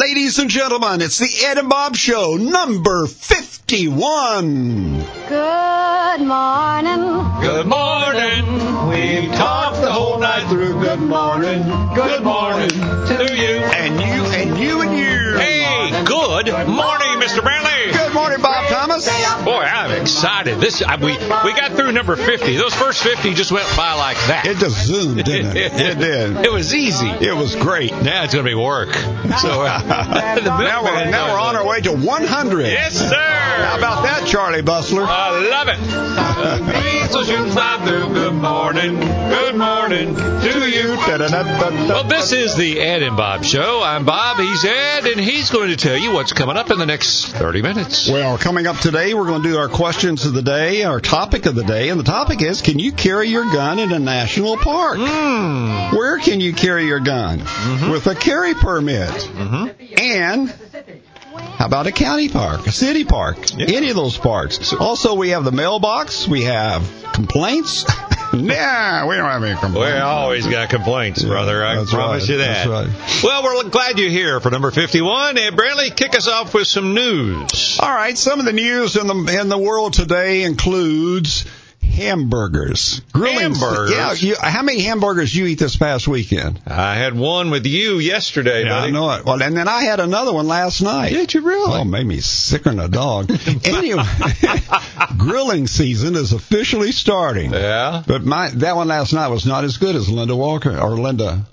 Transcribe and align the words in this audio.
Ladies 0.00 0.38
and 0.38 0.48
gentlemen, 0.48 1.02
it's 1.02 1.18
the 1.18 1.28
Ed 1.44 1.58
and 1.58 1.68
Bob 1.68 1.94
Show, 1.94 2.36
number 2.36 3.06
51. 3.06 5.04
Good 5.28 6.20
morning. 6.22 7.04
Good 7.42 7.66
morning. 7.66 8.88
We've 8.88 9.30
talked 9.34 9.82
the 9.82 9.92
whole 9.92 10.18
night 10.18 10.48
through. 10.48 10.80
Good 10.80 11.00
morning. 11.00 11.64
Good 11.94 12.22
morning 12.24 12.70
to 12.70 13.28
you. 13.36 13.58
And 13.76 14.00
you, 14.00 14.24
and 14.40 14.58
you, 14.58 14.80
and 14.80 14.98
you. 14.98 15.36
Hey, 15.36 15.90
good 16.06 16.48
morning, 16.66 17.09
Mr. 17.30 17.42
Brantley. 17.42 17.92
Good 17.92 18.12
morning, 18.12 18.42
Bob 18.42 18.66
Thomas. 18.66 19.06
Boy, 19.44 19.62
I'm 19.62 20.02
excited. 20.02 20.58
This 20.58 20.82
I, 20.82 20.96
we 20.96 21.12
we 21.12 21.54
got 21.54 21.76
through 21.76 21.92
number 21.92 22.16
50. 22.16 22.56
Those 22.56 22.74
first 22.74 23.04
50 23.04 23.34
just 23.34 23.52
went 23.52 23.68
by 23.76 23.94
like 23.94 24.16
that. 24.26 24.46
It 24.46 24.56
just 24.56 24.84
zoomed, 24.84 25.24
didn't 25.24 25.56
it? 25.56 25.72
It 25.80 25.98
did. 25.98 26.44
It 26.44 26.52
was 26.52 26.74
easy. 26.74 27.06
It 27.08 27.34
was 27.34 27.54
great. 27.54 27.92
Now 27.92 28.24
it's 28.24 28.34
going 28.34 28.44
to 28.44 28.50
be 28.50 28.54
work. 28.54 28.90
So 29.40 29.62
uh, 29.62 29.80
now 30.44 30.82
we're, 30.82 31.08
now 31.08 31.32
we're 31.32 31.38
on 31.38 31.54
our 31.54 31.64
way 31.64 31.80
to 31.82 31.92
100. 31.92 32.66
Yes, 32.66 32.98
sir. 32.98 33.14
How 33.14 33.78
about 33.78 34.02
that, 34.02 34.26
Charlie 34.26 34.60
Bustler? 34.60 35.04
I 35.06 35.30
love 35.48 35.68
it. 35.68 37.10
So 37.12 37.22
shooting 37.22 37.52
fly 37.52 37.80
through. 37.86 38.12
Good 38.12 38.34
morning. 38.34 38.96
Good 38.96 39.54
morning 39.54 40.16
to 40.16 40.68
you. 40.68 40.96
Well, 40.96 42.04
this 42.04 42.32
is 42.32 42.56
the 42.56 42.80
Ed 42.80 43.02
and 43.02 43.16
Bob 43.16 43.44
Show. 43.44 43.82
I'm 43.82 44.04
Bob. 44.04 44.38
He's 44.38 44.64
Ed, 44.64 45.06
and 45.06 45.20
he's 45.20 45.50
going 45.50 45.68
to 45.70 45.76
tell 45.76 45.96
you 45.96 46.12
what's 46.12 46.32
coming 46.32 46.56
up 46.56 46.70
in 46.70 46.78
the 46.78 46.86
next 46.86 47.19
30 47.24 47.62
minutes. 47.62 48.08
Well, 48.08 48.38
coming 48.38 48.66
up 48.66 48.78
today, 48.78 49.14
we're 49.14 49.26
going 49.26 49.42
to 49.42 49.48
do 49.48 49.58
our 49.58 49.68
questions 49.68 50.26
of 50.26 50.32
the 50.32 50.42
day, 50.42 50.84
our 50.84 51.00
topic 51.00 51.46
of 51.46 51.54
the 51.54 51.64
day, 51.64 51.88
and 51.88 51.98
the 51.98 52.04
topic 52.04 52.42
is: 52.42 52.62
Can 52.62 52.78
you 52.78 52.92
carry 52.92 53.28
your 53.28 53.44
gun 53.44 53.78
in 53.78 53.92
a 53.92 53.98
national 53.98 54.56
park? 54.56 54.98
Mm. 54.98 55.92
Where 55.92 56.18
can 56.18 56.40
you 56.40 56.52
carry 56.52 56.86
your 56.86 57.00
gun 57.00 57.38
with 57.90 58.06
a 58.06 58.14
carry 58.14 58.54
permit? 58.54 59.10
Mm-hmm. 59.10 59.98
And 59.98 60.54
how 61.36 61.66
about 61.66 61.86
a 61.86 61.92
county 61.92 62.28
park, 62.28 62.66
a 62.66 62.72
city 62.72 63.04
park, 63.04 63.52
any 63.60 63.90
of 63.90 63.96
those 63.96 64.18
parks? 64.18 64.72
Also, 64.72 65.14
we 65.14 65.30
have 65.30 65.44
the 65.44 65.52
mailbox. 65.52 66.26
We 66.26 66.42
have 66.44 66.82
complaints. 67.12 67.84
nah, 68.32 69.06
we 69.06 69.16
don't 69.16 69.28
have 69.28 69.44
any 69.44 69.58
complaints. 69.58 69.94
We 69.94 70.00
always 70.00 70.46
got 70.46 70.70
complaints, 70.70 71.22
brother. 71.22 71.64
I 71.64 71.76
that's 71.76 71.92
promise 71.92 72.22
right, 72.22 72.30
you 72.30 72.38
that. 72.38 72.66
that's 72.66 72.68
right. 72.68 73.22
Well, 73.22 73.44
we're 73.44 73.68
glad 73.70 73.98
you're 73.98 74.10
here 74.10 74.40
for 74.40 74.50
number 74.50 74.72
51. 74.72 75.38
And 75.38 75.56
Brantley, 75.56 75.94
kick 75.94 76.16
us 76.16 76.26
off 76.26 76.52
with 76.52 76.66
some 76.66 76.94
news. 76.94 77.78
All 77.80 77.94
right, 77.94 78.18
some 78.18 78.40
of 78.40 78.46
the 78.46 78.52
news 78.52 78.96
in 78.96 79.06
the 79.06 79.38
in 79.40 79.48
the 79.48 79.58
world 79.58 79.92
today 79.92 80.42
includes 80.42 81.44
hamburgers, 81.90 83.00
grilling. 83.12 83.40
Hamburgers? 83.40 83.90
Yeah, 83.92 84.12
you, 84.12 84.36
how 84.40 84.62
many 84.62 84.80
hamburgers 84.80 85.34
you 85.34 85.46
eat 85.46 85.58
this 85.58 85.76
past 85.76 86.08
weekend? 86.08 86.60
I 86.66 86.94
had 86.94 87.14
one 87.14 87.50
with 87.50 87.66
you 87.66 87.98
yesterday, 87.98 88.64
Yeah, 88.64 88.78
I 88.78 88.90
know 88.90 89.10
it. 89.12 89.24
Well, 89.24 89.42
and 89.42 89.56
then 89.56 89.68
I 89.68 89.82
had 89.82 90.00
another 90.00 90.32
one 90.32 90.46
last 90.46 90.80
night. 90.80 91.10
Did 91.10 91.34
you 91.34 91.42
really? 91.42 91.80
Oh, 91.80 91.84
made 91.84 92.06
me 92.06 92.20
sicker 92.20 92.70
than 92.70 92.80
a 92.80 92.88
dog. 92.88 93.30
anyway, 93.64 94.04
grilling 95.18 95.66
season 95.66 96.16
is 96.16 96.32
officially 96.32 96.92
starting. 96.92 97.52
Yeah. 97.52 98.02
But 98.06 98.24
my 98.24 98.50
that 98.50 98.76
one 98.76 98.88
last 98.88 99.12
night 99.12 99.28
was 99.28 99.44
not 99.46 99.64
as 99.64 99.76
good 99.76 99.96
as 99.96 100.08
Linda 100.08 100.36
Walker 100.36 100.78
or 100.78 100.90
Linda. 100.92 101.46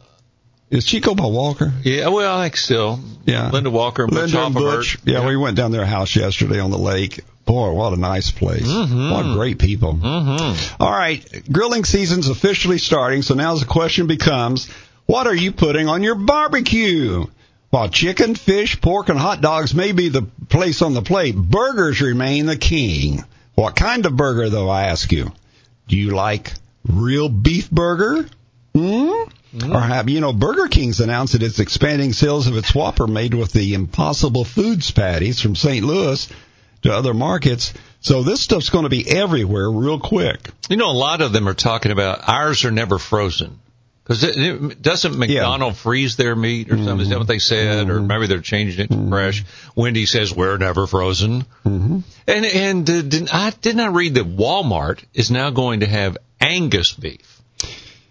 Is 0.70 0.86
Chico 0.86 1.16
by 1.16 1.26
Walker? 1.26 1.72
Yeah, 1.84 2.10
well, 2.10 2.38
I 2.40 2.46
think 2.46 2.58
still. 2.58 3.00
Yeah. 3.26 3.50
Linda 3.50 3.70
Walker 3.70 4.04
and 4.04 4.12
Butch 4.12 4.34
Linda 4.34 4.46
and 4.48 4.56
Hoffenberg. 4.56 4.76
Butch. 4.78 4.98
Yeah, 5.06 5.26
we 5.26 5.38
went 5.38 5.56
down 5.56 5.72
their 5.72 5.86
house 5.86 6.14
yesterday 6.16 6.60
on 6.60 6.72
the 6.72 6.78
lake. 6.78 7.22
Boy, 7.48 7.72
what 7.72 7.94
a 7.94 7.98
nice 7.98 8.30
place. 8.30 8.68
Mhm. 8.68 9.12
What 9.12 9.34
great 9.36 9.58
people. 9.58 9.96
Mm-hmm. 9.96 10.84
All 10.84 10.92
right, 10.92 11.26
grilling 11.52 11.86
season's 11.86 12.28
officially 12.28 12.78
starting, 12.78 13.22
so 13.22 13.34
now 13.36 13.56
the 13.56 13.66
question 13.66 14.06
becomes, 14.06 14.68
what 15.06 15.28
are 15.28 15.34
you 15.34 15.54
putting 15.54 15.88
on 15.88 16.04
your 16.04 16.16
barbecue? 16.16 17.26
While 17.70 17.90
chicken, 17.90 18.36
fish, 18.36 18.80
pork, 18.82 19.10
and 19.10 19.18
hot 19.18 19.42
dogs 19.42 19.74
may 19.74 19.94
be 19.94 20.10
the 20.10 20.24
place 20.50 20.82
on 20.82 20.94
the 20.94 21.02
plate, 21.02 21.36
burgers 21.36 22.02
remain 22.02 22.46
the 22.46 22.58
king. 22.58 23.24
What 23.56 23.76
kind 23.76 24.06
of 24.06 24.16
burger, 24.16 24.50
though, 24.50 24.70
I 24.70 24.84
ask 24.84 25.12
you? 25.12 25.32
Do 25.88 25.98
you 25.98 26.12
like 26.12 26.52
real 26.86 27.30
beef 27.30 27.72
burger? 27.72 28.28
Hmm? 28.76 29.72
Or 29.72 29.80
have 29.80 30.10
you 30.10 30.20
know 30.20 30.34
Burger 30.34 30.68
King's 30.68 31.00
announced 31.00 31.34
that 31.34 31.42
it's 31.42 31.60
expanding 31.60 32.12
sales 32.14 32.48
of 32.48 32.58
its 32.58 32.76
Whopper 32.76 33.08
made 33.08 33.34
with 33.34 33.54
the 33.54 33.74
Impossible 33.74 34.44
Foods 34.44 34.92
patties 34.92 35.42
from 35.42 35.56
St. 35.56 35.84
Louis 35.86 36.28
to 36.84 36.94
other 36.94 37.14
markets. 37.14 37.74
So 38.00 38.24
this 38.24 38.42
stuff's 38.42 38.70
going 38.70 38.84
to 38.84 38.90
be 38.90 39.10
everywhere 39.10 39.70
real 39.70 40.00
quick. 40.00 40.50
You 40.70 40.78
know, 40.78 40.92
a 40.92 40.94
lot 40.94 41.22
of 41.22 41.34
them 41.34 41.48
are 41.48 41.54
talking 41.54 41.92
about 41.92 42.28
ours 42.28 42.66
are 42.66 42.72
never 42.72 42.98
frozen. 42.98 43.60
Because 44.08 44.76
doesn't 44.80 45.18
McDonald 45.18 45.76
freeze 45.76 46.16
their 46.16 46.34
meat 46.34 46.72
or 46.72 46.78
something? 46.78 47.02
Is 47.02 47.10
that 47.10 47.18
what 47.18 47.28
they 47.28 47.40
said? 47.40 47.90
Or 47.90 48.00
maybe 48.00 48.28
they're 48.28 48.40
changing 48.40 48.86
it 48.86 48.90
to 48.90 49.10
fresh. 49.10 49.44
Wendy 49.76 50.06
says 50.06 50.34
we're 50.34 50.58
never 50.58 50.88
frozen. 50.88 51.42
Mm-hmm. 51.66 52.00
And 52.26 52.46
and 52.46 52.90
uh, 52.90 53.02
did 53.02 53.30
I 53.30 53.50
didn't 53.50 53.82
I 53.82 53.88
read 53.88 54.16
that 54.16 54.26
Walmart 54.26 55.04
is 55.14 55.30
now 55.30 55.50
going 55.50 55.82
to 55.82 55.88
have 55.88 56.18
Angus 56.40 56.94
beef? 56.94 57.42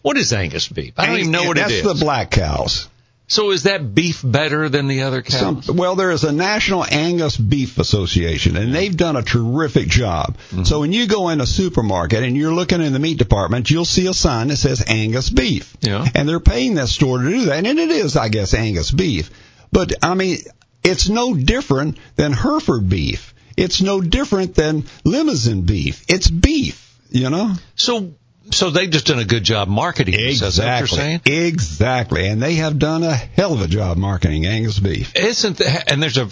What 0.03 0.19
is 0.19 0.34
Angus 0.34 0.69
beef? 0.69 0.93
I 0.99 1.06
don't 1.06 1.19
even 1.19 1.32
know 1.32 1.44
what 1.44 1.56
That's 1.56 1.72
it 1.72 1.87
is. 1.87 1.99
the 1.99 2.05
black 2.05 2.31
cows. 2.31 2.88
So 3.28 3.50
is 3.50 3.64
that 3.64 3.94
beef 3.94 4.22
better 4.25 4.69
than 4.69 4.87
the 4.87 5.03
other 5.03 5.25
Some, 5.26 5.56
cows? 5.56 5.70
well, 5.70 5.97
there 5.97 6.10
is 6.10 6.25
a 6.25 6.32
National 6.32 6.84
Angus 6.84 7.37
Beef 7.37 7.78
Association, 7.78 8.56
and 8.56 8.75
they've 8.75 8.97
done 8.97 9.16
a 9.16 9.22
terrific 9.22 9.88
job. 9.88 10.37
Mm-hmm. 10.50 10.64
So 10.64 10.81
when 10.81 10.92
you 10.92 11.09
go 11.09 11.31
in 11.31 11.41
a 11.41 11.47
supermarket 11.47 12.22
and 12.22 12.37
you're 12.37 12.54
looking 12.54 12.81
in 12.81 12.92
the 12.92 12.98
meat 12.98 13.19
department, 13.19 13.70
you'll 13.70 13.84
see 13.84 14.06
a 14.06 14.14
sign 14.14 14.48
that 14.48 14.56
says 14.56 14.84
Angus 14.87 15.31
Beef. 15.31 15.76
Yeah. 15.81 16.06
And 16.14 16.28
they're 16.28 16.41
paying 16.41 16.75
that 16.75 16.88
store 16.88 17.19
to 17.19 17.28
do 17.28 17.44
that, 17.47 17.66
and 17.66 17.78
it 17.78 17.91
is, 17.91 18.16
I 18.16 18.28
guess, 18.28 18.54
Angus 18.54 18.91
beef. 18.91 19.31
But 19.72 19.93
I 20.03 20.14
mean, 20.14 20.38
it's 20.84 21.08
no 21.08 21.34
different 21.34 21.98
than 22.14 22.32
Hereford 22.32 22.88
beef. 22.88 23.34
It's 23.56 23.81
no 23.82 24.00
different 24.00 24.54
than 24.54 24.84
Limousin 25.04 25.62
beef. 25.62 26.04
It's 26.08 26.31
beef, 26.31 26.97
you 27.10 27.31
know. 27.31 27.54
So 27.75 28.12
so 28.50 28.70
they've 28.70 28.90
just 28.90 29.06
done 29.06 29.18
a 29.18 29.24
good 29.24 29.44
job 29.44 29.68
marketing. 29.68 30.14
this, 30.14 30.42
Is 30.42 30.56
that 30.56 30.72
what 30.72 30.78
you're 30.80 30.86
saying? 30.98 31.20
Exactly. 31.26 32.26
And 32.28 32.42
they 32.42 32.54
have 32.54 32.78
done 32.78 33.02
a 33.02 33.14
hell 33.14 33.52
of 33.52 33.60
a 33.62 33.66
job 33.68 33.96
marketing 33.96 34.46
Angus 34.46 34.78
beef. 34.78 35.14
Isn't 35.16 35.58
that, 35.58 35.90
and 35.90 36.02
there's 36.02 36.16
a 36.18 36.28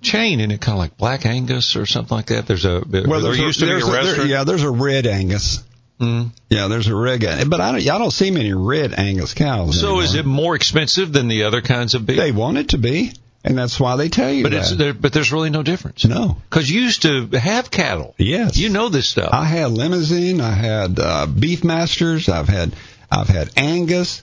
chain 0.00 0.40
in 0.40 0.50
it, 0.50 0.60
kind 0.60 0.74
of 0.74 0.78
like 0.78 0.96
Black 0.96 1.26
Angus 1.26 1.76
or 1.76 1.86
something 1.86 2.14
like 2.16 2.26
that. 2.26 2.46
There's 2.46 2.64
a 2.64 2.82
Well, 2.86 3.20
there 3.20 3.34
used 3.34 3.60
to 3.60 3.66
be 3.66 3.72
a 3.72 3.78
there- 3.78 3.92
restaurant. 3.94 4.28
yeah, 4.28 4.44
there's 4.44 4.62
a 4.62 4.70
red 4.70 5.06
Angus. 5.06 5.62
Mm. 6.00 6.30
Yeah, 6.50 6.66
there's 6.68 6.88
a 6.88 6.94
red 6.94 7.22
Angus. 7.24 7.48
But 7.48 7.60
I 7.60 7.72
don't, 7.72 7.80
I 7.88 7.98
don't 7.98 8.10
see 8.10 8.30
many 8.30 8.52
red 8.52 8.92
Angus 8.94 9.32
cows. 9.32 9.80
So 9.80 10.00
is 10.00 10.14
it 10.14 10.26
more 10.26 10.54
expensive 10.54 11.12
than 11.12 11.28
the 11.28 11.44
other 11.44 11.62
kinds 11.62 11.94
of 11.94 12.04
beef? 12.04 12.16
They 12.18 12.32
want 12.32 12.58
it 12.58 12.70
to 12.70 12.78
be, 12.78 13.12
and 13.44 13.56
that's 13.58 13.78
why 13.78 13.96
they 13.96 14.08
tell 14.08 14.30
you 14.32 14.42
but 14.42 14.52
that. 14.52 14.58
it's 14.62 14.74
there, 14.76 14.94
but 14.94 15.12
there's 15.12 15.30
really 15.32 15.50
no 15.50 15.62
difference. 15.62 16.04
no. 16.04 16.36
Because 16.48 16.70
you 16.70 16.80
used 16.80 17.02
to 17.02 17.26
have 17.28 17.70
cattle. 17.70 18.14
Yes. 18.18 18.56
You 18.56 18.70
know 18.70 18.88
this 18.88 19.06
stuff. 19.06 19.30
I 19.32 19.44
had 19.44 19.70
Limousin. 19.70 20.40
I 20.40 20.50
had 20.52 20.98
uh, 20.98 21.26
beef 21.26 21.62
masters. 21.64 22.28
I've 22.28 22.48
had 22.48 22.74
I've 23.10 23.28
had 23.28 23.50
Angus, 23.56 24.22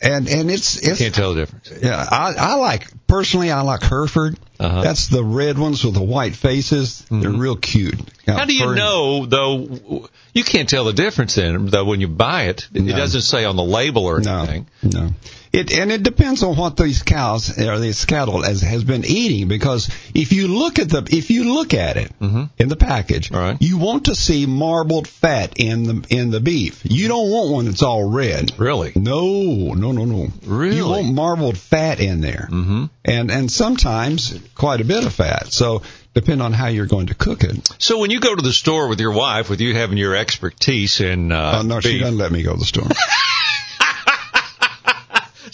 and 0.00 0.28
and 0.28 0.50
it's 0.50 0.76
it's 0.76 0.98
Can't 0.98 1.14
tell 1.14 1.34
the 1.34 1.40
difference. 1.42 1.72
yeah. 1.82 2.06
I 2.10 2.34
I 2.38 2.54
like 2.54 2.86
personally 3.06 3.50
I 3.50 3.62
like 3.62 3.82
Hereford. 3.82 4.38
Uh-huh. 4.60 4.82
That's 4.82 5.06
the 5.08 5.22
red 5.22 5.56
ones 5.56 5.84
with 5.84 5.94
the 5.94 6.02
white 6.02 6.34
faces. 6.34 7.04
They're 7.10 7.30
real 7.30 7.54
cute. 7.56 7.98
Got 8.26 8.38
How 8.40 8.44
do 8.44 8.54
you 8.54 8.64
furry- 8.64 8.76
know 8.76 9.26
though? 9.26 10.08
You 10.34 10.44
can't 10.44 10.68
tell 10.68 10.84
the 10.84 10.92
difference 10.92 11.34
then 11.36 11.66
though 11.66 11.84
when 11.84 12.00
you 12.00 12.08
buy 12.08 12.44
it. 12.44 12.68
It 12.74 12.82
No. 12.82 12.96
doesn't 12.96 13.22
say 13.22 13.44
on 13.44 13.56
the 13.56 13.62
label 13.64 14.04
or 14.04 14.20
No, 14.20 14.38
anything. 14.40 14.66
no. 14.82 15.10
It 15.52 15.72
and 15.76 15.90
it 15.90 16.02
depends 16.02 16.42
on 16.42 16.56
what 16.56 16.76
these 16.76 17.02
cows 17.02 17.58
or 17.58 17.78
these 17.78 18.04
cattle 18.04 18.42
has, 18.42 18.60
has 18.60 18.84
been 18.84 19.04
eating 19.04 19.48
because 19.48 19.88
if 20.14 20.32
you 20.32 20.48
look 20.48 20.78
at 20.78 20.90
the 20.90 21.06
if 21.10 21.30
you 21.30 21.54
look 21.54 21.74
at 21.74 21.96
it 21.96 22.12
in 22.20 22.68
the 22.68 22.76
package, 22.76 23.30
Mm-hmm. 23.30 23.36
Right. 23.36 23.56
you 23.60 23.78
want 23.78 24.06
to 24.06 24.14
see 24.14 24.46
marbled 24.46 25.08
fat 25.08 25.54
in 25.58 25.82
the 25.84 26.06
in 26.10 26.30
the 26.30 26.40
beef. 26.40 26.80
You 26.84 27.08
don't 27.08 27.30
want 27.30 27.50
one 27.50 27.64
that's 27.66 27.82
all 27.82 28.04
red. 28.08 28.52
Really? 28.58 28.92
No, 28.94 29.72
no, 29.74 29.92
no, 29.92 30.04
no. 30.04 30.28
Really? 30.44 30.76
You 30.76 30.88
want 30.88 31.12
marbled 31.12 31.56
fat 31.56 32.00
in 32.00 32.20
there, 32.20 32.48
mm-hmm. 32.50 32.84
and 33.04 33.30
and 33.30 33.50
sometimes 33.50 34.38
quite 34.54 34.80
a 34.80 34.84
bit 34.84 35.04
of 35.04 35.12
fat. 35.12 35.52
So 35.52 35.82
depend 36.14 36.42
on 36.42 36.52
how 36.52 36.66
you're 36.68 36.86
going 36.86 37.06
to 37.08 37.14
cook 37.14 37.44
it. 37.44 37.68
So 37.78 37.98
when 37.98 38.10
you 38.10 38.20
go 38.20 38.34
to 38.34 38.42
the 38.42 38.52
store 38.52 38.88
with 38.88 39.00
your 39.00 39.12
wife, 39.12 39.48
with 39.48 39.60
you 39.60 39.74
having 39.74 39.98
your 39.98 40.14
expertise 40.16 41.00
in 41.00 41.32
uh, 41.32 41.60
Oh 41.60 41.62
no, 41.62 41.80
she 41.80 41.98
doesn't 41.98 42.18
let 42.18 42.32
me 42.32 42.42
go 42.42 42.52
to 42.52 42.58
the 42.58 42.64
store. 42.64 42.88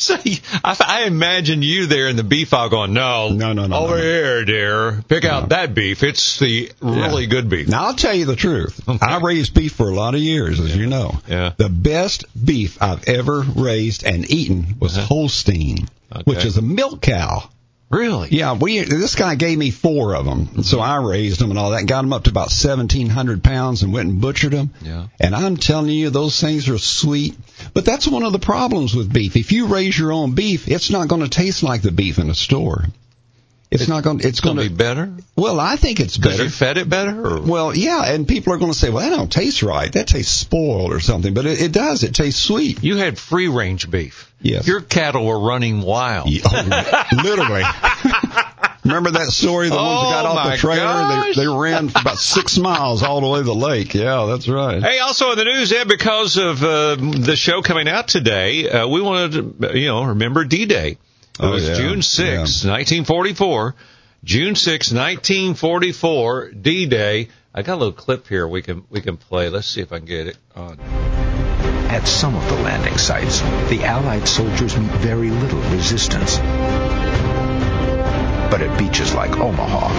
So 0.14 0.16
I, 0.62 0.76
I 0.80 1.02
imagine 1.04 1.62
you 1.62 1.86
there 1.86 2.08
in 2.08 2.16
the 2.16 2.24
beef 2.24 2.52
aisle 2.52 2.68
going, 2.68 2.92
no, 2.92 3.30
No, 3.30 3.52
no, 3.52 3.66
no, 3.66 3.76
over 3.76 3.96
no, 3.96 3.96
no. 3.96 4.02
here, 4.02 4.44
dear, 4.44 5.04
pick 5.08 5.24
out 5.24 5.48
that 5.50 5.74
beef. 5.74 6.02
It's 6.02 6.38
the 6.38 6.70
really 6.80 7.24
Yeah. 7.24 7.28
good 7.30 7.48
beef. 7.48 7.68
Now 7.68 7.86
I'll 7.86 7.94
tell 7.94 8.14
you 8.14 8.24
the 8.26 8.36
truth. 8.36 8.80
I 9.02 9.18
raised 9.20 9.54
beef 9.54 9.72
for 9.72 9.88
a 9.88 9.94
lot 9.94 10.14
of 10.14 10.20
years, 10.20 10.60
as 10.60 10.76
you 10.76 10.86
know. 10.86 11.18
Yeah. 11.28 11.52
The 11.56 11.68
best 11.68 12.24
beef 12.44 12.82
I've 12.82 13.08
ever 13.08 13.40
raised 13.40 14.04
and 14.04 14.30
eaten 14.30 14.76
was 14.80 14.96
uh-huh. 14.96 15.06
Holstein, 15.06 15.88
which 16.24 16.44
is 16.44 16.56
a 16.56 16.62
milk 16.62 17.00
cow. 17.00 17.48
Really? 17.90 18.30
Yeah, 18.30 18.54
we 18.54 18.80
this 18.80 19.14
guy 19.14 19.34
gave 19.34 19.56
me 19.56 19.70
four 19.70 20.16
of 20.16 20.24
them, 20.24 20.64
so 20.64 20.80
I 20.80 20.96
raised 20.96 21.40
them 21.40 21.50
and 21.50 21.58
all 21.58 21.70
that, 21.70 21.80
and 21.80 21.88
got 21.88 22.02
them 22.02 22.12
up 22.12 22.24
to 22.24 22.30
about 22.30 22.50
seventeen 22.50 23.08
hundred 23.08 23.44
pounds, 23.44 23.82
and 23.82 23.92
went 23.92 24.08
and 24.08 24.20
butchered 24.20 24.52
them. 24.52 24.72
Yeah. 24.82 25.06
And 25.20 25.34
I'm 25.34 25.56
telling 25.56 25.90
you, 25.90 26.10
those 26.10 26.40
things 26.40 26.68
are 26.68 26.78
sweet. 26.78 27.36
But 27.72 27.84
that's 27.84 28.08
one 28.08 28.24
of 28.24 28.32
the 28.32 28.38
problems 28.38 28.94
with 28.94 29.12
beef. 29.12 29.36
If 29.36 29.52
you 29.52 29.66
raise 29.66 29.96
your 29.96 30.12
own 30.12 30.34
beef, 30.34 30.66
it's 30.66 30.90
not 30.90 31.08
going 31.08 31.22
to 31.22 31.28
taste 31.28 31.62
like 31.62 31.82
the 31.82 31.92
beef 31.92 32.18
in 32.18 32.30
a 32.30 32.34
store. 32.34 32.84
It's, 33.74 33.88
not 33.88 34.04
going. 34.04 34.18
It's, 34.18 34.26
It's 34.26 34.40
going 34.40 34.56
to 34.56 34.62
be 34.62 34.68
better 34.74 35.12
Well, 35.36 35.58
I 35.60 35.76
think 35.76 36.00
it's 36.00 36.16
better. 36.16 36.44
you 36.44 36.48
fed 36.50 36.78
it 36.78 36.88
better. 36.88 37.26
Or? 37.36 37.40
Well, 37.42 37.76
yeah, 37.76 38.02
and 38.12 38.26
people 38.26 38.52
are 38.52 38.56
going 38.58 38.72
to 38.72 38.78
say, 38.78 38.90
"Well, 38.90 39.08
that 39.08 39.14
don't 39.16 39.30
taste 39.32 39.62
right. 39.62 39.92
That 39.92 40.06
tastes 40.08 40.32
spoiled 40.32 40.92
or 40.92 41.00
something." 41.00 41.34
But 41.34 41.46
it, 41.46 41.60
it 41.60 41.72
does. 41.72 42.02
It 42.04 42.14
tastes 42.14 42.40
sweet. 42.42 42.82
You 42.84 42.96
had 42.96 43.18
free 43.18 43.48
range 43.48 43.90
beef. 43.90 44.30
Yes. 44.40 44.66
Your 44.68 44.80
cattle 44.80 45.24
were 45.26 45.38
running 45.40 45.80
wild. 45.80 46.28
Yeah, 46.30 46.42
oh, 46.44 47.06
literally. 47.22 47.62
Remember 48.84 49.12
that 49.12 49.28
story? 49.28 49.70
The 49.70 49.76
ones 49.76 50.02
that 50.02 50.10
got 50.10 50.26
Oh, 50.26 50.38
off 50.38 50.50
the 50.52 50.56
trailer, 50.58 51.32
they, 51.32 51.32
they 51.32 51.46
ran 51.48 51.88
for 51.88 52.00
about 52.00 52.18
six 52.18 52.58
miles 52.58 53.02
all 53.02 53.22
the 53.22 53.28
way 53.28 53.38
to 53.38 53.44
the 53.44 53.54
lake. 53.54 53.94
Yeah, 53.94 54.26
that's 54.28 54.46
right. 54.46 54.82
Hey, 54.82 54.98
also 54.98 55.30
in 55.32 55.38
the 55.38 55.44
news, 55.44 55.72
Ed, 55.72 55.88
because 55.88 56.36
of 56.36 56.62
uh, 56.62 56.96
the 56.96 57.34
show 57.34 57.62
coming 57.62 57.88
out 57.88 58.08
today, 58.08 58.68
uh, 58.68 58.86
we 58.86 59.00
wanted 59.00 59.58
to, 59.70 59.78
you 59.78 59.86
know, 59.86 60.04
remember 60.04 60.44
D-Day. 60.44 60.98
It 61.38 61.44
Oh, 61.44 61.50
was 61.50 61.68
yeah. 61.68 61.74
June 61.74 62.02
6, 62.02 62.64
Yeah. 62.64 62.70
1944. 62.70 63.74
June 64.24 64.54
6, 64.54 64.92
1944, 64.92 66.50
D-Day. 66.52 67.28
I 67.54 67.62
got 67.62 67.74
a 67.74 67.76
little 67.76 67.92
clip 67.92 68.26
here 68.26 68.48
we 68.48 68.62
can 68.62 68.84
we 68.90 69.00
can 69.00 69.16
play. 69.16 69.48
Let's 69.48 69.68
see 69.68 69.80
if 69.80 69.92
I 69.92 69.98
can 69.98 70.06
get 70.06 70.26
it 70.28 70.36
on. 70.56 70.78
At 71.90 72.08
some 72.08 72.34
of 72.34 72.44
the 72.48 72.56
landing 72.62 72.96
sites, 72.98 73.40
the 73.68 73.84
Allied 73.84 74.26
soldiers 74.26 74.76
meet 74.76 74.90
very 74.92 75.30
little 75.30 75.60
resistance. 75.70 76.38
But 78.50 78.62
at 78.62 78.78
beaches 78.78 79.14
like 79.14 79.36
Omaha, 79.36 79.90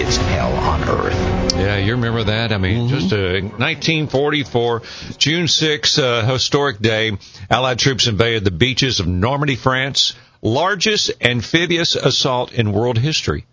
it's 0.00 0.16
hell 0.16 0.52
on 0.52 0.88
earth. 0.88 1.54
Yeah, 1.56 1.76
you 1.76 1.92
remember 1.92 2.24
that? 2.24 2.52
I 2.52 2.58
mean, 2.58 2.88
Mm-hmm. 2.88 2.98
just 2.98 3.12
uh, 3.12 3.40
1944, 3.58 4.82
June 5.18 5.48
6, 5.48 5.98
uh, 5.98 6.24
historic 6.26 6.78
day. 6.80 7.18
Allied 7.50 7.78
troops 7.78 8.06
invaded 8.06 8.44
the 8.44 8.50
beaches 8.52 9.00
of 9.00 9.06
Normandy, 9.08 9.56
France. 9.56 10.14
Largest 10.42 11.10
amphibious 11.20 11.96
assault 11.96 12.52
in 12.52 12.72
world 12.72 12.98
history. 12.98 13.44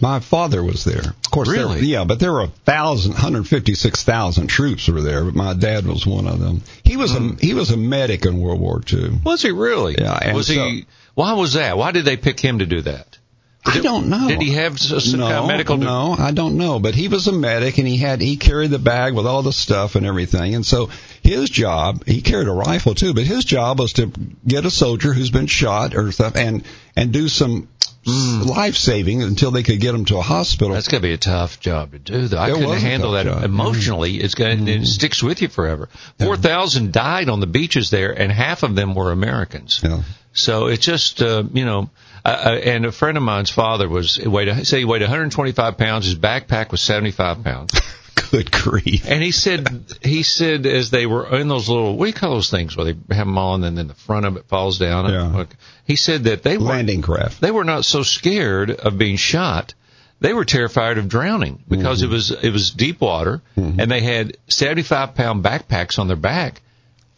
My 0.00 0.20
father 0.20 0.62
was 0.62 0.84
there. 0.84 1.00
Of 1.00 1.30
course, 1.30 1.48
there- 1.48 1.58
Really? 1.58 1.86
yeah, 1.86 2.04
but 2.04 2.20
there 2.20 2.32
were 2.32 2.42
a 2.42 2.52
thousand, 2.64 3.12
156,000 3.12 4.46
troops 4.46 4.88
were 4.88 5.00
there. 5.00 5.24
But 5.24 5.34
my 5.34 5.54
dad 5.54 5.86
was 5.86 6.06
one 6.06 6.26
of 6.28 6.38
them. 6.38 6.62
He 6.84 6.96
was 6.96 7.12
a 7.14 7.18
hmm. 7.18 7.36
he 7.40 7.54
was 7.54 7.70
a 7.70 7.76
medic 7.76 8.24
in 8.24 8.38
World 8.40 8.60
War 8.60 8.80
II. 8.92 9.20
Was 9.24 9.42
he 9.42 9.50
really? 9.50 9.96
Yeah, 9.98 10.18
and 10.20 10.36
was 10.36 10.48
he? 10.48 10.86
Why 11.14 11.32
was 11.32 11.54
that? 11.54 11.76
Why 11.76 11.90
did 11.90 12.04
they 12.04 12.16
pick 12.16 12.38
him 12.38 12.60
to 12.60 12.66
do 12.66 12.82
that? 12.82 13.17
I 13.64 13.80
don't 13.80 14.08
know. 14.08 14.28
Did 14.28 14.40
he 14.40 14.52
have 14.52 14.78
some 14.78 15.20
no, 15.20 15.26
kind 15.26 15.38
of 15.38 15.46
medical? 15.46 15.76
No, 15.76 16.14
I 16.18 16.30
don't 16.30 16.56
know. 16.56 16.78
But 16.78 16.94
he 16.94 17.08
was 17.08 17.26
a 17.26 17.32
medic, 17.32 17.78
and 17.78 17.86
he 17.86 17.96
had 17.96 18.20
he 18.20 18.36
carried 18.36 18.70
the 18.70 18.78
bag 18.78 19.14
with 19.14 19.26
all 19.26 19.42
the 19.42 19.52
stuff 19.52 19.94
and 19.94 20.06
everything. 20.06 20.54
And 20.54 20.64
so 20.64 20.90
his 21.22 21.50
job, 21.50 22.06
he 22.06 22.22
carried 22.22 22.48
a 22.48 22.52
rifle 22.52 22.94
too. 22.94 23.14
But 23.14 23.24
his 23.24 23.44
job 23.44 23.80
was 23.80 23.94
to 23.94 24.10
get 24.46 24.64
a 24.64 24.70
soldier 24.70 25.12
who's 25.12 25.30
been 25.30 25.46
shot 25.46 25.94
or 25.94 26.10
stuff, 26.12 26.36
and 26.36 26.64
and 26.96 27.12
do 27.12 27.28
some 27.28 27.68
life 28.08 28.76
saving 28.76 29.22
until 29.22 29.50
they 29.50 29.62
could 29.62 29.80
get 29.80 29.94
him 29.94 30.04
to 30.06 30.16
a 30.16 30.22
hospital. 30.22 30.72
That's 30.72 30.88
gonna 30.88 31.02
be 31.02 31.12
a 31.12 31.18
tough 31.18 31.60
job 31.60 31.92
to 31.92 31.98
do. 31.98 32.28
Though 32.28 32.38
I 32.38 32.50
It 32.50 32.54
couldn't 32.54 32.78
handle 32.78 33.12
that 33.12 33.26
job. 33.26 33.36
Mm-hmm. 33.36 33.44
emotionally. 33.44 34.16
It's 34.16 34.34
going 34.34 34.66
to 34.66 34.72
it 34.72 34.86
sticks 34.86 35.22
with 35.22 35.42
you 35.42 35.48
forever. 35.48 35.88
Four 36.18 36.36
thousand 36.36 36.92
died 36.92 37.28
on 37.28 37.40
the 37.40 37.46
beaches 37.46 37.90
there, 37.90 38.12
and 38.12 38.32
half 38.32 38.62
of 38.62 38.74
them 38.74 38.94
were 38.94 39.10
Americans. 39.12 39.80
Yeah. 39.82 40.02
So 40.32 40.68
it's 40.68 40.84
just 40.84 41.20
uh, 41.20 41.44
you 41.52 41.64
know, 41.64 41.90
uh, 42.24 42.28
uh, 42.28 42.48
and 42.50 42.86
a 42.86 42.92
friend 42.92 43.16
of 43.16 43.22
mine's 43.22 43.50
father 43.50 43.88
was 43.88 44.18
weighed 44.18 44.66
say 44.66 44.78
he 44.80 44.84
weighed 44.84 45.02
125 45.02 45.76
pounds. 45.78 46.06
His 46.06 46.14
backpack 46.16 46.70
was 46.70 46.80
75 46.80 47.44
pounds, 47.44 47.72
Good 48.30 48.50
grief. 48.50 49.04
and 49.08 49.22
he 49.22 49.30
said 49.32 49.84
he 50.02 50.22
said 50.22 50.66
as 50.66 50.90
they 50.90 51.06
were 51.06 51.38
in 51.38 51.48
those 51.48 51.68
little 51.68 51.96
what 51.96 52.04
do 52.04 52.08
you 52.08 52.14
call 52.14 52.30
those 52.32 52.50
things 52.50 52.76
where 52.76 52.86
they 52.92 53.14
have 53.14 53.26
them 53.26 53.38
on 53.38 53.64
and 53.64 53.76
then 53.78 53.88
the 53.88 53.94
front 53.94 54.26
of 54.26 54.36
it 54.36 54.44
falls 54.46 54.78
down. 54.78 55.10
Yeah. 55.10 55.44
He 55.84 55.96
said 55.96 56.24
that 56.24 56.42
they 56.42 56.58
were 56.58 56.64
Landing 56.64 57.00
craft. 57.02 57.40
they 57.40 57.50
were 57.50 57.64
not 57.64 57.84
so 57.84 58.02
scared 58.02 58.70
of 58.70 58.98
being 58.98 59.16
shot. 59.16 59.74
They 60.20 60.32
were 60.34 60.44
terrified 60.44 60.98
of 60.98 61.08
drowning 61.08 61.62
because 61.68 62.02
Mm-hmm. 62.02 62.10
it 62.10 62.14
was 62.14 62.30
it 62.32 62.50
was 62.50 62.70
deep 62.72 63.00
water, 63.00 63.40
and 63.56 63.88
they 63.90 64.00
had 64.00 64.36
75 64.48 65.14
pound 65.14 65.44
backpacks 65.44 65.98
on 66.00 66.08
their 66.08 66.16
back. 66.16 66.60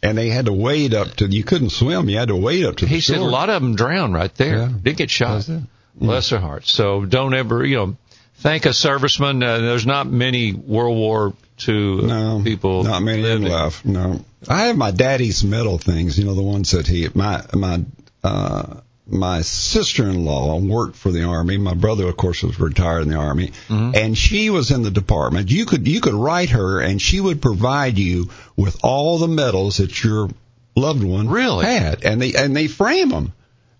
And 0.03 0.17
they 0.17 0.29
had 0.29 0.45
to 0.47 0.53
wade 0.53 0.93
up 0.93 1.09
to. 1.17 1.27
You 1.27 1.43
couldn't 1.43 1.69
swim. 1.69 2.09
You 2.09 2.17
had 2.17 2.29
to 2.29 2.35
wade 2.35 2.65
up 2.65 2.77
to 2.77 2.85
the 2.85 2.89
He 2.91 3.01
said 3.01 3.17
a 3.19 3.23
lot 3.23 3.49
of 3.49 3.61
them 3.61 3.75
drowned 3.75 4.13
right 4.13 4.33
there. 4.35 4.57
Yeah. 4.57 4.69
Didn't 4.81 4.97
get 4.97 5.09
shot. 5.11 5.47
It. 5.47 5.61
Bless 5.95 6.29
their 6.29 6.39
hearts. 6.39 6.71
So 6.71 7.05
don't 7.05 7.33
ever, 7.35 7.63
you 7.65 7.75
know, 7.75 7.97
thank 8.35 8.65
a 8.65 8.69
serviceman. 8.69 9.43
Uh, 9.43 9.59
there's 9.59 9.85
not 9.85 10.07
many 10.07 10.53
World 10.53 10.97
War 10.97 11.33
II 11.67 12.01
No, 12.01 12.41
people. 12.43 12.83
Not 12.83 13.03
many 13.03 13.21
living. 13.21 13.47
left. 13.47 13.85
No, 13.85 14.25
I 14.47 14.63
have 14.67 14.77
my 14.77 14.89
daddy's 14.91 15.43
medal 15.43 15.77
things. 15.77 16.17
You 16.17 16.25
know 16.25 16.33
the 16.33 16.41
ones 16.41 16.71
that 16.71 16.87
he 16.87 17.07
my 17.13 17.43
my 17.53 17.83
uh 18.23 18.77
my 19.07 19.41
sister-in-law 19.41 20.59
worked 20.59 20.95
for 20.95 21.11
the 21.11 21.23
army. 21.23 21.57
My 21.57 21.73
brother, 21.73 22.07
of 22.07 22.17
course, 22.17 22.43
was 22.43 22.59
retired 22.59 23.01
in 23.03 23.09
the 23.09 23.15
army, 23.15 23.51
Mm-hmm. 23.67 23.91
and 23.95 24.17
she 24.17 24.49
was 24.49 24.71
in 24.71 24.83
the 24.83 24.91
department. 24.91 25.49
You 25.51 25.65
could 25.65 25.87
you 25.87 26.01
could 26.01 26.13
write 26.13 26.49
her, 26.51 26.79
and 26.79 27.01
she 27.01 27.19
would 27.19 27.41
provide 27.41 27.97
you 27.97 28.29
with 28.55 28.77
all 28.83 29.17
the 29.17 29.27
medals 29.27 29.77
that 29.77 30.03
your 30.03 30.29
loved 30.75 31.03
one 31.03 31.27
Really? 31.29 31.65
had, 31.65 32.03
and 32.03 32.21
they 32.21 32.33
and 32.33 32.55
they 32.55 32.67
frame 32.67 33.09
them. 33.09 33.33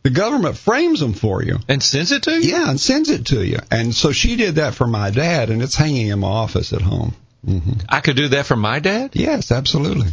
The 0.03 0.09
government 0.09 0.57
frames 0.57 0.99
them 0.99 1.13
for 1.13 1.43
you. 1.43 1.59
And 1.67 1.81
sends 1.83 2.11
it 2.11 2.23
to 2.23 2.31
you? 2.31 2.51
Yeah, 2.53 2.69
and 2.71 2.79
sends 2.79 3.09
it 3.11 3.27
to 3.27 3.45
you. 3.45 3.59
And 3.69 3.93
so 3.93 4.11
she 4.11 4.35
did 4.35 4.55
that 4.55 4.73
for 4.73 4.87
my 4.87 5.11
dad, 5.11 5.51
and 5.51 5.61
it's 5.61 5.75
hanging 5.75 6.07
in 6.07 6.19
my 6.21 6.27
office 6.27 6.73
at 6.73 6.81
home. 6.81 7.13
hmm 7.45 7.73
I 7.87 7.99
could 7.99 8.15
do 8.15 8.29
that 8.29 8.47
for 8.47 8.55
my 8.55 8.79
dad? 8.79 9.11
Yes, 9.13 9.51
absolutely. 9.51 10.07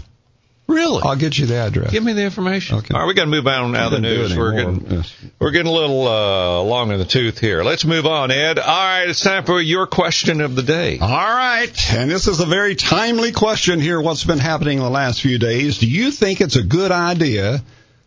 Really? 0.69 1.01
I'll 1.03 1.17
get 1.17 1.39
you 1.39 1.47
the 1.47 1.57
address. 1.57 1.91
Give 1.91 2.05
me 2.05 2.13
the 2.13 2.23
information. 2.23 2.77
Okay. 2.77 2.93
All 2.93 3.01
right, 3.01 3.07
we 3.07 3.15
got 3.15 3.25
to 3.25 3.31
move 3.31 3.47
on 3.47 3.75
out 3.75 3.87
of 3.87 3.93
the 3.93 4.01
news. 4.01 4.37
We're 4.37 4.53
getting 4.53 4.87
Yes. 4.91 5.15
we're 5.39 5.51
getting 5.51 5.67
a 5.73 5.75
little 5.75 6.07
uh, 6.07 6.61
long 6.63 6.93
in 6.93 6.99
the 6.99 7.07
tooth 7.07 7.39
here. 7.39 7.63
Let's 7.65 7.87
move 7.87 8.05
on, 8.05 8.31
Ed. 8.31 8.59
All 8.59 8.67
right, 8.67 9.09
it's 9.09 9.21
time 9.21 9.45
for 9.45 9.61
your 9.63 9.87
question 9.87 10.43
of 10.43 10.55
the 10.57 10.63
day. 10.63 10.99
All 10.99 11.09
right, 11.09 11.93
and 11.95 12.11
this 12.11 12.29
is 12.29 12.41
a 12.41 12.47
very 12.47 12.75
timely 12.75 13.33
question 13.33 13.81
here. 13.81 13.99
What's 13.99 14.25
been 14.25 14.39
happening 14.39 14.77
in 14.79 14.85
the 14.85 14.91
last 14.91 15.23
few 15.23 15.39
days? 15.39 15.79
Do 15.79 15.89
you 15.89 16.11
think 16.11 16.43
it's 16.43 16.57
a 16.57 16.63
good 16.63 16.93
idea 16.93 17.63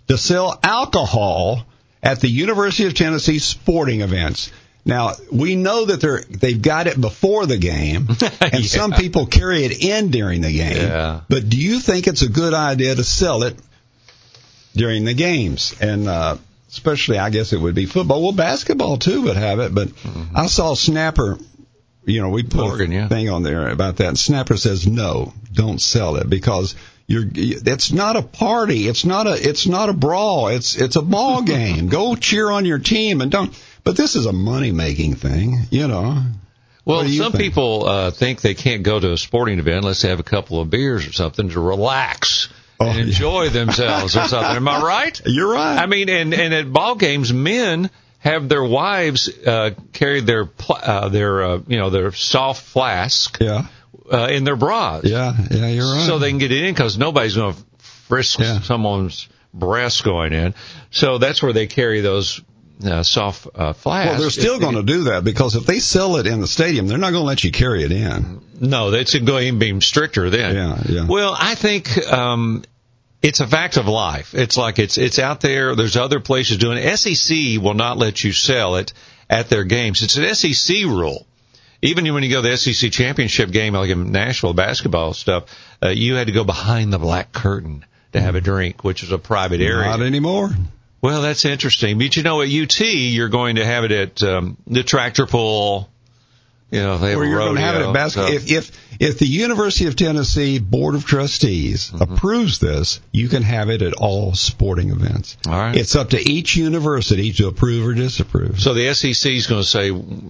to 0.08 0.18
sell 0.18 0.60
alcohol 0.62 1.66
at 2.04 2.20
the 2.20 2.30
University 2.30 2.86
of 2.86 2.94
Tennessee 2.94 3.40
sporting 3.40 4.02
events? 4.02 4.52
Now 4.84 5.12
we 5.32 5.56
know 5.56 5.86
that 5.86 6.02
they're 6.02 6.22
they've 6.22 6.62
got 6.62 6.88
it 6.88 7.00
before 7.00 7.46
the 7.46 7.58
game, 7.58 8.08
and 8.42 8.54
Yeah. 8.54 8.62
some 8.62 8.92
people 8.94 9.28
carry 9.28 9.64
it 9.64 9.84
in 9.84 10.10
during 10.10 10.42
the 10.42 10.52
game. 10.52 10.76
Yeah. 10.78 11.22
But 11.30 11.50
do 11.50 11.58
you 11.58 11.80
think 11.80 12.08
it's 12.08 12.24
a 12.24 12.30
good 12.30 12.54
idea 12.54 12.96
to 12.96 13.04
sell 13.04 13.44
it 13.44 13.56
during 14.76 15.06
the 15.06 15.14
games? 15.14 15.76
And 15.80 16.08
uh, 16.08 16.38
especially, 16.70 17.18
I 17.20 17.30
guess 17.30 17.54
it 17.54 17.60
would 17.60 17.76
be 17.76 17.86
football. 17.86 18.24
Well, 18.24 18.32
basketball 18.32 18.98
too 18.98 19.24
would 19.24 19.38
have 19.38 19.60
it. 19.60 19.74
But 19.74 19.90
I 20.36 20.48
saw 20.48 20.74
Snapper. 20.74 21.38
You 22.04 22.22
know, 22.22 22.30
we 22.30 22.42
put 22.42 22.56
Morgan, 22.56 22.92
a 22.92 22.96
yeah. 22.96 23.08
thing 23.08 23.30
on 23.30 23.44
there 23.44 23.68
about 23.70 23.98
that. 23.98 24.08
And 24.08 24.18
Snapper 24.20 24.58
says 24.58 24.88
no, 24.88 25.34
don't 25.54 25.80
sell 25.80 26.16
it 26.16 26.28
because 26.28 26.74
you're. 27.06 27.26
It's 27.32 27.92
not 27.92 28.16
a 28.16 28.24
party. 28.24 28.88
It's 28.88 29.06
not 29.06 29.28
a. 29.28 29.34
It's 29.50 29.68
not 29.68 29.90
a 29.90 29.94
brawl. 29.94 30.48
It's 30.48 30.76
it's 30.76 30.96
a 30.96 31.04
ball 31.04 31.44
game. 31.44 31.90
Go 31.90 32.16
cheer 32.16 32.50
on 32.50 32.66
your 32.66 32.80
team 32.80 33.22
and 33.22 33.30
don't. 33.32 33.54
But 33.84 33.98
this 33.98 34.16
is 34.16 34.26
a 34.26 34.34
money 34.34 34.72
making 34.72 35.16
thing. 35.16 35.60
You 35.70 35.88
know. 35.88 36.24
Well, 36.86 37.06
you 37.06 37.22
some 37.22 37.32
think? 37.32 37.44
people 37.44 37.86
uh, 37.88 38.12
think 38.12 38.42
they 38.42 38.54
can't 38.56 38.82
go 38.84 39.00
to 39.00 39.12
a 39.14 39.18
sporting 39.18 39.60
event 39.60 39.78
unless 39.78 40.02
they 40.02 40.10
have 40.10 40.20
a 40.20 40.24
couple 40.24 40.60
of 40.60 40.70
beers 40.70 41.08
or 41.08 41.12
something 41.14 41.50
to 41.50 41.60
relax 41.60 42.50
Oh, 42.80 42.88
and 42.88 42.98
yeah. 42.98 43.04
enjoy 43.06 43.50
themselves 43.50 44.18
or 44.18 44.24
something. 44.28 44.56
Am 44.56 44.68
I 44.68 44.82
right? 44.84 45.22
You're 45.26 45.52
right. 45.54 45.78
I 45.78 45.86
mean, 45.86 46.10
and 46.10 46.34
and 46.34 46.52
at 46.54 46.74
ball 46.74 46.96
games, 46.96 47.32
men 47.32 47.92
have 48.20 48.50
their 48.50 48.64
wives 48.64 49.30
uh, 49.46 49.72
carry 49.94 50.22
their 50.22 50.46
pl- 50.46 50.80
uh, 50.82 51.10
their 51.10 51.44
uh, 51.44 51.60
you 51.68 51.78
know 51.78 51.92
their 51.92 52.12
soft 52.12 52.64
flask 52.64 53.38
yeah. 53.40 53.68
uh, 54.12 54.28
in 54.32 54.44
their 54.44 54.56
bras, 54.56 55.04
Yeah. 55.04 55.34
Yeah. 55.52 55.68
You're 55.68 55.92
right. 55.94 56.08
so 56.08 56.18
they 56.18 56.30
can 56.30 56.40
get 56.40 56.52
it 56.52 56.64
in 56.66 56.74
because 56.74 56.98
nobody's 56.98 57.36
going 57.36 57.54
to 57.54 57.60
frisk 58.08 58.40
Yeah. 58.40 58.60
someone's 58.62 59.28
breast 59.54 60.04
going 60.04 60.34
in. 60.34 60.56
So 60.90 61.20
that's 61.20 61.44
where 61.44 61.54
they 61.54 61.68
carry 61.68 62.02
those 62.02 62.42
uh, 62.86 63.04
soft 63.04 63.48
uh, 63.56 63.74
flasks. 63.74 64.12
Well, 64.12 64.22
they're 64.22 64.30
still 64.30 64.60
going 64.60 64.76
to 64.76 64.84
do 64.84 65.04
that 65.06 65.24
because 65.24 65.56
if 65.56 65.66
they 65.66 65.80
sell 65.80 66.18
it 66.18 66.28
in 66.28 66.42
the 66.42 66.48
stadium, 66.48 66.88
they're 66.88 66.98
not 66.98 67.12
going 67.12 67.24
to 67.24 67.28
let 67.28 67.44
you 67.44 67.52
carry 67.52 67.84
it 67.84 67.92
in. 67.92 68.42
No, 68.60 68.92
that's 68.92 69.18
going 69.18 69.54
to 69.54 69.60
be 69.60 69.82
stricter 69.82 70.30
then. 70.30 70.56
Yeah, 70.56 70.84
yeah. 70.88 71.08
Well, 71.08 71.36
I 71.38 71.56
think 71.56 71.98
um, 72.12 72.64
it's 73.22 73.40
a 73.40 73.48
fact 73.48 73.78
of 73.78 73.88
life. 73.88 74.34
It's 74.34 74.58
like 74.58 74.80
it's 74.80 74.98
it's 74.98 75.20
out 75.20 75.42
there. 75.42 75.76
There's 75.76 75.98
other 75.98 76.20
places 76.20 76.58
doing 76.58 76.78
it. 76.78 76.98
SEC 76.98 77.62
will 77.62 77.74
not 77.74 77.98
let 77.98 78.24
you 78.24 78.32
sell 78.32 78.76
it 78.76 78.94
at 79.30 79.50
their 79.50 79.64
games. 79.64 80.02
It's 80.04 80.18
an 80.18 80.34
SEC 80.36 80.84
rule. 80.86 81.26
Even 81.84 82.12
when 82.14 82.22
you 82.22 82.30
go 82.30 82.44
to 82.44 82.50
the 82.50 82.58
SEC 82.58 82.92
championship 82.92 83.50
game, 83.50 83.74
like 83.74 83.90
in 83.90 84.12
Nashville 84.12 84.54
basketball 84.54 85.14
stuff, 85.14 85.46
uh, 85.84 85.90
you 85.90 86.14
had 86.14 86.28
to 86.28 86.34
go 86.34 86.44
behind 86.44 86.94
the 86.94 87.00
black 87.00 87.32
curtain 87.32 87.84
to 88.14 88.22
have 88.22 88.36
a 88.36 88.42
drink, 88.42 88.84
which 88.84 89.02
is 89.02 89.12
a 89.12 89.18
private 89.18 89.62
area. 89.62 89.90
Not 89.90 90.02
anymore. 90.02 90.52
Well, 91.02 91.22
that's 91.22 91.46
interesting. 91.46 91.98
But 91.98 92.16
you 92.16 92.24
know, 92.24 92.42
at 92.42 92.50
UT, 92.50 92.80
you're 92.82 93.30
going 93.30 93.56
to 93.56 93.66
have 93.66 93.84
it 93.84 93.92
at 93.92 94.24
um, 94.24 94.58
the 94.68 94.84
tractor 94.84 95.26
pull, 95.26 95.90
You 96.70 96.80
know, 96.82 96.98
they 97.00 97.10
have 97.12 97.20
or 97.20 97.26
you're 97.26 97.40
going 97.40 97.56
to 97.56 97.62
have 97.62 97.76
it 97.82 97.88
at 97.88 97.94
basketball. 97.94 98.30
so- 98.30 98.36
If 98.36 98.52
if 98.52 98.72
if 99.02 99.18
the 99.18 99.26
University 99.26 99.88
of 99.88 99.96
Tennessee 99.96 100.60
Board 100.60 100.94
of 100.94 101.06
Trustees 101.06 101.90
Mm-hmm. 101.90 102.14
approves 102.14 102.60
this, 102.60 103.00
you 103.12 103.30
can 103.30 103.42
have 103.42 103.70
it 103.72 103.82
at 103.82 103.94
all 103.94 104.36
sporting 104.36 104.92
events. 104.92 105.38
All 105.48 105.54
right. 105.54 105.76
It's 105.76 105.96
up 105.96 106.12
to 106.12 106.20
each 106.20 106.56
university 106.56 107.34
to 107.34 107.48
approve 107.48 107.88
or 107.88 107.94
disapprove. 107.96 108.60
so 108.62 108.76
the 108.76 108.94
SEC 108.94 109.32
is 109.32 109.48
going 109.48 109.64
to 109.64 109.68
say, 109.68 109.90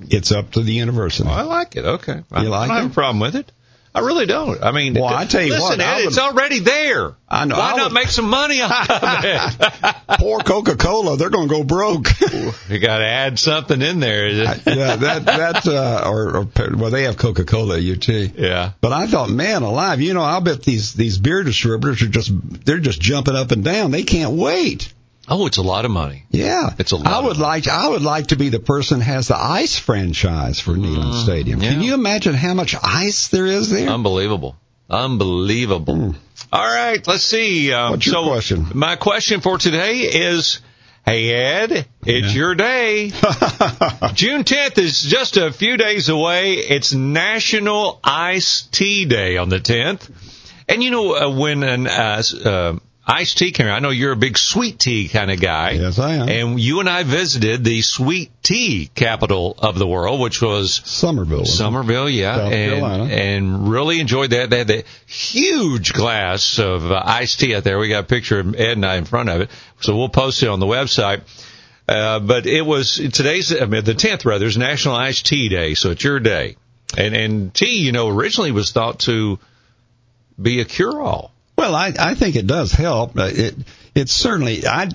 It's 0.09 0.31
up 0.31 0.51
to 0.51 0.61
the 0.61 0.71
university. 0.73 1.27
I 1.27 1.41
like 1.41 1.75
it. 1.75 1.83
Okay. 1.85 2.23
I, 2.31 2.43
like 2.43 2.69
I 2.71 2.73
don't 2.75 2.83
have 2.83 2.91
a 2.91 2.93
problem 2.93 3.19
with 3.19 3.35
it. 3.35 3.51
I 3.93 3.99
really 3.99 4.25
don't. 4.25 4.63
I 4.63 4.71
mean, 4.71 4.93
Well, 4.93 5.03
I 5.05 5.25
tell 5.25 5.41
you 5.41 5.49
listen, 5.51 5.63
what, 5.63 5.79
Ed, 5.81 5.95
would- 5.97 6.05
it's 6.05 6.17
already 6.17 6.59
there. 6.59 7.13
I 7.27 7.43
know, 7.45 7.57
Why 7.57 7.71
I 7.73 7.75
not 7.75 7.83
would- 7.87 7.93
make 7.93 8.07
some 8.07 8.29
money 8.29 8.61
out 8.61 8.89
of 8.89 9.01
it? 9.25 9.95
Poor 10.19 10.39
Coca 10.39 10.77
Cola, 10.77 11.17
they're 11.17 11.29
going 11.29 11.49
to 11.49 11.53
go 11.53 11.63
broke. 11.65 12.07
you 12.69 12.79
got 12.79 12.99
to 12.99 13.05
add 13.05 13.37
something 13.37 13.81
in 13.81 13.99
there. 13.99 14.29
yeah, 14.29 14.53
that 14.95 15.25
that 15.25 15.67
uh, 15.67 16.09
or, 16.09 16.37
or 16.37 16.47
well, 16.75 16.89
they 16.91 17.03
have 17.03 17.17
Coca 17.17 17.43
Cola 17.43 17.77
at 17.77 17.83
UT. 17.83 18.07
yeah. 18.07 18.71
But 18.79 18.93
I 18.93 19.07
thought, 19.07 19.29
man, 19.29 19.63
alive, 19.63 19.99
you 19.99 20.13
know, 20.13 20.21
I'll 20.23 20.41
bet 20.41 20.63
these 20.63 20.93
these 20.93 21.17
beer 21.17 21.43
distributors 21.43 22.01
are 22.01 22.07
just 22.07 22.31
they're 22.65 22.79
just 22.79 23.01
jumping 23.01 23.35
up 23.35 23.51
and 23.51 23.63
down. 23.63 23.91
They 23.91 24.03
can't 24.03 24.33
wait. 24.33 24.93
Oh, 25.27 25.45
it's 25.45 25.57
a 25.57 25.61
lot 25.61 25.85
of 25.85 25.91
money. 25.91 26.25
Yeah, 26.31 26.71
It's 26.79 26.91
a 26.91 26.95
lot 26.97 27.07
I 27.07 27.19
of 27.19 27.25
would 27.25 27.37
like 27.37 27.67
I 27.67 27.87
would 27.89 28.01
like 28.01 28.27
to 28.27 28.35
be 28.35 28.49
the 28.49 28.59
person 28.59 28.99
who 29.01 29.11
has 29.11 29.27
the 29.27 29.37
ice 29.37 29.77
franchise 29.77 30.59
for 30.59 30.71
Neyland 30.73 31.23
Stadium. 31.23 31.61
Can 31.61 31.79
Mm, 31.79 31.83
you 31.83 31.93
imagine 31.93 32.33
how 32.33 32.53
much 32.55 32.75
ice 32.81 33.27
there 33.27 33.45
is 33.45 33.69
there? 33.69 33.87
Unbelievable. 33.89 34.55
Unbelievable. 34.89 36.15
All 36.51 36.65
right, 36.73 37.05
let's 37.07 37.23
see. 37.23 37.71
Um. 37.71 37.91
What's 37.91 38.05
your 38.05 38.13
so 38.15 38.23
question? 38.27 38.67
My 38.73 38.95
question 38.95 39.41
for 39.41 39.57
today 39.57 39.99
is, 39.99 40.59
hey 41.05 41.29
Ed, 41.33 41.71
it's 42.05 42.27
Yeah. 42.35 42.39
your 42.41 42.55
day. 42.55 43.09
June 44.13 44.43
10th 44.43 44.77
is 44.79 45.01
just 45.01 45.37
a 45.37 45.51
few 45.53 45.77
days 45.77 46.09
away. 46.09 46.53
It's 46.55 46.93
National 46.93 47.99
Ice 48.03 48.63
Tea 48.71 49.05
Day 49.05 49.37
on 49.37 49.49
the 49.49 49.59
10th. 49.59 50.09
And 50.67 50.83
you 50.83 50.89
know, 50.91 51.15
uh, 51.15 51.29
when 51.37 51.63
an 51.63 51.87
uh, 51.87 52.21
uh, 52.43 52.73
iced 53.11 53.37
tea 53.37 53.51
came, 53.51 53.67
I 53.67 53.79
know 53.79 53.89
you're 53.89 54.13
a 54.13 54.17
big 54.17 54.37
sweet 54.37 54.79
tea 54.79 55.07
kind 55.07 55.29
of 55.29 55.39
guy. 55.41 55.71
Yes, 55.71 55.99
I 55.99 56.15
am. 56.15 56.29
And 56.29 56.59
you 56.59 56.79
and 56.79 56.89
I 56.89 57.03
visited 57.03 57.63
the 57.63 57.81
sweet 57.81 58.31
tea 58.41 58.89
capital 58.95 59.55
of 59.57 59.77
the 59.77 59.85
world, 59.85 60.19
which 60.19 60.41
was 60.41 60.81
Summerville. 60.85 61.45
Summerville, 61.45 62.09
yeah, 62.09 62.35
South 62.37 62.53
and 62.53 62.71
Carolina. 62.71 63.03
and 63.13 63.69
really 63.69 63.99
enjoyed 63.99 64.29
that. 64.31 64.49
They 64.49 64.57
had 64.59 64.67
the 64.67 64.83
huge 65.05 65.93
glass 65.93 66.57
of 66.59 66.91
uh, 66.91 67.01
iced 67.03 67.39
tea 67.39 67.55
out 67.55 67.63
there. 67.63 67.77
We 67.79 67.89
got 67.89 68.05
a 68.05 68.07
picture 68.07 68.39
of 68.39 68.55
Ed 68.55 68.73
and 68.77 68.85
I 68.85 68.95
in 68.95 69.05
front 69.05 69.29
of 69.29 69.41
it, 69.41 69.49
so 69.79 69.95
we'll 69.97 70.09
post 70.09 70.41
it 70.43 70.49
on 70.49 70.59
the 70.59 70.65
website. 70.65 71.21
Uh, 71.87 72.19
but 72.19 72.45
it 72.45 72.65
was 72.65 72.95
today's, 72.95 73.53
I 73.59 73.65
mean, 73.65 73.83
the 73.83 73.93
tenth 73.93 74.23
rather 74.25 74.45
is 74.45 74.57
National 74.57 74.95
Iced 74.95 75.25
Tea 75.25 75.49
Day, 75.49 75.73
so 75.73 75.91
it's 75.91 76.03
your 76.03 76.19
day. 76.19 76.55
And 76.97 77.15
and 77.15 77.53
tea, 77.53 77.79
you 77.79 77.91
know, 77.91 78.07
originally 78.09 78.51
was 78.51 78.71
thought 78.71 78.99
to 79.01 79.39
be 80.41 80.61
a 80.61 80.65
cure-all. 80.65 81.33
Well, 81.61 81.75
I, 81.75 81.93
I 81.99 82.15
think 82.15 82.35
it 82.35 82.47
does 82.47 82.71
help. 82.71 83.17
Uh, 83.17 83.29
It 83.31 83.55
it's 83.93 84.11
certainly 84.13 84.65
I 84.65 84.89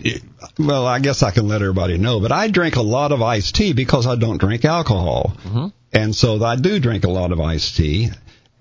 well, 0.58 0.86
I 0.86 0.98
guess 1.00 1.22
I 1.22 1.30
can 1.30 1.48
let 1.48 1.60
everybody 1.62 1.98
know, 1.98 2.18
but 2.20 2.32
I 2.32 2.48
drink 2.48 2.76
a 2.76 2.82
lot 2.82 3.12
of 3.12 3.20
iced 3.22 3.54
tea 3.54 3.72
because 3.72 4.06
I 4.06 4.16
don't 4.16 4.38
drink 4.38 4.64
alcohol, 4.64 5.32
Mm-hmm. 5.44 5.66
and 5.92 6.14
so 6.14 6.42
I 6.44 6.56
do 6.56 6.78
drink 6.80 7.04
a 7.04 7.10
lot 7.10 7.30
of 7.32 7.40
iced 7.40 7.76
tea 7.76 8.08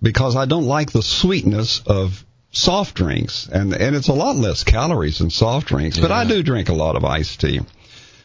because 0.01 0.35
I 0.35 0.45
don't 0.45 0.65
like 0.65 0.91
the 0.91 1.01
sweetness 1.01 1.81
of 1.87 2.23
soft 2.51 2.95
drinks, 2.95 3.47
and 3.51 3.73
and 3.73 3.95
it's 3.95 4.09
a 4.09 4.13
lot 4.13 4.35
less 4.35 4.63
calories 4.63 5.17
than 5.19 5.29
soft 5.29 5.67
drinks, 5.67 5.97
but 5.97 6.11
I 6.11 6.25
do 6.25 6.43
drink 6.43 6.69
a 6.69 6.73
lot 6.73 6.95
of 6.95 7.03
iced 7.05 7.39
tea. 7.41 7.61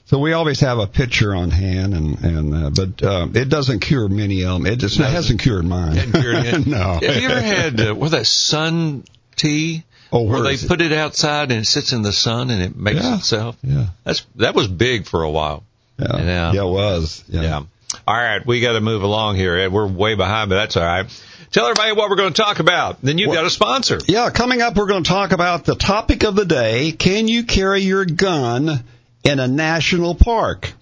So 0.07 0.19
we 0.19 0.33
always 0.33 0.59
have 0.61 0.79
a 0.79 0.89
pitcher 0.89 1.33
on 1.35 1.51
hand, 1.53 1.95
and 1.95 2.25
and 2.25 2.55
uh, 2.55 2.71
but 2.71 3.03
uh, 3.03 3.29
it 3.33 3.49
doesn't 3.49 3.79
cure 3.81 4.09
many 4.09 4.43
of 4.45 4.55
them. 4.63 4.67
It 4.67 4.77
just 4.81 4.99
it 4.99 5.05
hasn't 5.05 5.41
cured 5.41 5.65
mine. 5.65 6.11
Cured 6.13 6.67
no. 6.67 6.99
Have 7.01 7.03
you 7.23 7.29
ever 7.31 7.41
had 7.41 7.81
uh, 7.81 7.95
what 7.95 8.11
that 8.11 8.27
sun 8.27 9.05
tea? 9.41 9.85
Oh, 10.13 10.23
where 10.23 10.43
where 10.43 10.43
they 10.43 10.55
it? 10.55 10.69
put 10.69 10.81
it 10.81 10.93
outside 10.93 11.53
and 11.53 11.61
it 11.63 11.67
sits 11.67 11.93
in 11.93 12.03
the 12.03 12.13
sun 12.13 12.51
and 12.51 12.61
it 12.63 12.77
makes 12.77 13.03
Yeah. 13.03 13.17
itself. 13.17 13.57
Yeah. 13.63 13.87
That's 14.05 14.27
that 14.37 14.55
was 14.55 14.67
big 14.69 15.07
for 15.07 15.23
a 15.23 15.31
while. 15.31 15.63
Yeah. 15.99 16.17
Yeah. 16.19 16.53
Yeah, 16.53 16.63
it 16.63 16.71
was. 16.71 17.23
Yeah. 17.29 17.43
Yeah. 17.43 17.63
All 18.07 18.15
right, 18.17 18.45
we 18.47 18.61
got 18.61 18.73
to 18.75 18.81
move 18.81 19.03
along 19.03 19.37
here, 19.37 19.57
Ed. 19.57 19.73
We're 19.73 19.87
way 19.87 20.15
behind, 20.15 20.49
but 20.49 20.55
that's 20.57 20.77
all 20.77 20.85
right. 20.85 21.07
Tell 21.53 21.65
everybody 21.67 21.93
what 21.93 22.09
we're 22.09 22.17
going 22.17 22.33
to 22.33 22.41
talk 22.43 22.61
about. 22.61 23.03
Then 23.03 23.19
you've 23.19 23.29
Well- 23.31 23.39
got 23.39 23.47
a 23.47 23.51
sponsor. 23.51 23.99
Yeah, 24.07 24.31
coming 24.31 24.63
up, 24.63 24.77
we're 24.77 24.87
going 24.87 25.03
to 25.03 25.09
talk 25.11 25.33
about 25.33 25.65
the 25.65 25.75
topic 25.75 26.23
of 26.23 26.37
the 26.37 26.45
day. 26.45 26.93
Can 26.93 27.27
you 27.27 27.43
carry 27.45 27.81
your 27.83 28.05
gun 28.05 28.85
in 29.25 29.41
a 29.41 29.49
national 29.49 30.15
park? 30.15 30.73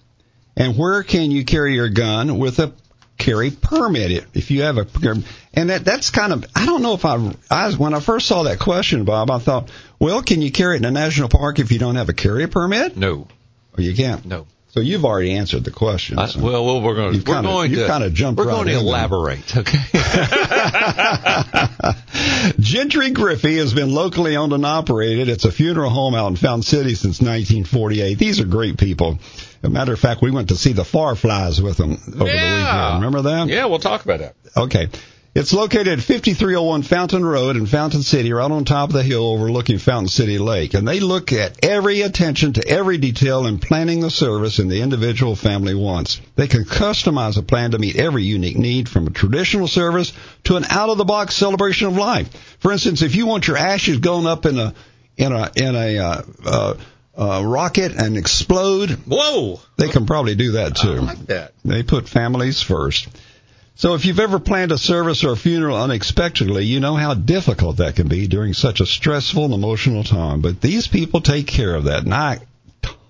And 0.55 0.77
where 0.77 1.01
can 1.03 1.31
you 1.31 1.43
carry 1.45 1.73
your 1.73 1.89
gun 1.89 2.37
with 2.37 2.59
a 2.59 2.71
carry 3.19 3.51
permit? 3.51 4.25
If 4.33 4.49
you 4.49 4.63
have 4.63 4.79
a, 4.79 4.87
and 5.53 5.69
that, 5.69 5.85
that's 5.85 6.09
kind 6.09 6.33
of, 6.33 6.43
I 6.55 6.65
don't 6.65 6.81
know 6.81 6.95
if 6.95 7.05
I, 7.05 7.31
I, 7.51 7.71
when 7.73 7.93
I 7.93 7.99
first 7.99 8.25
saw 8.27 8.43
that 8.43 8.57
question, 8.57 9.03
Bob, 9.03 9.29
I 9.29 9.37
thought, 9.37 9.69
well, 9.99 10.23
can 10.23 10.41
you 10.41 10.51
carry 10.51 10.75
it 10.75 10.79
in 10.79 10.85
a 10.85 10.91
national 10.91 11.29
park 11.29 11.59
if 11.59 11.71
you 11.71 11.77
don't 11.77 11.97
have 11.97 12.09
a 12.09 12.13
carry 12.13 12.47
permit? 12.47 12.97
No, 12.97 13.27
Or 13.77 13.83
you 13.83 13.93
can't. 13.93 14.25
no. 14.25 14.47
So 14.71 14.81
you've 14.81 15.03
already 15.03 15.31
answered 15.33 15.63
the 15.63 15.71
question. 15.71 16.19
I, 16.19 16.27
so. 16.27 16.39
well, 16.41 16.63
well, 16.63 16.79
we're 16.81 16.93
going. 16.93 17.15
You've 17.15 17.27
We're 17.27 17.35
kinda- 17.37 17.49
going 17.49 17.71
you've 17.71 17.79
to. 17.79 17.87
kinda 17.87 18.09
jumped 18.11 18.37
We're 18.37 18.45
right 18.45 18.53
going 18.53 18.67
to 18.67 18.73
in 18.77 18.79
there. 18.85 18.85
elaborate. 18.87 19.57
Okay. 19.57 19.79
Gentry 22.59 23.09
Griffey 23.09 23.57
has 23.57 23.73
been 23.73 23.91
locally 23.93 24.37
owned 24.37 24.53
and 24.53 24.63
operated. 24.65 25.27
It's 25.27 25.43
a 25.45 25.51
funeral 25.51 25.89
home 25.89 26.13
out 26.13 26.27
in 26.27 26.35
Fountain 26.35 26.61
City 26.61 26.93
since 26.93 27.19
1948. 27.19 28.19
These 28.19 28.39
are 28.41 28.45
great 28.45 28.77
people. 28.77 29.17
A 29.61 29.69
matter 29.69 29.93
of 29.93 29.99
fact, 29.99 30.21
we 30.21 30.31
went 30.31 30.49
to 30.49 30.55
see 30.55 30.73
the 30.73 30.85
Fireflies 30.85 31.61
with 31.61 31.77
them 31.77 31.91
over 31.91 32.17
the 32.17 32.23
weekend. 32.23 32.95
Remember 32.95 33.21
that? 33.23 33.47
Yeah, 33.49 33.65
we'll 33.65 33.79
talk 33.79 34.03
about 34.05 34.19
that. 34.19 34.35
Okay. 34.55 34.89
It's 35.35 35.53
located 35.53 35.87
at 35.89 35.99
5301 35.99 36.81
Fountain 36.81 37.23
Road 37.23 37.55
in 37.55 37.67
Fountain 37.67 38.01
City, 38.01 38.33
right 38.33 38.49
on 38.49 38.65
top 38.65 38.89
of 38.89 38.93
the 38.93 39.03
hill 39.03 39.27
overlooking 39.27 39.77
Fountain 39.77 40.07
City 40.07 40.39
Lake. 40.39 40.73
And 40.73 40.87
they 40.87 40.99
look 40.99 41.31
at 41.31 41.63
every 41.63 42.01
attention 42.01 42.53
to 42.53 42.67
every 42.67 42.97
detail 42.97 43.45
in 43.45 43.59
planning 43.59 43.99
the 43.99 44.09
service 44.09 44.57
and 44.57 44.71
the 44.71 44.81
individual 44.81 45.35
family 45.35 45.75
wants. 45.75 46.19
They 46.35 46.47
can 46.47 46.63
customize 46.65 47.37
a 47.37 47.43
plan 47.43 47.71
to 47.71 47.79
meet 47.79 47.95
every 47.95 48.23
unique 48.23 48.57
need 48.57 48.89
from 48.89 49.05
a 49.05 49.11
traditional 49.11 49.67
service 49.67 50.13
to 50.45 50.55
an 50.55 50.65
out-of-the-box 50.65 51.35
celebration 51.35 51.87
of 51.87 51.95
life. 51.95 52.29
For 52.59 52.71
instance, 52.71 53.03
if 53.03 53.15
you 53.15 53.27
want 53.27 53.47
your 53.47 53.57
ashes 53.57 53.99
going 53.99 54.25
up 54.25 54.47
in 54.47 54.57
a 54.57 54.73
in 55.15 55.31
a 55.31 55.51
in 55.55 55.75
a 55.75 55.97
uh, 55.99 56.21
uh, 56.45 56.73
uh, 57.19 57.43
rocket 57.43 57.91
and 57.91 58.17
explode, 58.17 58.91
Whoa, 59.05 59.59
they 59.75 59.89
can 59.89 60.05
probably 60.05 60.35
do 60.35 60.53
that 60.53 60.77
too. 60.77 60.93
I 60.93 60.99
like 60.99 61.25
that. 61.27 61.53
They 61.65 61.83
put 61.83 62.07
families 62.07 62.61
first. 62.61 63.09
So 63.75 63.93
if 63.93 64.05
you've 64.05 64.19
ever 64.19 64.39
planned 64.39 64.71
a 64.71 64.77
service 64.77 65.23
or 65.23 65.33
a 65.33 65.37
funeral 65.37 65.77
unexpectedly, 65.77 66.65
you 66.65 66.79
know 66.79 66.95
how 66.95 67.13
difficult 67.13 67.77
that 67.77 67.95
can 67.95 68.07
be 68.07 68.27
during 68.27 68.53
such 68.53 68.79
a 68.79 68.85
stressful 68.85 69.45
and 69.45 69.53
emotional 69.53 70.03
time. 70.03 70.41
But 70.41 70.61
these 70.61 70.87
people 70.87 71.21
take 71.21 71.47
care 71.47 71.75
of 71.75 71.85
that, 71.85 72.03
and 72.03 72.13
I 72.13 72.39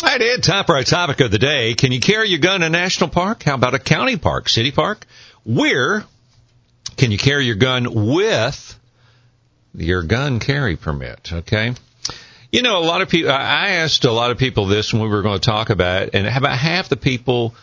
All 0.03 0.09
right, 0.09 0.19
Ed, 0.19 0.41
time 0.41 0.65
for 0.65 0.75
our 0.75 0.83
topic 0.83 1.19
of 1.19 1.29
the 1.29 1.37
day. 1.37 1.75
Can 1.75 1.91
you 1.91 1.99
carry 1.99 2.29
your 2.29 2.39
gun 2.39 2.63
in 2.63 2.63
a 2.63 2.69
national 2.69 3.11
park? 3.11 3.43
How 3.43 3.53
about 3.53 3.75
a 3.75 3.79
county 3.79 4.17
park, 4.17 4.49
city 4.49 4.71
park? 4.71 5.05
Where 5.45 6.03
can 6.97 7.11
you 7.11 7.19
carry 7.19 7.45
your 7.45 7.55
gun 7.55 8.07
with 8.07 8.79
your 9.75 10.01
gun 10.01 10.39
carry 10.39 10.75
permit? 10.75 11.31
Okay. 11.31 11.75
You 12.51 12.63
know, 12.63 12.79
a 12.79 12.83
lot 12.83 13.01
of 13.01 13.09
people, 13.09 13.31
I 13.31 13.73
asked 13.73 14.03
a 14.03 14.11
lot 14.11 14.31
of 14.31 14.39
people 14.39 14.65
this 14.65 14.91
when 14.91 15.03
we 15.03 15.07
were 15.07 15.21
going 15.21 15.39
to 15.39 15.45
talk 15.45 15.69
about 15.69 16.01
it, 16.01 16.15
and 16.15 16.25
about 16.25 16.57
half 16.57 16.89
the 16.89 16.97
people, 16.97 17.53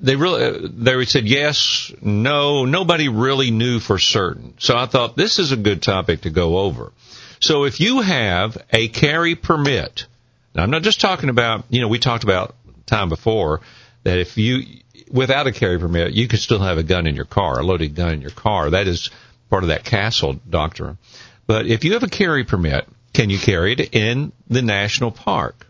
they 0.00 0.14
really, 0.14 0.68
they 0.68 1.04
said 1.06 1.26
yes, 1.26 1.90
no, 2.00 2.66
nobody 2.66 3.08
really 3.08 3.50
knew 3.50 3.80
for 3.80 3.98
certain. 3.98 4.54
So 4.58 4.76
I 4.76 4.86
thought 4.86 5.16
this 5.16 5.40
is 5.40 5.50
a 5.50 5.56
good 5.56 5.82
topic 5.82 6.20
to 6.20 6.30
go 6.30 6.58
over. 6.58 6.92
So 7.40 7.64
if 7.64 7.80
you 7.80 8.00
have 8.00 8.56
a 8.70 8.86
carry 8.86 9.34
permit, 9.34 10.06
now, 10.54 10.62
I'm 10.62 10.70
not 10.70 10.82
just 10.82 11.00
talking 11.00 11.28
about, 11.28 11.64
you 11.70 11.80
know, 11.80 11.88
we 11.88 11.98
talked 11.98 12.24
about 12.24 12.54
time 12.86 13.08
before 13.08 13.60
that 14.04 14.18
if 14.18 14.36
you, 14.36 14.80
without 15.10 15.46
a 15.46 15.52
carry 15.52 15.78
permit, 15.78 16.12
you 16.12 16.28
could 16.28 16.40
still 16.40 16.60
have 16.60 16.78
a 16.78 16.82
gun 16.82 17.06
in 17.06 17.14
your 17.16 17.24
car, 17.24 17.60
a 17.60 17.62
loaded 17.62 17.94
gun 17.94 18.14
in 18.14 18.20
your 18.20 18.30
car. 18.30 18.70
That 18.70 18.86
is 18.86 19.10
part 19.48 19.62
of 19.64 19.68
that 19.68 19.84
castle 19.84 20.34
doctrine. 20.48 20.98
But 21.46 21.66
if 21.66 21.84
you 21.84 21.94
have 21.94 22.02
a 22.02 22.08
carry 22.08 22.44
permit 22.44 22.86
can 23.12 23.30
you 23.30 23.38
carry 23.38 23.72
it 23.72 23.94
in 23.94 24.32
the 24.48 24.62
national 24.62 25.10
park? 25.10 25.66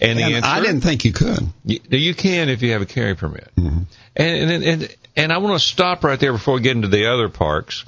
And 0.00 0.18
the 0.18 0.24
And 0.24 0.34
answer, 0.36 0.48
I 0.48 0.60
didn't 0.60 0.80
think 0.82 1.04
you 1.04 1.12
could. 1.12 1.40
you, 1.64 1.80
you 1.90 2.14
can 2.14 2.48
if 2.48 2.62
you 2.62 2.72
have 2.72 2.82
a 2.82 2.86
carry 2.86 3.14
permit. 3.14 3.50
Mm-hmm. 3.56 3.82
And, 4.16 4.50
and 4.50 4.64
and 4.64 4.96
and 5.16 5.32
I 5.32 5.38
want 5.38 5.58
to 5.60 5.66
stop 5.66 6.04
right 6.04 6.18
there 6.18 6.32
before 6.32 6.54
we 6.54 6.60
get 6.60 6.76
into 6.76 6.88
the 6.88 7.06
other 7.06 7.28
parks. 7.28 7.84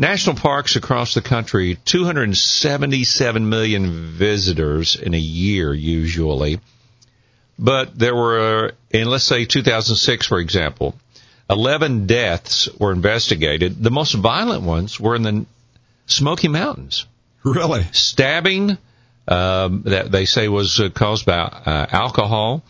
National 0.00 0.36
parks 0.36 0.76
across 0.76 1.14
the 1.14 1.20
country, 1.20 1.76
277 1.84 3.48
million 3.48 4.12
visitors 4.16 4.94
in 4.94 5.12
a 5.12 5.18
year 5.18 5.74
usually. 5.74 6.60
But 7.58 7.98
there 7.98 8.14
were, 8.14 8.72
in 8.90 9.08
let's 9.08 9.24
say 9.24 9.44
2006, 9.44 10.26
for 10.28 10.38
example, 10.38 10.94
11 11.50 12.06
deaths 12.06 12.68
were 12.78 12.92
investigated. 12.92 13.82
The 13.82 13.90
most 13.90 14.12
violent 14.14 14.62
ones 14.62 15.00
were 15.00 15.16
in 15.16 15.22
the 15.22 15.46
Smoky 16.06 16.46
Mountains 16.48 17.06
Really? 17.42 17.84
stabbing 17.92 18.78
um, 19.26 19.82
that 19.86 20.12
they 20.12 20.24
say 20.26 20.46
was 20.46 20.78
uh, 20.78 20.90
caused 20.90 21.26
by 21.26 21.34
uh, 21.40 21.86
alcohol. 21.90 22.62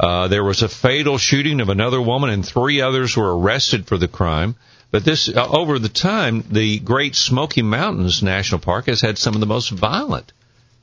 Uh, 0.00 0.26
there 0.26 0.42
was 0.42 0.62
a 0.62 0.68
fatal 0.68 1.18
shooting 1.18 1.60
of 1.60 1.68
another 1.68 2.02
woman, 2.02 2.30
and 2.30 2.44
three 2.44 2.80
others 2.80 3.16
were 3.16 3.38
arrested 3.38 3.86
for 3.86 3.96
the 3.96 4.08
crime. 4.08 4.56
But 4.94 5.04
this, 5.04 5.28
uh, 5.28 5.44
over 5.48 5.80
the 5.80 5.88
time, 5.88 6.44
the 6.52 6.78
Great 6.78 7.16
Smoky 7.16 7.62
Mountains 7.62 8.22
National 8.22 8.60
Park 8.60 8.86
has 8.86 9.00
had 9.00 9.18
some 9.18 9.34
of 9.34 9.40
the 9.40 9.46
most 9.46 9.70
violent 9.70 10.32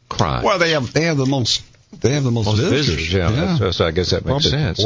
crime. 0.09 0.43
Well, 0.43 0.59
they 0.59 0.71
have 0.71 0.91
they 0.91 1.03
have 1.03 1.15
the 1.15 1.25
most 1.25 1.63
they 2.01 2.11
have 2.15 2.25
the 2.25 2.29
most, 2.29 2.47
most 2.47 2.59
visitors. 2.59 2.87
visitors, 2.87 3.13
yeah. 3.13 3.31
That's- 3.31 3.77
so 3.77 3.87
I 3.87 3.91
guess 3.91 4.09
that 4.09 4.25
makes 4.25 4.49
Probably 4.49 4.75
sense. 4.75 4.83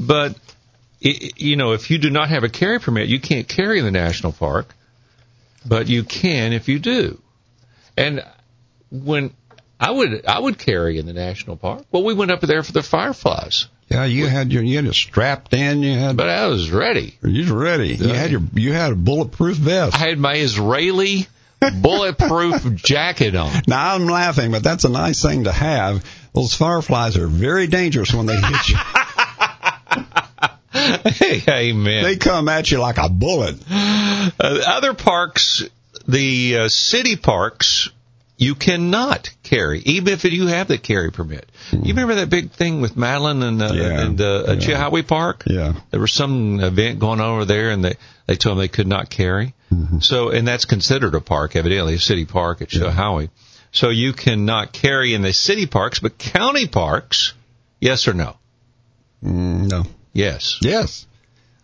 But 0.00 0.34
i 1.04 1.30
you 1.36 1.54
know, 1.54 1.74
if 1.74 1.92
you 1.92 1.98
do 1.98 2.10
not 2.10 2.30
have 2.30 2.42
a 2.42 2.48
carry 2.48 2.80
permit, 2.80 3.06
you 3.06 3.20
can't 3.20 3.46
carry 3.46 3.78
in 3.78 3.84
the 3.84 3.92
national 3.92 4.32
park. 4.32 4.74
But 5.64 5.86
you 5.86 6.02
can 6.02 6.52
if 6.52 6.68
you 6.68 6.80
do. 6.80 7.22
And 7.96 8.24
when 8.90 9.32
I 9.78 9.92
would 9.92 10.26
I 10.26 10.40
would 10.40 10.58
carry 10.58 10.98
in 10.98 11.06
the 11.06 11.12
national 11.12 11.56
park. 11.56 11.84
Well, 11.92 12.02
we 12.02 12.14
went 12.14 12.32
up 12.32 12.40
there 12.40 12.64
for 12.64 12.72
the 12.72 12.82
fireflies, 12.82 13.68
Yeah, 13.90 14.04
you 14.04 14.28
had 14.28 14.52
your 14.52 14.62
you 14.62 14.76
had 14.76 14.84
it 14.84 14.94
strapped 14.94 15.52
in. 15.52 15.82
You 15.82 15.98
had 15.98 16.16
but 16.16 16.28
I 16.28 16.46
was 16.46 16.70
ready. 16.70 17.18
you 17.22 17.40
was 17.40 17.50
ready. 17.50 17.94
You 17.94 18.08
had 18.08 18.30
your 18.30 18.42
you 18.54 18.72
had 18.72 18.92
a 18.92 18.96
bulletproof 18.96 19.56
vest. 19.56 19.96
I 19.96 19.98
had 19.98 20.18
my 20.18 20.34
Israeli 20.34 21.26
bulletproof 21.82 22.74
jacket 22.76 23.34
on. 23.34 23.50
Now 23.66 23.96
I'm 23.96 24.06
laughing, 24.06 24.52
but 24.52 24.62
that's 24.62 24.84
a 24.84 24.88
nice 24.88 25.20
thing 25.20 25.44
to 25.44 25.52
have. 25.52 26.04
Those 26.32 26.54
fireflies 26.54 27.16
are 27.16 27.26
very 27.26 27.66
dangerous 27.66 28.14
when 28.14 28.26
they 28.26 28.36
hit 28.36 28.68
you. 28.68 28.76
hey, 31.10 31.42
Amen. 31.48 32.04
they 32.04 32.16
come 32.16 32.48
at 32.48 32.70
you 32.70 32.78
like 32.78 32.98
a 32.98 33.08
bullet. 33.08 33.56
Uh, 33.68 34.30
other 34.38 34.94
parks, 34.94 35.64
the 36.06 36.56
uh, 36.56 36.68
city 36.68 37.16
parks, 37.16 37.90
you 38.40 38.54
cannot 38.54 39.28
carry, 39.42 39.80
even 39.80 40.14
if 40.14 40.24
you 40.24 40.46
have 40.46 40.66
the 40.66 40.78
carry 40.78 41.12
permit. 41.12 41.44
You 41.72 41.92
remember 41.92 42.14
that 42.16 42.30
big 42.30 42.52
thing 42.52 42.80
with 42.80 42.96
Madeline 42.96 43.42
and, 43.42 43.62
uh, 43.62 43.72
Yeah, 43.74 44.00
and 44.00 44.18
uh, 44.18 44.44
yeah. 44.46 44.54
Chilhowee 44.54 45.06
Park? 45.06 45.42
Yeah. 45.46 45.74
There 45.90 46.00
was 46.00 46.10
some 46.10 46.58
event 46.58 46.98
going 47.00 47.20
on 47.20 47.34
over 47.34 47.44
there, 47.44 47.70
and 47.70 47.84
they 47.84 47.96
they 48.26 48.36
told 48.36 48.56
them 48.56 48.60
they 48.62 48.68
could 48.68 48.86
not 48.86 49.10
carry. 49.10 49.54
So, 50.00 50.30
and 50.30 50.48
that's 50.48 50.64
considered 50.64 51.14
a 51.14 51.20
park, 51.20 51.54
evidently, 51.54 51.94
a 51.94 51.98
city 52.00 52.24
park 52.24 52.60
at 52.62 52.70
Chihuahua. 52.70 53.26
So 53.72 53.90
you 53.90 54.14
cannot 54.14 54.72
carry 54.72 55.14
in 55.14 55.22
the 55.22 55.32
city 55.32 55.66
parks, 55.66 56.00
but 56.00 56.18
county 56.18 56.66
parks, 56.66 57.34
yes 57.78 58.08
or 58.08 58.14
no? 58.14 58.36
Mm, 59.22 59.70
no. 59.70 59.84
Yes. 60.12 60.58
Yes. 60.62 61.06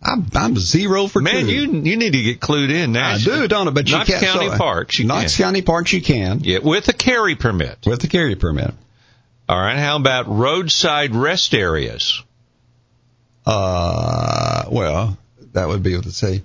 I'm 0.03 0.26
I'm 0.35 0.57
zero 0.57 1.07
for 1.07 1.21
Man, 1.23 1.47
two. 1.47 1.50
you 1.53 1.73
you 1.83 1.97
need 1.97 2.12
to 2.12 2.23
get 2.23 2.38
clued 2.41 2.71
in 2.71 2.93
now. 2.93 3.15
I 3.15 3.19
do, 3.19 3.49
don't 3.49 3.67
I? 3.67 3.71
But 3.71 3.88
you 3.88 3.97
Knox 3.97 4.11
can't. 4.11 4.23
County 4.23 4.50
so- 4.50 4.59
parks, 4.59 4.99
you 4.99 5.07
Knox 5.07 5.37
can. 5.37 5.45
County 5.47 5.62
parks, 5.62 5.93
you 5.93 6.03
can 6.03 6.41
Yeah, 6.45 6.59
with 6.62 6.88
a 6.88 6.93
carry 6.93 7.35
permit. 7.35 7.79
with 7.87 8.00
the 8.00 8.09
carry 8.09 8.37
permit. 8.37 8.73
All 9.49 9.59
right. 9.59 9.79
How 9.79 9.97
about 9.97 10.29
roadside 10.29 11.15
rest 11.15 11.55
areas? 11.55 12.23
Uh, 13.45 14.65
well, 14.71 15.17
that 15.53 15.69
would 15.69 15.83
be 15.83 15.95
what 15.95 16.05
to 16.05 16.12
say. 16.12 16.43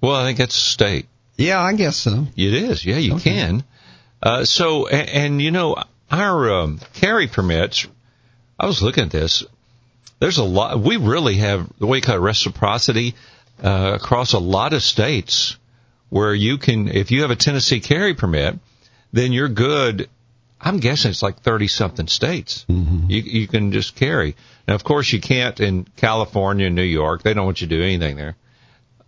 Well, 0.00 0.14
I 0.14 0.24
think 0.24 0.38
that's 0.38 0.54
state. 0.54 1.06
Yeah, 1.36 1.60
I 1.60 1.74
guess 1.74 1.96
so. 1.96 2.26
It 2.36 2.54
is. 2.54 2.84
Yeah, 2.84 2.96
you 2.96 3.14
Okay. 3.14 3.30
can. 3.30 3.64
Uh, 4.22 4.44
so, 4.44 4.86
and, 4.86 5.08
and 5.10 5.42
you 5.42 5.50
know, 5.50 5.76
our 6.10 6.52
um, 6.60 6.80
carry 6.94 7.26
permits. 7.26 7.86
I 8.58 8.66
was 8.66 8.82
looking 8.82 9.04
at 9.04 9.10
this. 9.10 9.44
There's 10.24 10.38
a 10.38 10.42
lot. 10.42 10.80
We 10.80 10.96
really 10.96 11.36
have 11.36 11.68
the 11.78 11.86
way 11.86 11.98
you 11.98 12.02
call 12.02 12.14
it 12.14 12.20
reciprocity 12.20 13.14
uh, 13.62 13.92
across 13.96 14.32
a 14.32 14.38
lot 14.38 14.72
of 14.72 14.82
states 14.82 15.58
where 16.08 16.32
you 16.32 16.56
can, 16.56 16.88
if 16.88 17.10
you 17.10 17.20
have 17.20 17.30
a 17.30 17.36
Tennessee 17.36 17.80
carry 17.80 18.14
permit, 18.14 18.58
then 19.12 19.32
you're 19.32 19.50
good. 19.50 20.08
I'm 20.58 20.78
guessing 20.78 21.10
it's 21.10 21.22
like 21.22 21.40
30 21.42 21.68
something 21.68 22.06
states. 22.06 22.64
Mm-hmm. 22.70 23.10
You, 23.10 23.20
you 23.20 23.48
can 23.48 23.70
just 23.70 23.96
carry. 23.96 24.34
Now, 24.66 24.76
of 24.76 24.82
course, 24.82 25.12
you 25.12 25.20
can't 25.20 25.60
in 25.60 25.84
California 25.96 26.68
and 26.68 26.74
New 26.74 26.84
York. 26.84 27.22
They 27.22 27.34
don't 27.34 27.44
want 27.44 27.60
you 27.60 27.66
to 27.66 27.76
do 27.76 27.82
anything 27.82 28.16
there. 28.16 28.34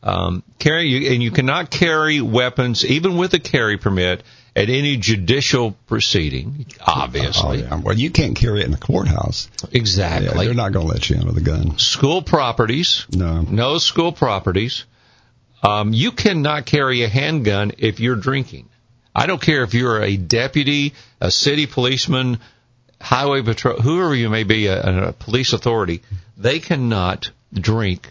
Um, 0.03 0.43
carry 0.59 0.87
you, 0.89 1.15
and 1.15 1.23
you 1.23 1.31
cannot 1.31 1.71
carry 1.71 2.21
weapons, 2.21 2.85
even 2.85 3.17
with 3.17 3.33
a 3.33 3.39
carry 3.39 3.79
permit, 3.79 4.23
at 4.57 4.71
any 4.71 4.97
judicial 4.97 5.73
proceeding. 5.87 6.67
Obviously, 6.85 7.63
Oh, 7.63 7.67
yeah. 7.67 7.81
Well, 7.81 7.97
you 7.97 8.11
can't 8.11 8.35
carry 8.35 8.63
it 8.63 8.65
in 8.65 8.71
the 8.73 8.79
courthouse. 8.79 9.49
Yeah, 9.63 9.79
exactly. 9.81 10.47
they're 10.47 10.55
not 10.55 10.73
going 10.73 10.87
to 10.87 10.93
let 10.93 11.09
you 11.11 11.19
under 11.19 11.33
the 11.33 11.43
gun. 11.43 11.79
school 11.79 12.23
properties, 12.23 13.07
No. 13.13 13.43
no 13.43 13.79
school 13.79 14.13
properties. 14.13 14.85
Um, 15.63 15.93
you 15.93 16.11
cannot 16.13 16.65
carry 16.67 17.03
a 17.03 17.09
handgun 17.09 17.73
if 17.79 18.01
you're 18.01 18.17
drinking. 18.17 18.69
I 19.15 19.27
don't 19.27 19.41
care 19.41 19.63
if 19.63 19.75
you're 19.75 20.03
a 20.03 20.17
deputy, 20.17 20.95
a 21.21 21.31
city 21.31 21.67
policeman, 21.67 22.39
highway 23.01 23.43
patrol, 23.43 23.77
whoever 23.81 24.15
you 24.15 24.29
may 24.31 24.45
be, 24.45 24.67
a, 24.69 25.09
a 25.09 25.13
police 25.13 25.53
authority. 25.53 26.03
They 26.37 26.61
cannot 26.61 27.31
drink 27.53 28.09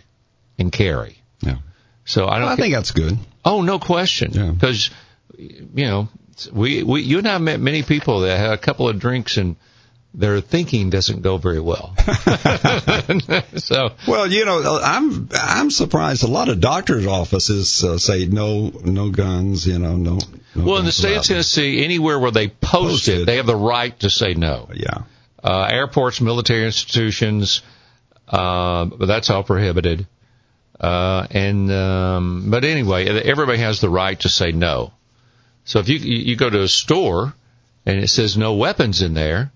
and 0.60 0.72
carry. 0.72 1.18
Yeah. 1.42 1.58
So 2.06 2.28
I 2.28 2.40
don't. 2.40 2.48
I 2.50 2.56
ca- 2.56 2.62
think 2.62 2.74
that's 2.76 2.92
good. 2.92 3.18
Oh, 3.44 3.62
no 3.62 3.78
question. 3.80 4.32
Yeah. 4.34 4.52
Because, 4.52 4.90
you 5.38 5.86
know, 5.86 6.08
we, 6.52 6.84
we, 6.84 7.02
you 7.02 7.20
and 7.20 7.28
I 7.28 7.38
met 7.38 7.60
many 7.60 7.84
people 7.84 8.22
that 8.22 8.38
had 8.38 8.52
a 8.52 8.58
couple 8.58 8.90
of 8.90 9.00
drinks 9.00 9.38
and 9.38 9.56
their 10.14 10.40
thinking 10.42 10.90
doesn't 10.90 11.22
go 11.22 11.38
very 11.38 11.60
well. 11.60 11.94
so, 13.58 13.90
Well, 14.08 14.32
you 14.32 14.46
know, 14.46 14.80
I'm 14.82 15.30
I'm 15.34 15.70
surprised. 15.70 16.24
A 16.24 16.28
lot 16.28 16.48
of 16.50 16.62
doctors' 16.62 17.06
offices 17.06 17.84
uh, 17.84 17.98
say 17.98 18.26
no, 18.26 18.70
no 18.84 19.10
guns. 19.10 19.68
You 19.68 19.80
know, 19.80 19.98
no. 19.98 20.20
no 20.56 20.66
well, 20.66 20.78
in 20.78 20.86
the 20.86 20.92
state 20.92 21.18
of. 21.18 21.24
Tennessee, 21.24 21.84
anywhere 21.84 22.18
where 22.18 22.32
they 22.32 22.48
post 22.48 22.62
Posted. 22.62 23.22
it, 23.22 23.26
they 23.26 23.38
have 23.38 23.46
the 23.46 23.56
right 23.56 23.98
to 24.00 24.10
say 24.10 24.34
no. 24.34 24.70
Yeah. 24.74 25.04
Uh, 25.44 25.68
airports, 25.70 26.22
military 26.22 26.66
institutions, 26.66 27.62
uh, 28.28 28.86
but 28.86 29.06
that's 29.06 29.30
all 29.30 29.44
prohibited. 29.44 30.08
Uh, 30.80 31.28
and, 31.30 31.72
um, 31.72 32.50
but 32.50 32.66
anyway, 32.66 33.08
everybody 33.08 33.60
has 33.60 33.80
the 33.80 33.90
right 33.90 34.20
to 34.20 34.30
say 34.30 34.52
no. 34.52 34.92
So 35.66 35.80
if 35.80 35.90
you, 35.90 35.98
you 35.98 36.36
go 36.36 36.50
to 36.50 36.62
a 36.62 36.68
store 36.68 37.34
and 37.86 38.00
it 38.00 38.08
says 38.10 38.38
no 38.38 38.54
weapons 38.56 39.02
in 39.02 39.14
there, 39.14 39.52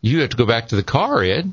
you 0.00 0.20
have 0.20 0.30
to 0.30 0.36
go 0.36 0.46
back 0.46 0.68
to 0.68 0.76
the 0.76 0.82
car, 0.82 1.22
Ed, 1.22 1.52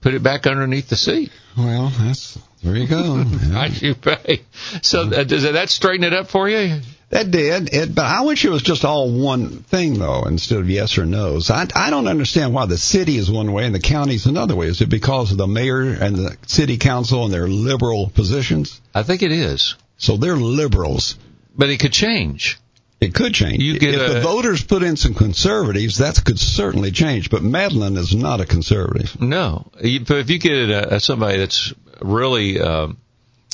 put 0.00 0.14
it 0.14 0.22
back 0.22 0.46
underneath 0.46 0.88
the 0.88 0.96
seat. 0.96 1.32
Well, 1.56 1.90
that's 1.98 2.38
there 2.62 2.76
you 2.76 2.86
go. 2.86 3.24
Yeah. 3.50 3.66
You 3.66 3.94
pay. 3.94 4.42
So 4.82 5.02
uh, 5.10 5.24
does 5.24 5.42
that 5.44 5.70
straighten 5.70 6.04
it 6.04 6.12
up 6.12 6.28
for 6.28 6.48
you? 6.48 6.80
That 7.08 7.30
did, 7.32 7.74
it, 7.74 7.92
but 7.92 8.04
I 8.04 8.20
wish 8.22 8.44
it 8.44 8.50
was 8.50 8.62
just 8.62 8.84
all 8.84 9.10
one 9.10 9.64
thing 9.64 9.98
though, 9.98 10.22
instead 10.28 10.58
of 10.60 10.70
yes 10.70 10.96
or 10.96 11.04
no's. 11.06 11.50
I 11.50 11.66
I 11.74 11.90
don't 11.90 12.06
understand 12.06 12.54
why 12.54 12.66
the 12.66 12.78
city 12.78 13.16
is 13.16 13.28
one 13.28 13.52
way 13.52 13.64
and 13.66 13.74
the 13.74 13.80
county's 13.80 14.26
another 14.26 14.54
way. 14.54 14.68
Is 14.68 14.80
it 14.80 14.88
because 14.90 15.32
of 15.32 15.38
the 15.38 15.48
mayor 15.48 15.80
and 15.80 16.14
the 16.14 16.36
city 16.46 16.76
council 16.78 17.24
and 17.24 17.34
their 17.34 17.48
liberal 17.48 18.10
positions? 18.10 18.80
I 18.94 19.02
think 19.02 19.22
it 19.24 19.32
is, 19.32 19.74
So 19.96 20.18
they're 20.18 20.36
liberals. 20.36 21.16
but 21.56 21.68
it 21.70 21.80
could 21.80 21.92
change. 21.92 22.59
It 23.00 23.14
could 23.14 23.32
change. 23.32 23.62
You 23.62 23.78
get 23.78 23.94
if 23.94 24.10
a- 24.10 24.14
the 24.14 24.20
voters 24.20 24.62
put 24.62 24.82
in 24.82 24.96
some 24.96 25.14
conservatives, 25.14 25.98
that 25.98 26.22
could 26.24 26.38
certainly 26.38 26.90
change. 26.90 27.30
But 27.30 27.42
Madeline 27.42 27.96
is 27.96 28.14
not 28.14 28.40
a 28.40 28.46
conservative. 28.46 29.18
No, 29.20 29.70
but 29.74 30.18
if 30.18 30.28
you 30.30 30.38
get 30.38 30.52
a, 30.70 31.00
somebody 31.00 31.38
that's 31.38 31.72
really 32.02 32.60
um, 32.60 32.98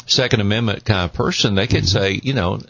Second 0.07 0.41
Amendment 0.41 0.85
kind 0.85 1.05
of 1.09 1.13
person, 1.15 1.55
they 1.55 1.67
can 1.69 1.87
say, 1.87 2.19
you 2.23 2.35
know, 2.35 2.61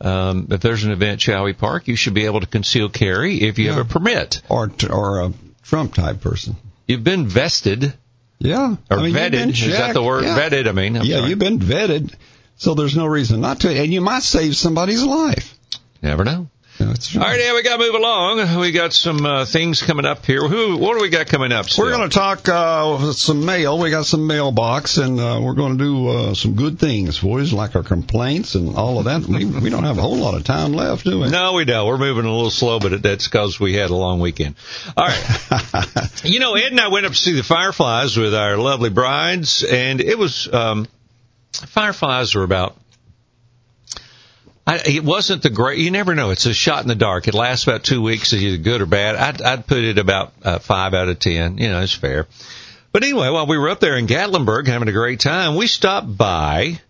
um, 0.00 0.48
if 0.50 0.60
there's 0.60 0.84
an 0.84 0.92
event 0.92 1.26
at 1.26 1.32
Chilhowee 1.34 1.58
Park, 1.58 1.88
you 1.88 1.96
should 1.96 2.14
be 2.14 2.24
able 2.26 2.40
to 2.40 2.46
conceal 2.46 2.88
carry 2.88 3.40
if 3.42 3.58
you 3.58 3.70
have 3.70 3.78
a 3.78 3.84
permit. 3.84 4.42
or 4.48 4.70
or 4.90 5.20
a 5.22 5.32
Trump 5.64 5.94
type 5.94 6.20
person. 6.20 6.56
You've 6.86 7.04
been 7.04 7.26
vested 7.26 7.94
Yeah, 8.38 8.76
or 8.90 8.98
I 8.98 9.02
mean, 9.02 9.14
vetted. 9.14 9.50
Is 9.50 9.60
that 9.78 9.94
the 9.94 10.02
word? 10.02 10.24
Yeah. 10.24 10.38
Vetted. 10.38 10.68
I 10.68 10.72
mean, 10.72 10.96
I'm 10.96 11.04
yeah, 11.04 11.18
sorry. 11.18 11.30
you've 11.30 11.38
been 11.38 11.58
vetted, 11.60 12.12
so 12.56 12.74
there's 12.74 12.96
no 12.96 13.06
reason 13.06 13.40
not 13.40 13.60
to. 13.60 13.70
And 13.70 13.92
you 13.92 14.00
might 14.00 14.22
save 14.24 14.56
somebody's 14.56 15.02
life. 15.02 15.56
Never 16.02 16.24
know. 16.24 16.48
That's 16.78 17.14
All 17.14 17.22
right, 17.22 17.38
yeah, 17.38 17.54
we 17.54 17.62
got 17.62 17.76
to 17.76 17.84
move 17.84 17.94
along. 17.94 18.60
We 18.60 18.72
got 18.72 18.92
some 18.92 19.24
uh, 19.26 19.44
things 19.44 19.82
coming 19.82 20.06
up 20.06 20.24
here. 20.24 20.46
Who? 20.48 20.78
What 20.78 20.94
do 20.94 21.02
we 21.02 21.10
got 21.10 21.26
coming 21.26 21.52
up? 21.52 21.68
Still? 21.68 21.84
We're 21.84 21.92
going 21.92 22.08
to 22.08 22.14
talk 22.14 22.48
uh, 22.48 23.12
some 23.12 23.44
mail. 23.44 23.78
We 23.78 23.90
got 23.90 24.06
some 24.06 24.26
mailbox, 24.26 24.96
and 24.96 25.20
uh, 25.20 25.40
we're 25.42 25.54
going 25.54 25.76
to 25.78 25.84
do 25.84 26.08
uh, 26.08 26.34
some 26.34 26.54
good 26.54 26.78
things, 26.78 27.20
boys, 27.20 27.52
like 27.52 27.76
our 27.76 27.82
complaints 27.82 28.54
and 28.54 28.74
all 28.74 28.98
of 28.98 29.04
that. 29.04 29.22
We, 29.22 29.44
we 29.44 29.70
don't 29.70 29.84
have 29.84 29.98
a 29.98 30.00
whole 30.00 30.16
lot 30.16 30.34
of 30.34 30.44
time 30.44 30.72
left, 30.72 31.04
do 31.04 31.20
we? 31.20 31.30
No, 31.30 31.52
we 31.52 31.66
don't. 31.66 31.86
We're 31.86 31.98
moving 31.98 32.24
a 32.24 32.32
little 32.32 32.50
slow, 32.50 32.80
but 32.80 33.02
that's 33.02 33.28
because 33.28 33.60
we 33.60 33.74
had 33.74 33.90
a 33.90 33.94
long 33.96 34.20
weekend. 34.20 34.56
All 34.96 35.06
right. 35.06 36.10
you 36.24 36.40
know, 36.40 36.54
Ed 36.54 36.72
and 36.72 36.80
I 36.80 36.88
went 36.88 37.06
up 37.06 37.12
to 37.12 37.18
see 37.18 37.32
the 37.32 37.44
Fireflies 37.44 38.16
with 38.16 38.34
our 38.34 38.56
lovely 38.56 38.90
brides, 38.90 39.62
and 39.62 40.00
it 40.00 40.18
was 40.18 40.52
um, 40.52 40.88
Fireflies 41.52 42.34
are 42.34 42.42
about 42.42 42.76
I, 44.66 44.80
it 44.86 45.04
wasn't 45.04 45.42
the 45.42 45.50
great. 45.50 45.78
You 45.78 45.90
never 45.90 46.14
know. 46.14 46.30
It's 46.30 46.46
a 46.46 46.54
shot 46.54 46.82
in 46.82 46.88
the 46.88 46.94
dark. 46.94 47.26
It 47.26 47.34
lasts 47.34 47.66
about 47.66 47.82
two 47.82 48.00
weeks. 48.00 48.32
It's 48.32 48.42
either 48.42 48.62
good 48.62 48.80
or 48.80 48.86
bad. 48.86 49.16
I'd, 49.16 49.42
I'd 49.42 49.66
put 49.66 49.82
it 49.82 49.98
about 49.98 50.32
uh, 50.42 50.58
five 50.60 50.94
out 50.94 51.08
of 51.08 51.18
ten. 51.18 51.58
You 51.58 51.68
know, 51.68 51.80
it's 51.80 51.92
fair. 51.92 52.28
But 52.92 53.02
anyway, 53.02 53.28
while 53.30 53.46
we 53.46 53.58
were 53.58 53.70
up 53.70 53.80
there 53.80 53.96
in 53.96 54.06
Gatlinburg 54.06 54.66
having 54.66 54.88
a 54.88 54.92
great 54.92 55.20
time, 55.20 55.56
we 55.56 55.66
stopped 55.66 56.16
by. 56.16 56.80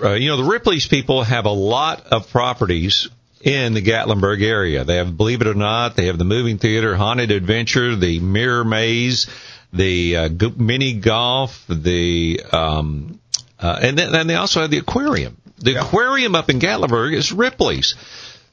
Uh, 0.00 0.12
you 0.12 0.28
know, 0.28 0.36
the 0.36 0.48
Ripley's 0.48 0.86
people 0.86 1.24
have 1.24 1.46
a 1.46 1.50
lot 1.50 2.06
of 2.12 2.30
properties 2.30 3.08
in 3.40 3.74
the 3.74 3.82
Gatlinburg 3.82 4.42
area. 4.42 4.84
They 4.84 4.96
have, 4.96 5.16
believe 5.16 5.40
it 5.40 5.48
or 5.48 5.54
not, 5.54 5.96
they 5.96 6.06
have 6.06 6.18
the 6.18 6.24
moving 6.24 6.58
theater, 6.58 6.94
Haunted 6.94 7.32
Adventure, 7.32 7.96
the 7.96 8.20
Mirror 8.20 8.64
Maze, 8.64 9.26
the 9.72 10.16
uh, 10.16 10.28
mini 10.56 10.92
golf, 10.92 11.64
the 11.68 12.42
um, 12.52 13.18
uh, 13.58 13.78
and 13.82 13.98
then 13.98 14.14
and 14.14 14.28
they 14.28 14.34
also 14.34 14.60
have 14.60 14.70
the 14.70 14.78
aquarium. 14.78 15.36
The 15.60 15.80
aquarium 15.80 16.34
up 16.34 16.48
in 16.48 16.58
Gatlinburg 16.58 17.14
is 17.14 17.32
Ripley's. 17.32 17.94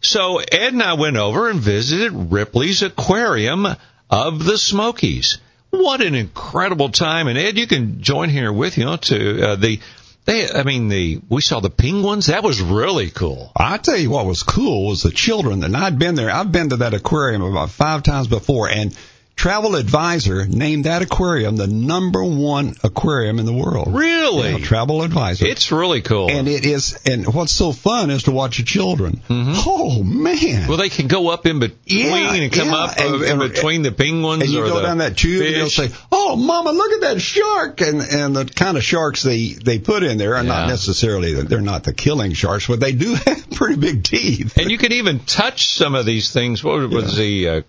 So 0.02 0.38
Ed 0.40 0.74
and 0.74 0.84
I 0.84 0.94
went 0.94 1.18
over 1.18 1.50
and 1.50 1.60
visited 1.60 2.12
Ripley's 2.32 2.82
Aquarium 2.82 3.66
of 4.10 4.44
the 4.44 4.58
Smokies. 4.58 5.40
What 5.70 6.02
an 6.02 6.16
incredible 6.16 6.90
time! 6.90 7.28
And 7.28 7.38
Ed, 7.38 7.58
you 7.58 7.68
can 7.68 8.02
join 8.02 8.30
here 8.30 8.52
with 8.52 8.78
you 8.78 8.98
to 8.98 9.50
uh, 9.50 9.56
the. 9.56 9.80
They, 10.26 10.50
I 10.50 10.64
mean, 10.64 10.90
the 10.90 11.22
we 11.30 11.42
saw 11.42 11.62
the 11.62 11.70
penguins. 11.70 12.28
That 12.28 12.44
was 12.44 12.62
really 12.62 13.10
cool. 13.10 13.52
I 13.56 13.78
tell 13.78 13.98
you 13.98 14.10
what 14.10 14.26
was 14.26 14.44
cool 14.44 14.88
was 14.88 15.02
the 15.02 15.12
children. 15.12 15.64
And 15.64 15.76
I'd 15.76 15.98
been 15.98 16.16
there. 16.16 16.30
I've 16.30 16.52
been 16.52 16.70
to 16.70 16.78
that 16.78 16.94
aquarium 16.94 17.42
about 17.42 17.70
five 17.70 18.04
times 18.04 18.28
before, 18.28 18.70
and 18.70 18.94
Travel 19.38 19.76
Advisor 19.76 20.48
named 20.48 20.86
that 20.86 21.04
aquarium 21.04 21.56
the 21.58 21.68
number 21.68 22.24
one 22.24 22.74
aquarium 22.84 23.38
in 23.38 23.46
the 23.46 23.54
world. 23.54 23.94
Really? 23.94 24.60
Travel 24.62 25.04
Advisor. 25.04 25.46
It's 25.46 25.72
really 25.72 26.02
cool. 26.02 26.32
And 26.32 26.48
it 26.48 26.66
is, 26.66 27.00
and 27.06 27.32
what's 27.32 27.52
so 27.52 27.72
fun 27.72 28.10
is 28.10 28.24
to 28.24 28.32
watch 28.32 28.58
the 28.58 28.64
children. 28.64 29.22
Mm-hmm. 29.30 29.54
Oh 29.68 30.02
man! 30.04 30.68
Well, 30.68 30.78
they 30.78 30.90
can 30.90 31.08
go 31.08 31.30
up 31.30 31.46
in 31.46 31.60
between 31.60 31.78
yeah, 31.88 32.34
and 32.34 32.52
come 32.52 32.70
yeah. 32.70 32.76
up 32.76 32.98
and, 32.98 33.24
in 33.24 33.38
between 33.40 33.84
the 33.84 33.92
penguins. 33.92 34.42
And 34.42 34.52
you 34.52 34.62
go 34.62 34.82
down 34.82 34.98
that 34.98 35.16
tube 35.16 35.40
fish. 35.40 35.48
and 35.50 35.56
they'll 35.56 35.70
say, 35.70 35.90
"Oh, 36.12 36.36
Mama, 36.36 36.72
look 36.72 36.94
at 36.94 37.02
that 37.02 37.22
shark!" 37.22 37.80
And 37.82 38.02
and 38.02 38.36
the 38.36 38.46
kind 38.46 38.76
of 38.76 38.84
sharks 38.84 39.22
they 39.22 39.50
they 39.50 39.78
put 39.78 40.02
in 40.02 40.18
there 40.18 40.36
are 40.36 40.44
Yeah. 40.44 40.50
not 40.50 40.68
necessarily 40.68 41.34
they're 41.44 41.62
not 41.62 41.84
the 41.84 41.94
killing 41.94 42.34
sharks, 42.34 42.66
but 42.66 42.80
they 42.80 42.92
do 42.92 43.14
have 43.26 43.52
pretty 43.52 43.80
big 43.80 44.04
teeth. 44.04 44.58
And 44.58 44.72
you 44.72 44.80
can 44.80 44.94
even 44.94 45.20
touch 45.20 45.68
some 45.70 45.94
of 45.94 46.08
these 46.08 46.32
things. 46.34 46.64
What 46.64 46.90
was 46.90 47.16
the 47.16 47.50
uh, 47.50 47.62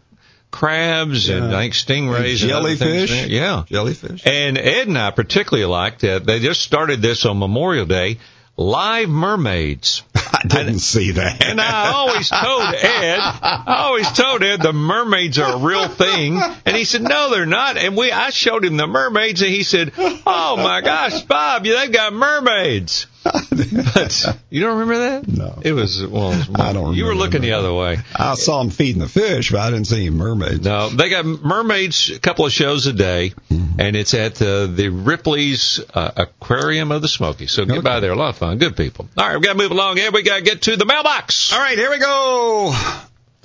crabs 0.50 1.28
and 1.28 1.50
Yeah. 1.50 1.58
I 1.58 1.62
think 1.62 1.74
stingrays 1.74 2.40
and, 2.42 2.50
jellyfish. 2.50 3.10
things. 3.10 3.28
Yeah. 3.28 3.64
Jellyfish. 3.68 4.22
And 4.26 4.58
Ed 4.58 4.88
and 4.88 4.98
I 4.98 5.10
particularly 5.10 5.66
liked 5.66 6.04
it. 6.04 6.24
They 6.24 6.38
just 6.40 6.62
started 6.62 7.02
this 7.02 7.24
on 7.26 7.38
Memorial 7.38 7.86
Day. 7.86 8.18
Live 8.56 9.08
mermaids. 9.08 10.02
I 10.16 10.42
didn't 10.44 10.80
see 10.80 11.12
that. 11.12 11.44
And 11.44 11.60
I 11.60 11.92
always 11.92 12.28
told 12.28 12.74
Ed, 12.74 13.18
I 13.20 13.62
always 13.84 14.10
told 14.12 14.42
Ed 14.42 14.60
the 14.60 14.72
mermaids 14.72 15.38
are 15.38 15.54
a 15.54 15.58
real 15.58 15.86
thing. 15.88 16.40
And 16.66 16.76
he 16.76 16.84
said, 16.84 17.02
no, 17.02 17.30
they're 17.30 17.46
not. 17.46 17.76
And 17.76 17.96
we, 17.96 18.10
I 18.10 18.30
showed 18.30 18.64
him 18.64 18.76
the 18.76 18.88
mermaids 18.88 19.42
and 19.42 19.50
he 19.52 19.62
said, 19.62 19.92
oh 19.96 20.56
my 20.56 20.80
gosh, 20.80 21.22
Bob, 21.22 21.66
you 21.66 21.76
they've 21.78 21.92
got 21.92 22.12
mermaids. 22.12 23.06
But 23.32 24.38
you 24.50 24.60
don't 24.62 24.78
remember 24.78 24.98
that? 24.98 25.28
No. 25.28 25.58
It 25.62 25.72
was, 25.72 26.04
well, 26.06 26.32
it 26.32 26.48
was 26.48 26.50
I 26.54 26.72
don't 26.72 26.94
you 26.94 27.04
were 27.04 27.10
remember 27.10 27.24
looking 27.24 27.42
the 27.42 27.52
other 27.52 27.72
way. 27.74 27.98
I 28.14 28.34
saw 28.34 28.60
them 28.62 28.70
feeding 28.70 29.00
the 29.00 29.08
fish, 29.08 29.50
but 29.50 29.60
I 29.60 29.70
didn't 29.70 29.86
see 29.86 29.96
any 30.06 30.10
mermaids. 30.10 30.64
No, 30.64 30.88
they 30.88 31.08
got 31.10 31.24
mermaids 31.24 32.10
a 32.10 32.18
couple 32.20 32.46
of 32.46 32.52
shows 32.52 32.86
a 32.86 32.92
day, 32.92 33.32
Mm-hmm. 33.50 33.80
and 33.80 33.96
it's 33.96 34.14
at 34.14 34.40
uh, 34.42 34.66
the 34.66 34.88
Ripley's 34.90 35.80
uh, 35.94 36.10
Aquarium 36.16 36.92
of 36.92 37.02
the 37.02 37.08
Smokies. 37.08 37.50
So 37.52 37.64
get 37.64 37.78
Okay. 37.78 37.80
by 37.82 38.00
there, 38.00 38.12
a 38.12 38.16
lot 38.16 38.30
of 38.30 38.36
fun, 38.36 38.58
good 38.58 38.76
people. 38.76 39.08
All 39.16 39.26
right, 39.26 39.36
we 39.36 39.42
got 39.42 39.52
to 39.52 39.58
move 39.58 39.70
along 39.72 39.96
here. 39.96 40.10
We 40.12 40.22
got 40.22 40.36
to 40.38 40.42
get 40.42 40.62
to 40.62 40.76
the 40.76 40.84
mailbox. 40.86 41.52
All 41.52 41.58
right, 41.58 41.76
here 41.78 41.90
we 41.90 41.98
go. 41.98 42.72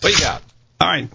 What 0.02 0.14
you 0.14 0.20
got? 0.20 0.42
All 0.82 0.88
right. 0.90 1.10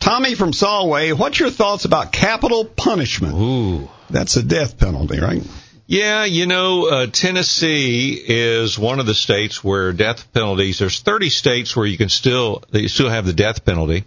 Tommy 0.00 0.34
from 0.34 0.52
Solway, 0.52 1.12
what's 1.12 1.38
your 1.40 1.50
thoughts 1.50 1.84
about 1.86 2.12
capital 2.12 2.64
punishment? 2.64 3.34
Ooh. 3.34 3.88
That's 4.10 4.36
a 4.36 4.42
death 4.42 4.78
penalty, 4.78 5.18
right? 5.20 5.42
Yeah, 5.86 6.24
you 6.24 6.46
know, 6.46 6.88
uh, 6.88 7.06
Tennessee 7.06 8.14
is 8.14 8.78
one 8.78 9.00
of 9.00 9.06
the 9.06 9.14
states 9.14 9.62
where 9.62 9.92
death 9.92 10.32
penalties. 10.32 10.78
There's 10.78 11.00
30 11.00 11.28
states 11.28 11.76
where 11.76 11.84
you 11.84 11.98
can 11.98 12.08
still 12.08 12.64
you 12.72 12.88
still 12.88 13.10
have 13.10 13.26
the 13.26 13.34
death 13.34 13.64
penalty, 13.66 14.04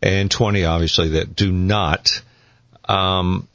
and 0.00 0.30
20 0.30 0.64
obviously 0.64 1.08
that 1.10 1.34
do 1.34 1.50
not. 1.50 2.22
Um, 2.84 3.48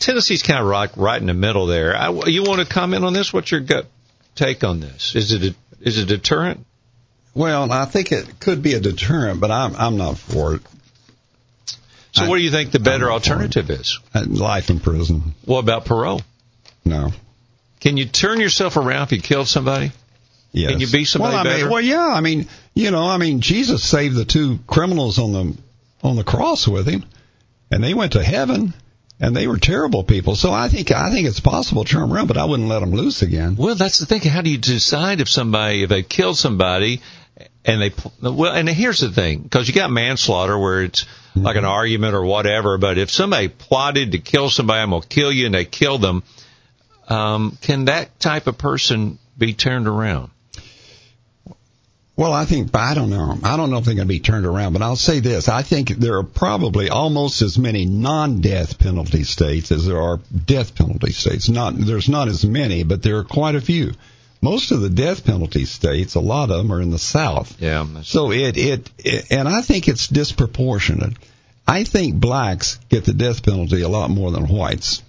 Tennessee's 0.00 0.42
kind 0.42 0.58
of 0.60 0.66
right, 0.66 0.90
right 0.96 1.20
in 1.20 1.28
the 1.28 1.34
middle 1.34 1.66
there. 1.66 1.96
I, 1.96 2.10
you 2.26 2.42
want 2.42 2.60
to 2.60 2.66
comment 2.66 3.04
on 3.04 3.12
this? 3.12 3.32
What's 3.32 3.50
your 3.52 3.60
gut 3.60 3.86
take 4.34 4.64
on 4.64 4.80
this? 4.80 5.14
Is 5.14 5.30
it 5.30 5.42
a, 5.44 5.54
is 5.80 5.98
it 5.98 6.02
a 6.10 6.16
deterrent? 6.16 6.66
Well, 7.34 7.70
I 7.70 7.84
think 7.84 8.10
it 8.10 8.40
could 8.40 8.62
be 8.62 8.74
a 8.74 8.80
deterrent, 8.80 9.40
but 9.40 9.52
I'm 9.52 9.76
I'm 9.76 9.96
not 9.96 10.18
for 10.18 10.56
it. 10.56 10.62
So, 12.12 12.24
I- 12.24 12.28
what 12.28 12.36
do 12.38 12.42
you 12.42 12.50
think 12.50 12.72
the 12.72 12.80
better 12.80 13.06
I'm 13.06 13.12
not 13.12 13.24
for 13.24 13.30
it. 13.30 13.34
alternative 13.34 13.70
is? 13.70 14.00
Uh, 14.12 14.24
Life 14.26 14.70
in 14.70 14.80
prison. 14.80 15.34
What 15.44 15.60
about 15.60 15.84
parole? 15.84 16.20
No. 16.84 17.12
Can 17.80 17.96
you 17.96 18.06
turn 18.06 18.40
yourself 18.40 18.76
around 18.76 19.04
if 19.04 19.12
you 19.12 19.20
killed 19.20 19.48
somebody? 19.48 19.92
Yes. 20.52 20.70
Can 20.70 20.80
you 20.80 20.86
be 20.86 21.04
somebody 21.04 21.34
well, 21.34 21.40
I 21.40 21.44
better? 21.44 21.64
Mean, 21.64 21.72
well, 21.72 21.80
yeah. 21.80 22.06
I 22.06 22.20
mean, 22.20 22.46
you 22.74 22.90
know, 22.90 23.02
I 23.02 23.18
mean, 23.18 23.40
Jesus 23.40 23.82
saved 23.82 24.14
the 24.14 24.24
two 24.24 24.58
criminals 24.66 25.18
on 25.18 25.32
the 25.32 25.56
on 26.02 26.16
the 26.16 26.24
cross 26.24 26.68
with 26.68 26.86
him, 26.86 27.04
and 27.70 27.82
they 27.82 27.94
went 27.94 28.12
to 28.12 28.22
heaven, 28.22 28.74
and 29.20 29.34
they 29.34 29.46
were 29.46 29.58
terrible 29.58 30.04
people. 30.04 30.36
So 30.36 30.52
I 30.52 30.68
think 30.68 30.92
I 30.92 31.10
think 31.10 31.26
it's 31.26 31.40
possible 31.40 31.84
to 31.84 31.92
turn 31.92 32.10
around, 32.10 32.28
but 32.28 32.36
I 32.36 32.44
wouldn't 32.44 32.68
let 32.68 32.80
them 32.80 32.92
loose 32.92 33.22
again. 33.22 33.56
Well, 33.56 33.74
that's 33.74 33.98
the 33.98 34.06
thing. 34.06 34.20
How 34.20 34.42
do 34.42 34.50
you 34.50 34.58
decide 34.58 35.20
if 35.20 35.28
somebody, 35.28 35.82
if 35.82 35.88
they 35.88 36.02
killed 36.02 36.38
somebody, 36.38 37.00
and 37.64 37.82
they, 37.82 37.92
well, 38.20 38.52
and 38.52 38.68
here's 38.68 39.00
the 39.00 39.10
thing, 39.10 39.40
because 39.40 39.66
you 39.66 39.74
got 39.74 39.90
manslaughter 39.90 40.58
where 40.58 40.82
it's 40.82 41.06
like 41.34 41.56
an 41.56 41.62
mm-hmm. 41.62 41.70
argument 41.70 42.14
or 42.14 42.24
whatever, 42.24 42.78
but 42.78 42.96
if 42.96 43.10
somebody 43.10 43.48
plotted 43.48 44.12
to 44.12 44.18
kill 44.18 44.50
somebody, 44.50 44.80
I'm 44.80 44.90
gonna 44.90 45.04
kill 45.06 45.32
you, 45.32 45.46
and 45.46 45.54
they 45.54 45.64
killed 45.64 46.00
them, 46.00 46.22
um, 47.08 47.58
can 47.60 47.86
that 47.86 48.18
type 48.20 48.46
of 48.46 48.58
person 48.58 49.18
be 49.36 49.54
turned 49.54 49.88
around? 49.88 50.30
Well, 52.16 52.32
I 52.32 52.44
think 52.44 52.70
I 52.74 52.94
don't 52.94 53.10
know. 53.10 53.36
I 53.42 53.56
don't 53.56 53.70
know 53.70 53.78
if 53.78 53.84
they're 53.84 53.96
going 53.96 54.06
to 54.06 54.14
be 54.14 54.20
turned 54.20 54.46
around, 54.46 54.72
but 54.72 54.82
I'll 54.82 54.94
say 54.94 55.18
this: 55.18 55.48
I 55.48 55.62
think 55.62 55.88
there 55.88 56.18
are 56.18 56.22
probably 56.22 56.88
almost 56.88 57.42
as 57.42 57.58
many 57.58 57.86
non-death 57.86 58.78
penalty 58.78 59.24
states 59.24 59.72
as 59.72 59.84
there 59.84 60.00
are 60.00 60.20
death 60.46 60.76
penalty 60.76 61.10
states. 61.10 61.48
Not 61.48 61.74
there's 61.76 62.08
not 62.08 62.28
as 62.28 62.44
many, 62.44 62.84
but 62.84 63.02
there 63.02 63.18
are 63.18 63.24
quite 63.24 63.56
a 63.56 63.60
few. 63.60 63.94
Most 64.40 64.70
of 64.70 64.80
the 64.80 64.90
death 64.90 65.24
penalty 65.24 65.64
states, 65.64 66.14
a 66.14 66.20
lot 66.20 66.50
of 66.50 66.58
them 66.58 66.70
are 66.70 66.80
in 66.80 66.90
the 66.90 66.98
South. 66.98 67.60
Yeah. 67.60 67.86
So 68.02 68.30
it, 68.30 68.58
it, 68.58 68.90
it 68.98 69.32
and 69.32 69.48
I 69.48 69.62
think 69.62 69.88
it's 69.88 70.06
disproportionate. 70.06 71.14
I 71.66 71.82
think 71.82 72.14
blacks 72.14 72.78
get 72.90 73.06
the 73.06 73.14
death 73.14 73.42
penalty 73.42 73.80
a 73.80 73.88
lot 73.88 74.10
more 74.10 74.30
than 74.30 74.46
whites 74.46 75.02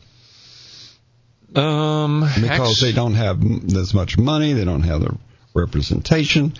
Um, 1.55 2.27
because 2.41 2.79
they 2.81 2.91
don't 2.91 3.13
have 3.13 3.41
as 3.75 3.93
much 3.93 4.17
money, 4.17 4.53
they 4.53 4.65
don't 4.65 4.83
have 4.83 5.01
the 5.01 5.17
representation. 5.53 6.53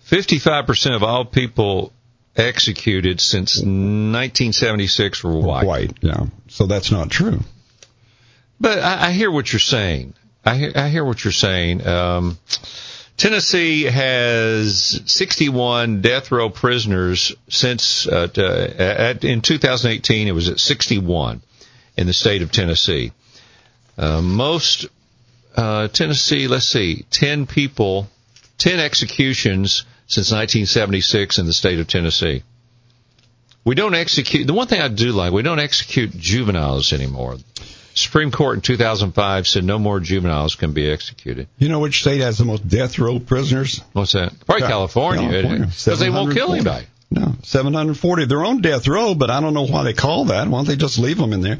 Fifty-five 0.00 0.66
percent 0.66 0.94
of 0.94 1.02
all 1.02 1.24
people 1.24 1.92
executed 2.36 3.20
since 3.20 3.56
1976 3.56 5.24
were 5.24 5.38
white. 5.38 5.66
White, 5.66 5.92
yeah. 6.00 6.26
So 6.48 6.66
that's 6.66 6.90
not 6.90 7.10
true. 7.10 7.40
But 8.60 8.78
I, 8.78 9.08
I 9.08 9.12
hear 9.12 9.30
what 9.30 9.52
you're 9.52 9.60
saying. 9.60 10.14
I 10.44 10.56
hear, 10.56 10.72
I 10.74 10.88
hear 10.88 11.04
what 11.04 11.24
you're 11.24 11.32
saying. 11.32 11.86
Um, 11.86 12.38
Tennessee 13.16 13.84
has 13.84 15.02
61 15.06 16.02
death 16.02 16.30
row 16.30 16.50
prisoners 16.50 17.34
since 17.48 18.06
uh, 18.06 18.28
at, 18.78 19.24
in 19.24 19.40
2018. 19.40 20.28
It 20.28 20.32
was 20.32 20.48
at 20.48 20.60
61 20.60 21.42
in 21.96 22.06
the 22.06 22.12
state 22.12 22.42
of 22.42 22.52
Tennessee. 22.52 23.12
Uh, 23.98 24.20
most 24.20 24.86
uh, 25.56 25.88
Tennessee, 25.88 26.48
let's 26.48 26.66
see, 26.66 27.04
10 27.10 27.46
people, 27.46 28.08
10 28.58 28.78
executions 28.78 29.84
since 30.06 30.30
1976 30.30 31.38
in 31.38 31.46
the 31.46 31.52
state 31.52 31.80
of 31.80 31.88
Tennessee. 31.88 32.42
We 33.64 33.74
don't 33.74 33.94
execute. 33.94 34.46
The 34.46 34.54
one 34.54 34.68
thing 34.68 34.80
I 34.80 34.88
do 34.88 35.10
like, 35.12 35.32
we 35.32 35.42
don't 35.42 35.58
execute 35.58 36.10
juveniles 36.16 36.92
anymore. 36.92 37.36
Supreme 37.94 38.30
Court 38.30 38.56
in 38.56 38.60
2005 38.60 39.48
said 39.48 39.64
no 39.64 39.78
more 39.78 39.98
juveniles 40.00 40.54
can 40.54 40.72
be 40.72 40.88
executed. 40.88 41.48
You 41.58 41.70
know 41.70 41.80
which 41.80 42.00
state 42.02 42.20
has 42.20 42.36
the 42.38 42.44
most 42.44 42.68
death 42.68 42.98
row 42.98 43.18
prisoners? 43.18 43.80
What's 43.94 44.12
that? 44.12 44.32
Probably 44.44 44.62
Ca- 44.62 44.68
California, 44.68 45.30
California. 45.30 45.66
because 45.66 45.98
they 45.98 46.10
won't 46.10 46.34
kill 46.34 46.52
anybody. 46.52 46.86
No, 47.10 47.34
740. 47.44 48.26
They're 48.26 48.44
on 48.44 48.60
death 48.60 48.86
row, 48.86 49.14
but 49.14 49.30
I 49.30 49.40
don't 49.40 49.54
know 49.54 49.66
why 49.66 49.84
they 49.84 49.94
call 49.94 50.26
that. 50.26 50.46
Why 50.48 50.58
don't 50.58 50.68
they 50.68 50.76
just 50.76 50.98
leave 50.98 51.16
them 51.16 51.32
in 51.32 51.40
there? 51.40 51.58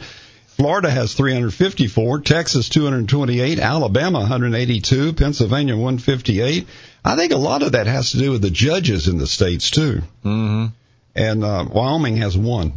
Florida 0.56 0.90
has 0.90 1.12
354, 1.12 2.20
Texas 2.20 2.70
228, 2.70 3.58
Alabama 3.58 4.20
182, 4.20 5.12
Pennsylvania 5.12 5.74
158. 5.74 6.66
I 7.04 7.16
think 7.16 7.32
a 7.32 7.36
lot 7.36 7.62
of 7.62 7.72
that 7.72 7.86
has 7.86 8.12
to 8.12 8.18
do 8.18 8.30
with 8.30 8.40
the 8.40 8.50
judges 8.50 9.06
in 9.06 9.18
the 9.18 9.26
states 9.26 9.70
too. 9.70 10.00
hmm 10.22 10.66
And 11.14 11.44
uh, 11.44 11.66
Wyoming 11.70 12.16
has 12.16 12.38
one. 12.38 12.72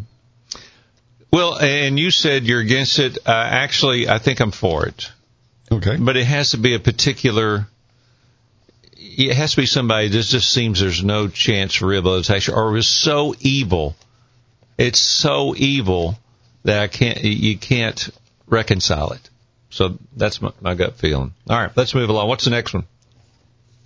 Well, 1.31 1.57
and 1.57 1.97
you 1.97 2.11
said 2.11 2.43
you're 2.43 2.59
against 2.59 2.99
it. 2.99 3.17
Uh, 3.25 3.31
actually, 3.31 4.09
I 4.09 4.17
think 4.17 4.41
I'm 4.41 4.51
for 4.51 4.85
it. 4.85 5.09
Okay. 5.71 5.95
But 5.95 6.17
it 6.17 6.25
has 6.25 6.51
to 6.51 6.57
be 6.57 6.75
a 6.75 6.79
particular. 6.79 7.65
It 8.97 9.35
has 9.37 9.51
to 9.51 9.57
be 9.57 9.65
somebody 9.65 10.09
that 10.09 10.21
just 10.21 10.51
seems 10.51 10.81
there's 10.81 11.01
no 11.01 11.29
chance 11.29 11.75
for 11.75 11.87
rehabilitation, 11.87 12.55
or 12.55 12.75
is 12.75 12.87
so 12.87 13.35
evil. 13.39 13.95
It's 14.77 14.99
so 14.99 15.55
evil 15.55 16.17
that 16.63 16.82
I 16.82 16.88
can't. 16.88 17.24
You 17.24 17.58
can't 17.58 18.10
reconcile 18.48 19.12
it. 19.12 19.30
So 19.69 19.98
that's 20.15 20.41
my, 20.41 20.52
my 20.62 20.74
gut 20.76 20.95
feeling. 20.95 21.34
All 21.50 21.58
right, 21.58 21.72
let's 21.76 21.93
move 21.93 22.10
along. 22.10 22.28
What's 22.28 22.45
the 22.45 22.52
next 22.52 22.74
one? 22.74 22.86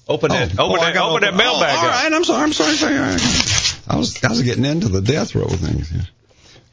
Open 0.08 0.32
that. 0.32 0.56
oh, 0.58 0.70
open 0.70 0.80
I 0.80 0.92
that. 0.92 1.02
Open 1.02 1.22
that 1.22 1.36
mailbag. 1.36 1.76
Oh, 1.76 1.82
all 1.82 1.88
right, 1.88 2.14
I'm 2.14 2.24
sorry. 2.24 2.44
I'm 2.44 2.54
sorry. 2.54 2.76
sorry. 2.76 2.96
I 3.88 3.98
was 3.98 4.24
I 4.24 4.30
was 4.30 4.42
getting 4.42 4.66
into 4.66 4.88
the 4.90 5.02
death 5.02 5.36
row 5.36 5.48
things. 5.48 5.90
here. 5.90 6.08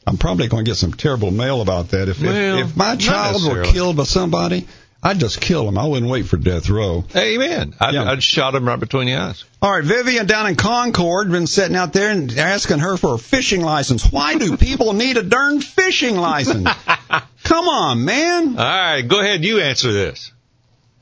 I'm 0.07 0.17
probably 0.17 0.49
going 0.49 0.65
to 0.65 0.71
get 0.71 0.77
some 0.77 0.93
terrible 0.93 1.31
mail 1.31 1.61
about 1.61 1.91
that. 1.91 2.09
If 2.09 2.23
Well, 2.23 2.59
if, 2.59 2.71
if 2.71 2.77
my 2.77 2.97
child 2.97 3.45
were 3.45 3.65
killed 3.65 3.97
by 3.97 4.05
somebody, 4.05 4.67
I'd 5.03 5.19
just 5.19 5.41
kill 5.41 5.67
him. 5.67 5.79
I 5.79 5.87
wouldn't 5.87 6.11
wait 6.11 6.27
for 6.27 6.37
death 6.37 6.69
row. 6.69 7.05
Amen. 7.17 7.75
I, 7.81 7.91
Yeah. 7.91 8.11
I'd 8.11 8.23
shot 8.23 8.55
him 8.55 8.69
right 8.69 8.79
between 8.79 9.07
the 9.07 9.15
eyes. 9.17 9.45
All 9.63 9.73
right, 9.73 9.83
Vivian 9.85 10.27
down 10.27 10.47
in 10.47 10.57
Concord 10.57 11.31
been 11.31 11.47
sitting 11.47 11.75
out 11.77 11.95
there 11.95 12.11
and 12.11 12.37
asking 12.37 12.81
her 12.81 12.99
for 12.99 13.15
a 13.15 13.19
fishing 13.19 13.63
license. 13.63 14.05
Why 14.13 14.37
do 14.37 14.59
people 14.59 14.93
need 14.93 15.17
a 15.17 15.23
darn 15.23 15.61
fishing 15.63 16.17
license? 16.17 16.69
Come 17.45 17.69
on, 17.69 18.05
man. 18.05 18.59
All 18.59 18.65
right, 18.65 19.03
go 19.03 19.21
ahead. 19.21 19.43
You 19.43 19.61
answer 19.61 19.91
this. 19.93 20.33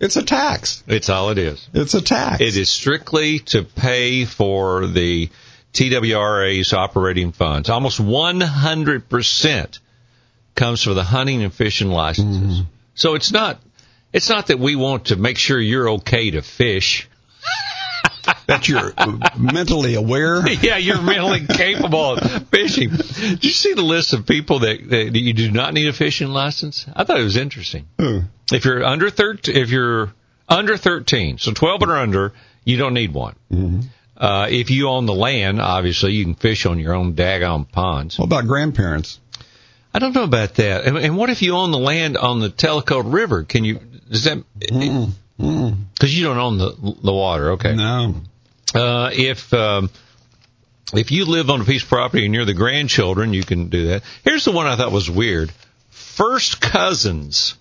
It's 0.01 0.17
a 0.17 0.23
tax. 0.23 0.85
It's 0.87 1.09
all 1.09 1.31
it 1.31 1.39
is. 1.39 1.69
It's 1.75 1.95
a 1.95 2.01
tax. 2.01 2.41
It 2.41 2.57
is 2.57 2.71
strictly 2.71 3.41
to 3.41 3.65
pay 3.65 4.25
for 4.25 4.87
the 4.87 5.29
TWRA's 5.73 6.73
operating 6.73 7.33
funds. 7.33 7.69
Almost 7.69 8.01
100% 8.01 9.79
comes 10.55 10.83
for 10.83 10.95
the 10.95 11.03
hunting 11.03 11.43
and 11.43 11.53
fishing 11.53 11.89
licenses. 11.89 12.61
Mm-hmm. 12.61 12.69
So 12.95 13.15
it's 13.15 13.33
not 13.33 13.61
it's 14.13 14.29
not 14.29 14.49
that 14.49 14.59
we 14.59 14.77
want 14.77 15.07
to 15.07 15.17
make 15.17 15.39
sure 15.39 15.61
you're 15.61 15.91
okay 15.91 16.31
to 16.33 16.43
fish. 16.43 17.09
that 18.47 18.69
you're 18.69 18.93
mentally 19.39 19.95
aware. 19.95 20.47
yeah, 20.63 20.77
you're 20.77 21.01
mentally 21.01 21.47
capable 21.47 22.15
of 22.15 22.49
fishing. 22.49 22.91
Did 22.91 23.45
you 23.45 23.51
see 23.51 23.75
the 23.75 23.83
list 23.83 24.13
of 24.13 24.27
people 24.27 24.61
that, 24.61 24.89
that 24.89 25.19
you 25.19 25.33
do 25.33 25.51
not 25.51 25.75
need 25.75 25.89
a 25.89 25.93
fishing 25.93 26.29
license? 26.29 26.87
I 26.95 27.05
thought 27.05 27.21
it 27.21 27.25
was 27.25 27.37
interesting. 27.37 27.87
Ooh. 28.01 28.23
If 28.53 28.65
you're 28.65 28.85
under 28.85 29.11
13, 29.11 29.57
if 29.57 29.71
you're 29.71 30.13
under 30.49 30.77
13, 30.77 31.39
so 31.39 31.53
12 31.53 31.83
or 31.83 31.97
under, 31.97 32.33
you 32.65 32.77
don't 32.77 32.95
need 32.95 33.13
one. 33.13 33.37
Mm-hmm. 33.53 33.81
Uh, 34.17 34.49
if 34.51 34.71
you 34.71 34.89
own 34.89 35.07
the 35.07 35.15
land, 35.15 35.61
obviously 35.61 36.13
you 36.13 36.25
can 36.25 36.35
fish 36.35 36.67
on 36.67 36.79
your 36.79 36.95
own 36.95 37.15
daggone 37.15 37.71
ponds. 37.71 38.19
What 38.19 38.27
about 38.27 38.47
grandparents? 38.47 39.21
I 39.95 40.01
don't 40.01 40.15
know 40.15 40.25
about 40.25 40.57
that. 40.57 40.85
And, 40.85 40.99
and 40.99 41.17
what 41.17 41.31
if 41.31 41.41
you 41.41 41.55
own 41.55 41.71
the 41.71 41.79
land 41.79 42.17
on 42.17 42.41
the 42.41 42.51
Tellico 42.51 43.03
River? 43.05 43.45
Can 43.45 43.65
you? 43.65 43.81
Does 44.11 44.25
that? 44.25 44.39
Mm-mm. 44.59 45.13
Mm-mm. 45.39 45.77
Because 45.95 46.17
you 46.17 46.25
don't 46.25 46.39
own 46.39 46.59
the 46.59 46.97
the 47.03 47.13
water. 47.13 47.53
Okay. 47.53 47.75
No. 47.75 48.15
Uh, 48.75 49.11
if 49.13 49.53
um, 49.55 49.91
if 50.93 51.11
you 51.11 51.25
live 51.25 51.51
on 51.51 51.61
a 51.61 51.65
piece 51.65 51.83
of 51.83 51.89
property 51.89 52.25
and 52.25 52.35
you're 52.35 52.45
the 52.45 52.55
grandchildren, 52.55 53.33
you 53.33 53.43
can 53.43 53.69
do 53.69 53.89
that. 53.89 54.03
Here's 54.25 54.45
the 54.45 54.53
one 54.53 54.67
I 54.67 54.77
thought 54.77 54.93
was 54.93 55.11
weird: 55.11 55.53
first 55.91 56.61
cousins 56.61 57.57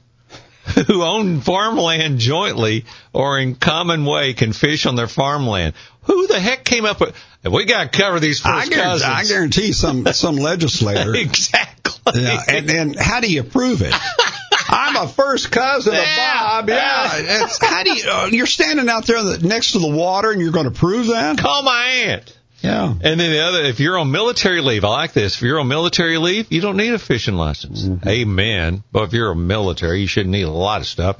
who 0.88 1.04
own 1.04 1.42
farmland 1.42 2.20
jointly 2.20 2.86
or 3.14 3.40
in 3.40 3.56
common 3.56 4.06
way 4.06 4.34
can 4.34 4.54
fish 4.54 4.86
on 4.86 4.96
their 4.96 5.08
farmland. 5.08 5.74
Who 6.04 6.28
the 6.28 6.40
heck 6.40 6.64
came 6.64 6.86
up 6.86 7.00
with? 7.00 7.16
We 7.44 7.66
got 7.66 7.92
to 7.92 7.98
cover 7.98 8.20
these 8.20 8.46
I 8.46 8.62
first 8.62 8.72
guarantee, 8.72 9.04
cousins. 9.04 9.32
I 9.32 9.34
guarantee 9.34 9.72
some 9.72 10.06
some 10.14 10.36
legislator. 10.36 11.16
exactly. 11.16 12.22
yeah, 12.22 12.42
and 12.48 12.70
and 12.70 12.96
how 13.00 13.20
do 13.20 13.32
you 13.32 13.44
prove 13.44 13.82
it? 13.82 13.94
I'm 14.68 14.96
a 14.96 15.08
first 15.08 15.52
cousin 15.52 15.94
of 15.94 16.00
Yeah, 16.00 16.62
Bob. 16.62 16.70
Yeah, 16.70 17.10
it's, 17.14 17.64
how 17.64 17.84
do 17.84 17.92
you? 17.94 18.10
Uh, 18.10 18.30
you're 18.32 18.46
standing 18.46 18.90
out 18.90 19.06
there 19.06 19.22
the- 19.24 19.40
next 19.48 19.72
to 19.74 19.80
the 19.80 19.90
water, 19.90 20.32
and 20.32 20.42
you're 20.42 20.52
going 20.52 20.72
to 20.72 20.78
prove 20.78 21.08
that? 21.08 21.38
Call 21.38 21.64
my 21.64 21.84
aunt. 21.86 22.38
Yeah. 22.62 22.90
And 22.90 23.20
then 23.20 23.32
the 23.32 23.40
other, 23.40 23.64
if 23.64 23.80
you're 23.80 23.98
on 24.00 24.12
military 24.12 24.62
leave, 24.62 24.84
I 24.84 24.90
like 24.90 25.14
this. 25.14 25.36
If 25.36 25.42
you're 25.44 25.60
on 25.60 25.68
military 25.68 26.18
leave, 26.18 26.52
you 26.52 26.60
don't 26.60 26.78
need 26.78 26.94
a 26.94 27.00
fishing 27.00 27.36
license. 27.36 27.84
Mm-hmm. 27.84 28.10
Amen. 28.10 28.84
But 28.92 29.04
if 29.04 29.14
you're 29.14 29.32
a 29.32 29.36
military, 29.36 30.02
you 30.02 30.08
shouldn't 30.08 30.32
need 30.32 30.44
a 30.44 30.52
lot 30.52 30.82
of 30.82 30.88
stuff. 30.88 31.18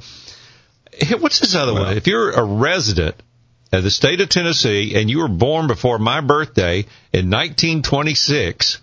What's 1.20 1.38
this 1.38 1.54
other 1.54 1.72
one? 1.74 1.96
If 1.96 2.08
you're 2.08 2.32
a 2.32 2.42
resident 2.42 3.14
of 3.72 3.84
the 3.84 3.90
state 3.90 4.20
of 4.20 4.28
Tennessee 4.28 4.94
and 4.96 5.08
you 5.08 5.18
were 5.18 5.28
born 5.28 5.68
before 5.68 5.98
my 5.98 6.20
birthday 6.20 6.80
in 7.12 7.30
1926, 7.30 8.78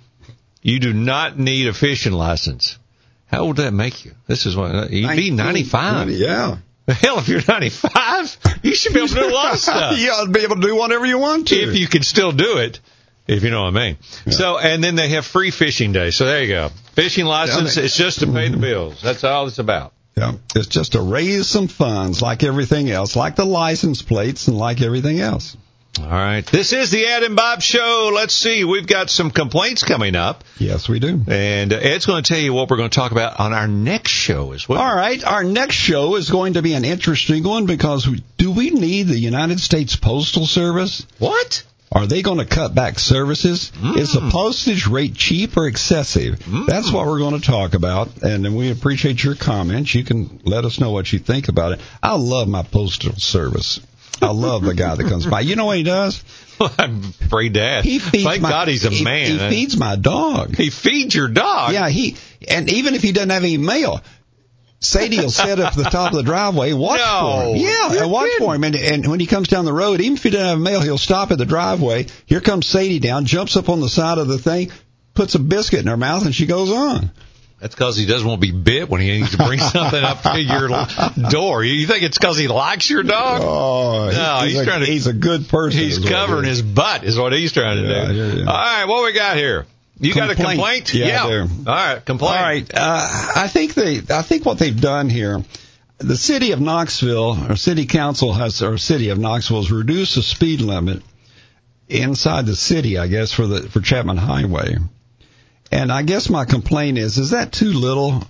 you 0.62 0.80
do 0.80 0.94
not 0.94 1.38
need 1.38 1.68
a 1.68 1.74
fishing 1.74 2.14
license. 2.14 2.78
How 3.28 3.40
old 3.40 3.58
would 3.58 3.66
that 3.66 3.74
make 3.74 4.06
you? 4.06 4.14
This 4.28 4.46
is 4.46 4.56
what 4.56 4.74
uh, 4.74 4.88
you'd 4.90 5.16
be 5.16 5.32
95. 5.32 6.10
Yeah. 6.10 6.58
Hell, 6.88 7.18
if 7.18 7.28
you're 7.28 7.42
95, 7.48 8.38
you 8.62 8.76
should 8.76 8.94
be 8.94 9.00
able 9.00 9.08
to 9.08 9.16
do 9.16 9.28
a 9.28 9.34
lot 9.34 9.54
of 9.54 9.60
stuff 9.60 9.96
to 9.98 10.30
be 10.30 10.42
able 10.42 10.56
to 10.56 10.62
do 10.62 10.76
whatever 10.76 11.06
you 11.06 11.18
want 11.18 11.48
to. 11.48 11.56
if 11.56 11.76
you 11.76 11.88
can 11.88 12.04
still 12.04 12.32
do 12.32 12.58
it, 12.60 12.80
if 13.28 13.44
you 13.44 13.50
know 13.50 13.64
what 13.64 13.76
I 13.76 13.88
mean. 13.88 13.98
So, 14.30 14.60
and 14.60 14.84
then 14.84 14.94
they 14.96 15.10
have 15.10 15.26
free 15.26 15.50
fishing 15.50 15.94
day. 15.94 16.12
So 16.12 16.26
there 16.26 16.44
you 16.44 16.50
go. 16.50 16.70
Fishing 16.94 17.26
license, 17.26 17.76
Yeah, 17.78 17.84
it's 17.84 17.98
just 17.98 18.20
to 18.20 18.28
pay 18.28 18.50
the 18.50 18.58
bills. 18.58 19.02
That's 19.02 19.24
all 19.24 19.48
it's 19.48 19.58
about. 19.58 19.94
Yeah, 20.16 20.34
it's 20.56 20.68
just 20.68 20.94
to 20.94 21.02
raise 21.02 21.48
some 21.48 21.68
funds, 21.68 22.22
like 22.22 22.44
everything 22.44 22.90
else, 22.90 23.16
like 23.18 23.36
the 23.36 23.46
license 23.46 24.02
plates, 24.02 24.48
and 24.48 24.58
like 24.58 24.82
everything 24.82 25.20
else. 25.20 25.58
All 25.98 26.08
right. 26.10 26.46
This 26.46 26.74
is 26.74 26.92
the 26.92 27.06
Ed 27.06 27.24
and 27.24 27.36
Bob 27.36 27.62
Show. 27.62 28.12
Let's 28.14 28.34
see. 28.34 28.64
We've 28.66 28.86
got 28.88 29.10
some 29.10 29.32
complaints 29.32 29.84
coming 29.84 30.16
up, 30.16 30.44
Yes, 30.60 30.90
we 30.90 31.00
do. 31.00 31.22
and 31.28 31.72
uh, 31.72 31.78
Ed's 31.78 32.06
going 32.06 32.22
to 32.24 32.34
tell 32.34 32.42
you 32.42 32.54
what 32.54 32.70
we're 32.70 32.78
going 32.78 32.90
to 32.90 32.96
talk 32.96 33.12
about 33.14 33.40
on 33.40 33.54
our 33.54 33.68
next 33.68 34.12
show 34.12 34.52
as 34.52 34.68
well. 34.68 34.82
All 34.82 34.96
right, 34.96 35.24
our 35.24 35.44
next 35.44 35.76
show 35.76 36.16
is 36.16 36.30
going 36.30 36.54
to 36.54 36.62
be 36.62 36.74
an 36.74 36.84
interesting 36.84 37.44
one 37.44 37.66
because 37.66 38.08
we, 38.08 38.22
do 38.38 38.52
we 38.52 38.72
need 38.72 39.04
the 39.08 39.18
United 39.18 39.60
States 39.60 39.96
Postal 39.96 40.46
Service? 40.46 41.06
What? 41.20 41.64
Are 41.92 42.08
they 42.08 42.24
going 42.24 42.40
to 42.40 42.46
cut 42.46 42.76
back 42.76 43.00
services? 43.00 43.72
Is 43.96 44.12
the 44.12 44.30
postage 44.32 44.88
rate 44.88 45.14
cheap 45.16 45.56
or 45.56 45.66
excessive? 45.68 46.44
That's 46.68 46.92
what 46.92 47.06
we're 47.06 47.20
going 47.20 47.40
to 47.40 47.46
talk 47.48 47.74
about, 47.74 48.22
and 48.22 48.54
we 48.58 48.70
appreciate 48.70 49.24
your 49.24 49.36
comments. 49.36 49.96
You 49.96 50.04
can 50.04 50.42
let 50.44 50.66
us 50.66 50.78
know 50.80 50.92
what 50.92 51.14
you 51.14 51.20
think 51.20 51.48
about 51.48 51.72
it. 51.74 51.80
I 52.04 52.16
love 52.18 52.50
my 52.50 52.64
postal 52.64 53.14
service. 53.14 53.80
I 54.22 54.32
love 54.32 54.64
the 54.64 54.74
guy 54.74 54.96
that 54.96 55.08
comes 55.08 55.26
by. 55.26 55.42
You 55.42 55.56
know 55.56 55.66
what 55.66 55.78
he 55.78 55.84
does? 55.84 56.24
I'm 56.80 57.00
afraid 57.00 57.54
to 57.56 57.62
ask. 57.62 57.86
He 57.86 58.00
feeds 58.00 58.24
Thank 58.24 58.42
my, 58.42 58.50
God 58.50 58.68
he's 58.70 58.86
a 58.86 58.90
he- 58.90 59.04
man. 59.04 59.28
He 59.32 59.38
feeds 59.50 59.78
my 59.78 59.96
dog. 59.96 60.56
He 60.56 60.70
feeds 60.70 61.14
your 61.14 61.28
dog. 61.28 61.74
Yeah, 61.74 61.90
he 61.90 62.16
and 62.50 62.70
even 62.72 62.94
if 62.96 63.02
he 63.02 63.12
doesn't 63.12 63.30
have 63.32 63.44
any 63.44 63.58
mail, 63.58 64.02
Sadie 64.80 65.20
will 65.20 65.32
sit 65.32 65.60
up 65.60 65.78
at 65.78 65.84
the 65.84 65.90
top 65.90 66.12
of 66.12 66.18
the 66.18 66.24
driveway, 66.24 66.72
watch 66.74 67.00
No, 67.00 67.42
for 67.44 67.56
him. 67.56 67.58
Yeah, 67.58 68.04
and 68.04 68.12
watch 68.12 68.26
kidding. 68.30 68.46
for 68.46 68.56
him. 68.56 68.64
And, 68.64 68.76
and 68.76 69.08
when 69.08 69.20
he 69.20 69.26
comes 69.26 69.48
down 69.48 69.66
the 69.66 69.74
road, 69.74 70.00
even 70.00 70.16
if 70.18 70.24
he 70.24 70.30
doesn't 70.30 70.46
have 70.48 70.60
mail, 70.60 70.82
he'll 70.82 70.98
stop 70.98 71.32
at 71.32 71.38
the 71.38 71.46
driveway. 71.46 72.08
Here 72.26 72.42
comes 72.42 72.68
Sadie 72.68 73.00
down, 73.00 73.26
jumps 73.26 73.58
up 73.58 73.68
on 73.70 73.82
the 73.82 73.90
side 73.90 74.18
of 74.18 74.28
the 74.28 74.38
thing, 74.38 74.72
puts 75.14 75.34
a 75.36 75.40
biscuit 75.40 75.80
in 75.80 75.88
her 75.88 75.98
mouth, 75.98 76.26
and 76.26 76.36
she 76.36 76.46
goes 76.46 76.72
on. 76.72 77.12
That's 77.66 77.74
because 77.74 77.98
he 77.98 78.06
doesn't 78.06 78.28
want 78.28 78.40
to 78.44 78.48
be 78.48 78.56
bit 78.56 78.90
when 78.90 79.02
he 79.02 79.08
needs 79.18 79.32
to 79.32 79.38
bring 79.38 79.58
something 79.74 80.04
up 80.04 80.22
to 80.22 80.40
your 80.40 80.68
door. 81.32 81.64
You 81.64 81.88
think 81.88 82.04
it's 82.04 82.16
because 82.16 82.38
he 82.38 82.48
likes 82.48 82.88
your 82.88 83.02
dog? 83.02 83.42
Oh, 83.44 84.12
No, 84.12 84.46
he's 84.46 84.60
a, 84.60 84.66
trying 84.66 84.82
to- 84.82 84.86
He's 84.86 85.08
a 85.08 85.14
good 85.14 85.50
person. 85.50 85.80
He's 85.80 85.98
covering 85.98 86.46
his 86.46 86.62
butt, 86.62 87.04
is 87.04 87.18
what 87.18 87.34
he's 87.34 87.54
trying 87.54 87.78
to 87.82 87.90
Yeah, 87.92 88.06
do. 88.06 88.14
yeah, 88.14 88.34
yeah. 88.36 88.46
All 88.46 88.54
right, 88.54 88.86
what 88.86 89.04
we 89.04 89.14
got 89.14 89.36
here? 89.38 89.66
You 90.00 90.14
got 90.14 90.30
a 90.30 90.36
Complaint. 90.36 90.60
complaint? 90.60 90.94
Yeah. 90.94 91.24
All 91.24 91.48
right, 91.66 92.06
complaint. 92.06 92.36
All 92.38 92.40
right. 92.44 92.72
Uh, 92.72 93.32
I 93.36 93.48
think 93.48 93.74
they. 93.74 94.02
I 94.12 94.22
think 94.22 94.46
what 94.46 94.60
they've 94.60 94.80
done 94.80 95.10
here, 95.10 95.42
the 95.98 96.18
city 96.18 96.52
of 96.52 96.62
Knoxville, 96.62 97.50
or 97.52 97.56
city 97.56 97.88
council 97.88 98.32
has, 98.34 98.62
or 98.62 98.78
city 98.78 99.10
of 99.10 99.18
Knoxville 99.18 99.64
has 99.64 99.72
reduced 99.72 100.14
the 100.14 100.22
speed 100.22 100.62
limit 100.62 101.02
inside 101.90 102.46
the 102.46 102.56
city. 102.56 103.00
I 103.00 103.08
guess 103.08 103.32
for 103.32 103.48
the 103.48 103.68
for 103.70 103.80
Chapman 103.82 104.18
Highway. 104.18 104.78
And 105.72 105.92
I 105.92 106.04
guess 106.04 106.30
my 106.30 106.46
complaint 106.46 106.98
is: 106.98 107.18
is 107.18 107.32
that 107.32 107.52
too 107.52 107.74
little, 107.74 108.24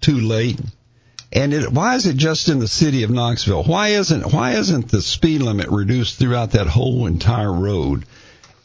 too 0.00 0.20
late? 0.20 0.60
And 1.30 1.52
it, 1.52 1.70
why 1.70 1.94
is 1.94 2.06
it 2.06 2.16
just 2.16 2.48
in 2.48 2.58
the 2.58 2.68
city 2.68 3.02
of 3.02 3.10
Knoxville? 3.10 3.64
Why 3.64 3.88
isn't 3.88 4.32
why 4.32 4.52
isn't 4.52 4.88
the 4.88 5.02
speed 5.02 5.42
limit 5.42 5.68
reduced 5.68 6.18
throughout 6.18 6.52
that 6.52 6.66
whole 6.66 7.06
entire 7.06 7.52
road? 7.52 8.06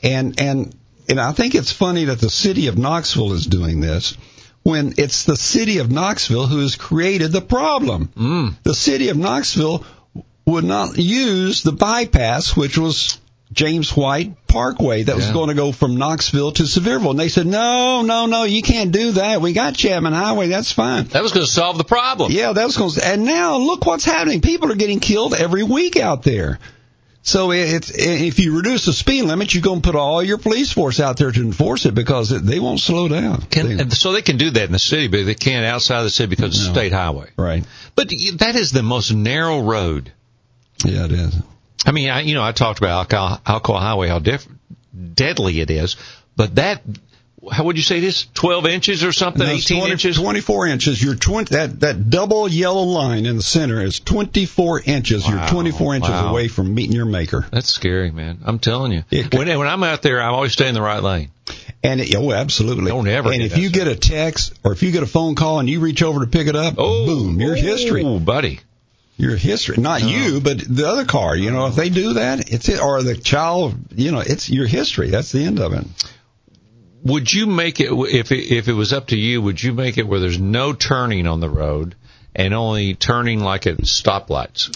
And 0.02 0.40
and 0.40 0.76
and 1.10 1.20
I 1.20 1.34
think 1.34 1.56
it's 1.56 1.72
funny 1.72 2.06
that 2.06 2.20
the 2.20 2.30
city 2.30 2.68
of 2.68 2.78
Knoxville 2.78 3.34
is 3.34 3.46
doing 3.46 3.82
this 3.82 4.16
when 4.64 4.94
it's 4.98 5.26
the 5.26 5.36
city 5.36 5.80
of 5.80 5.92
Knoxville 5.92 6.48
who 6.48 6.60
has 6.60 6.76
created 6.76 7.34
the 7.34 7.42
problem. 7.42 8.10
Mm. 8.16 8.56
The 8.64 8.74
city 8.74 9.10
of 9.10 9.18
Knoxville 9.18 9.86
would 10.46 10.64
not 10.64 10.98
use 10.98 11.64
the 11.64 11.72
bypass, 11.74 12.56
which 12.56 12.78
was 12.78 13.20
James 13.54 13.96
White 13.96 14.48
Parkway 14.48 15.04
that 15.04 15.16
was 15.16 15.28
Yeah. 15.28 15.34
going 15.34 15.50
to 15.50 15.54
go 15.56 15.72
from 15.72 15.96
Knoxville 15.98 16.52
to 16.54 16.64
Sevierville. 16.64 17.12
And 17.12 17.20
they 17.20 17.30
said, 17.30 17.46
no, 17.48 18.02
no, 18.02 18.26
no, 18.26 18.44
you 18.44 18.62
can't 18.62 18.92
do 18.92 19.12
that. 19.14 19.42
We 19.42 19.54
got 19.54 19.76
Chapman 19.76 20.14
Highway. 20.14 20.48
That's 20.48 20.72
fine. 20.72 21.06
That 21.06 21.24
was 21.24 21.32
going 21.32 21.46
to 21.46 21.52
solve 21.52 21.78
the 21.78 21.84
problem. 21.84 22.32
Yeah, 22.32 22.52
that 22.54 22.66
was 22.66 22.76
going 22.78 22.92
to, 22.92 23.06
and 23.08 23.26
now 23.26 23.58
look 23.58 23.86
what's 23.86 24.06
happening. 24.06 24.42
People 24.42 24.72
are 24.72 24.76
getting 24.76 25.00
killed 25.00 25.34
every 25.34 25.64
week 25.64 25.96
out 25.98 26.24
there. 26.24 26.60
So 27.26 27.52
it's, 27.52 27.90
if 27.96 28.38
you 28.40 28.58
reduce 28.58 28.84
the 28.84 28.92
speed 28.92 29.22
limit, 29.24 29.54
you're 29.54 29.64
going 29.64 29.82
to 29.82 29.88
put 29.88 29.96
all 29.96 30.22
your 30.22 30.38
police 30.38 30.74
force 30.74 31.00
out 31.00 31.16
there 31.16 31.32
to 31.32 31.40
enforce 31.42 31.86
it 31.86 31.96
because 31.96 32.30
they 32.30 32.60
won't 32.60 32.82
slow 32.82 33.08
down. 33.08 33.44
Can, 33.44 33.78
They- 33.78 33.90
so 33.92 34.12
they 34.12 34.22
can 34.22 34.36
do 34.36 34.50
that 34.50 34.66
in 34.66 34.74
the 34.74 34.80
city, 34.80 35.08
but 35.08 35.26
they 35.26 35.34
can't 35.36 35.66
outside 35.66 36.04
the 36.04 36.10
city 36.10 36.28
because 36.36 36.50
it's 36.58 36.68
a 36.68 36.72
state 36.72 36.92
highway. 36.92 37.30
right. 37.38 37.64
But 37.96 38.10
that 38.40 38.56
is 38.58 38.72
the 38.74 38.84
most 38.84 39.14
narrow 39.14 39.62
road. 39.62 40.12
Yeah, 40.84 41.06
it 41.06 41.12
is. 41.14 41.36
I 41.86 41.92
mean, 41.92 42.10
I, 42.10 42.22
you 42.22 42.36
know, 42.36 42.44
I 42.44 42.52
talked 42.52 42.80
about 42.80 43.10
Alcoa, 43.10 43.42
Alcoa 43.42 43.80
Highway, 43.80 44.08
how 44.08 44.20
diff- 44.20 44.48
deadly 45.14 45.60
it 45.60 45.70
is, 45.70 45.96
but 46.36 46.56
that, 46.56 46.82
how 47.52 47.66
would 47.66 47.76
you 47.76 47.84
say 47.84 48.00
this? 48.00 48.26
12 48.34 48.68
inches 48.68 49.04
or 49.04 49.12
something? 49.12 49.46
No, 49.46 49.52
18 49.52 49.80
20 49.80 49.92
inches? 49.92 50.18
24 50.18 50.68
inches. 50.68 51.04
Your 51.04 51.16
20, 51.16 51.56
that, 51.56 51.80
that 51.82 52.10
double 52.10 52.48
yellow 52.48 52.84
line 52.84 53.26
in 53.26 53.36
the 53.36 53.44
center 53.44 53.82
is 53.82 54.00
24 54.00 54.82
inches. 54.86 55.28
You're 55.28 55.46
24 55.48 55.96
inches 55.96 56.10
wow. 56.10 56.32
away 56.32 56.48
from 56.48 56.74
meeting 56.74 56.96
your 56.96 57.06
maker. 57.06 57.46
That's 57.52 57.70
scary, 57.70 58.12
man. 58.12 58.40
I'm 58.46 58.60
telling 58.60 58.94
you. 58.94 59.04
It- 59.12 59.34
when, 59.34 59.48
when 59.58 59.68
I'm 59.68 59.84
out 59.84 60.02
there, 60.02 60.22
I 60.22 60.28
always 60.28 60.54
stay 60.54 60.70
in 60.70 60.74
the 60.74 60.82
right 60.82 61.04
lane. 61.04 61.32
And 61.84 62.00
it, 62.00 62.16
oh, 62.16 62.32
absolutely. 62.32 62.92
Don't 62.92 63.08
ever 63.08 63.34
And 63.34 63.42
if 63.42 63.58
you 63.58 63.68
that 63.68 63.76
get 63.76 63.88
a 63.88 63.96
text 63.96 64.54
or 64.64 64.72
if 64.72 64.82
you 64.84 64.92
get 64.92 65.04
a 65.04 65.08
phone 65.08 65.36
call 65.36 65.60
and 65.60 65.70
you 65.70 65.82
reach 65.82 66.02
over 66.02 66.22
to 66.22 66.28
pick 66.28 66.48
it 66.48 66.56
up, 66.56 66.76
oh, 66.78 67.06
boom, 67.06 67.42
your 67.42 67.56
history. 67.56 68.04
Oh, 68.06 68.20
buddy. 68.20 68.62
Your 69.18 69.36
history. 69.36 69.78
Not 69.78 70.02
you, 70.04 70.42
but 70.42 70.58
the 70.60 70.88
other 70.88 71.06
car. 71.06 71.36
You 71.36 71.52
know, 71.52 71.68
if 71.68 71.76
they 71.76 71.90
do 71.90 72.14
that, 72.14 72.52
it's 72.52 72.68
it. 72.68 72.82
Or 72.82 73.04
the 73.04 73.16
child, 73.16 73.76
you 73.96 74.12
know, 74.12 74.20
it's 74.20 74.50
your 74.50 74.66
history. 74.66 75.10
That's 75.10 75.32
the 75.32 75.44
end 75.44 75.60
of 75.60 75.74
it. 75.74 75.86
Would 77.04 77.32
you 77.32 77.46
make 77.46 77.80
it 77.80 77.92
if 77.92 78.32
it, 78.32 78.56
if 78.56 78.68
it 78.68 78.74
was 78.74 78.94
up 78.94 79.08
to 79.08 79.18
you? 79.18 79.42
Would 79.42 79.62
you 79.62 79.74
make 79.74 79.98
it 79.98 80.08
where 80.08 80.20
there's 80.20 80.40
no 80.40 80.74
turning 80.74 81.28
on 81.28 81.42
the 81.42 81.50
road 81.50 81.96
and 82.34 82.54
only 82.54 82.96
turning 82.96 83.42
like 83.42 83.68
at 83.68 83.78
stoplights? 83.80 84.76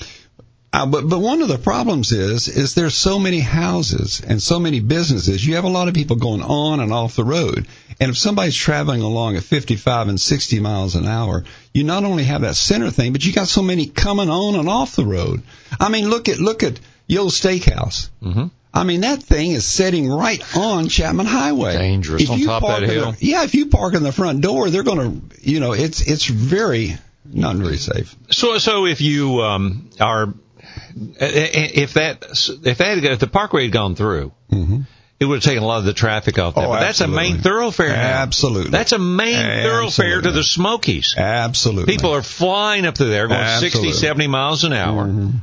Uh, 0.74 0.86
but 0.86 1.08
but 1.08 1.20
one 1.20 1.42
of 1.42 1.48
the 1.48 1.58
problems 1.58 2.12
is 2.12 2.48
is 2.50 2.76
there's 2.76 2.94
so 2.96 3.18
many 3.20 3.40
houses 3.40 4.22
and 4.26 4.42
so 4.42 4.60
many 4.60 4.80
businesses. 4.82 5.46
You 5.46 5.56
have 5.56 5.64
a 5.64 5.70
lot 5.70 5.88
of 5.88 5.94
people 5.94 6.18
going 6.18 6.42
on 6.42 6.80
and 6.82 6.92
off 6.92 7.16
the 7.16 7.24
road. 7.24 7.68
And 8.00 8.12
if 8.12 8.18
somebody's 8.18 8.56
traveling 8.56 9.02
along 9.02 9.38
at 9.38 9.44
55 9.44 10.10
and 10.10 10.22
60 10.22 10.60
miles 10.60 10.96
an 10.96 11.08
hour, 11.08 11.46
you 11.74 11.84
not 11.84 12.04
only 12.04 12.26
have 12.26 12.42
that 12.42 12.56
center 12.56 12.92
thing, 12.92 13.12
but 13.12 13.26
you 13.26 13.34
got 13.34 13.48
so 13.48 13.64
many 13.64 13.88
coming 13.88 14.30
on 14.30 14.56
and 14.56 14.70
off 14.70 14.96
the 14.96 15.06
road. 15.06 15.42
I 15.80 15.90
mean, 15.90 16.10
look 16.10 16.30
at 16.30 16.38
look 16.40 16.64
at 16.64 16.80
Yo 17.08 17.28
Steakhouse. 17.28 18.10
Mhm. 18.22 18.52
I 18.74 18.84
mean, 18.84 19.02
that 19.02 19.24
thing 19.24 19.52
is 19.52 19.66
setting 19.66 20.08
right 20.08 20.44
on 20.56 20.90
Chapman 20.90 21.26
Highway. 21.26 21.78
Dangerous, 21.78 22.24
If 22.24 22.30
on 22.30 22.40
you 22.40 22.46
top 22.46 22.64
of 22.64 22.82
that 22.82 22.90
hill. 22.90 23.14
The, 23.14 23.26
yeah, 23.26 23.44
if 23.44 23.56
you 23.56 23.68
park 23.68 23.96
in 23.96 24.04
the 24.04 24.12
front 24.12 24.42
door, 24.42 24.70
they're 24.70 24.84
going 24.84 25.22
to, 25.32 25.50
you 25.50 25.60
know, 25.60 25.72
it's 25.72 26.02
it's 26.02 26.26
very 26.26 26.98
not 27.26 27.56
very 27.56 27.78
safe. 27.78 28.16
So 28.30 28.58
so 28.60 28.86
if 28.86 29.02
you 29.02 29.42
um 29.42 29.90
are 30.00 30.34
if 31.20 31.94
that 31.94 32.24
if 32.64 32.78
that 32.78 32.98
if 33.04 33.20
the 33.20 33.28
parkway 33.28 33.64
had 33.64 33.72
gone 33.72 33.96
through, 33.96 34.32
hmm 34.50 34.82
it 35.20 35.26
would 35.26 35.38
have 35.38 35.44
taken 35.44 35.64
a 35.64 35.66
lot 35.66 35.80
of 35.80 35.86
the 35.86 35.94
traffic 35.94 36.38
off 36.38 36.54
there. 36.54 36.66
Oh, 36.66 36.70
but 36.70 36.80
that's 36.82 37.02
a 37.02 37.08
main 37.08 37.40
thoroughfare 37.40 37.90
now. 37.90 37.96
Absolutely. 38.22 38.70
That's 38.70 38.92
a 38.92 39.00
main 39.00 39.64
thoroughfare 39.64 40.22
to 40.22 40.30
the 40.32 40.44
Smokies. 40.44 41.16
Absolutely. 41.18 41.92
People 41.92 42.12
are 42.14 42.22
flying 42.22 42.86
up 42.86 42.94
to 42.96 43.06
there 43.06 43.28
going 43.28 43.40
Absolutely. 43.40 43.94
60, 43.94 44.06
70 44.06 44.28
miles 44.28 44.64
an 44.64 44.74
hour 44.74 45.06
Mhm. 45.08 45.40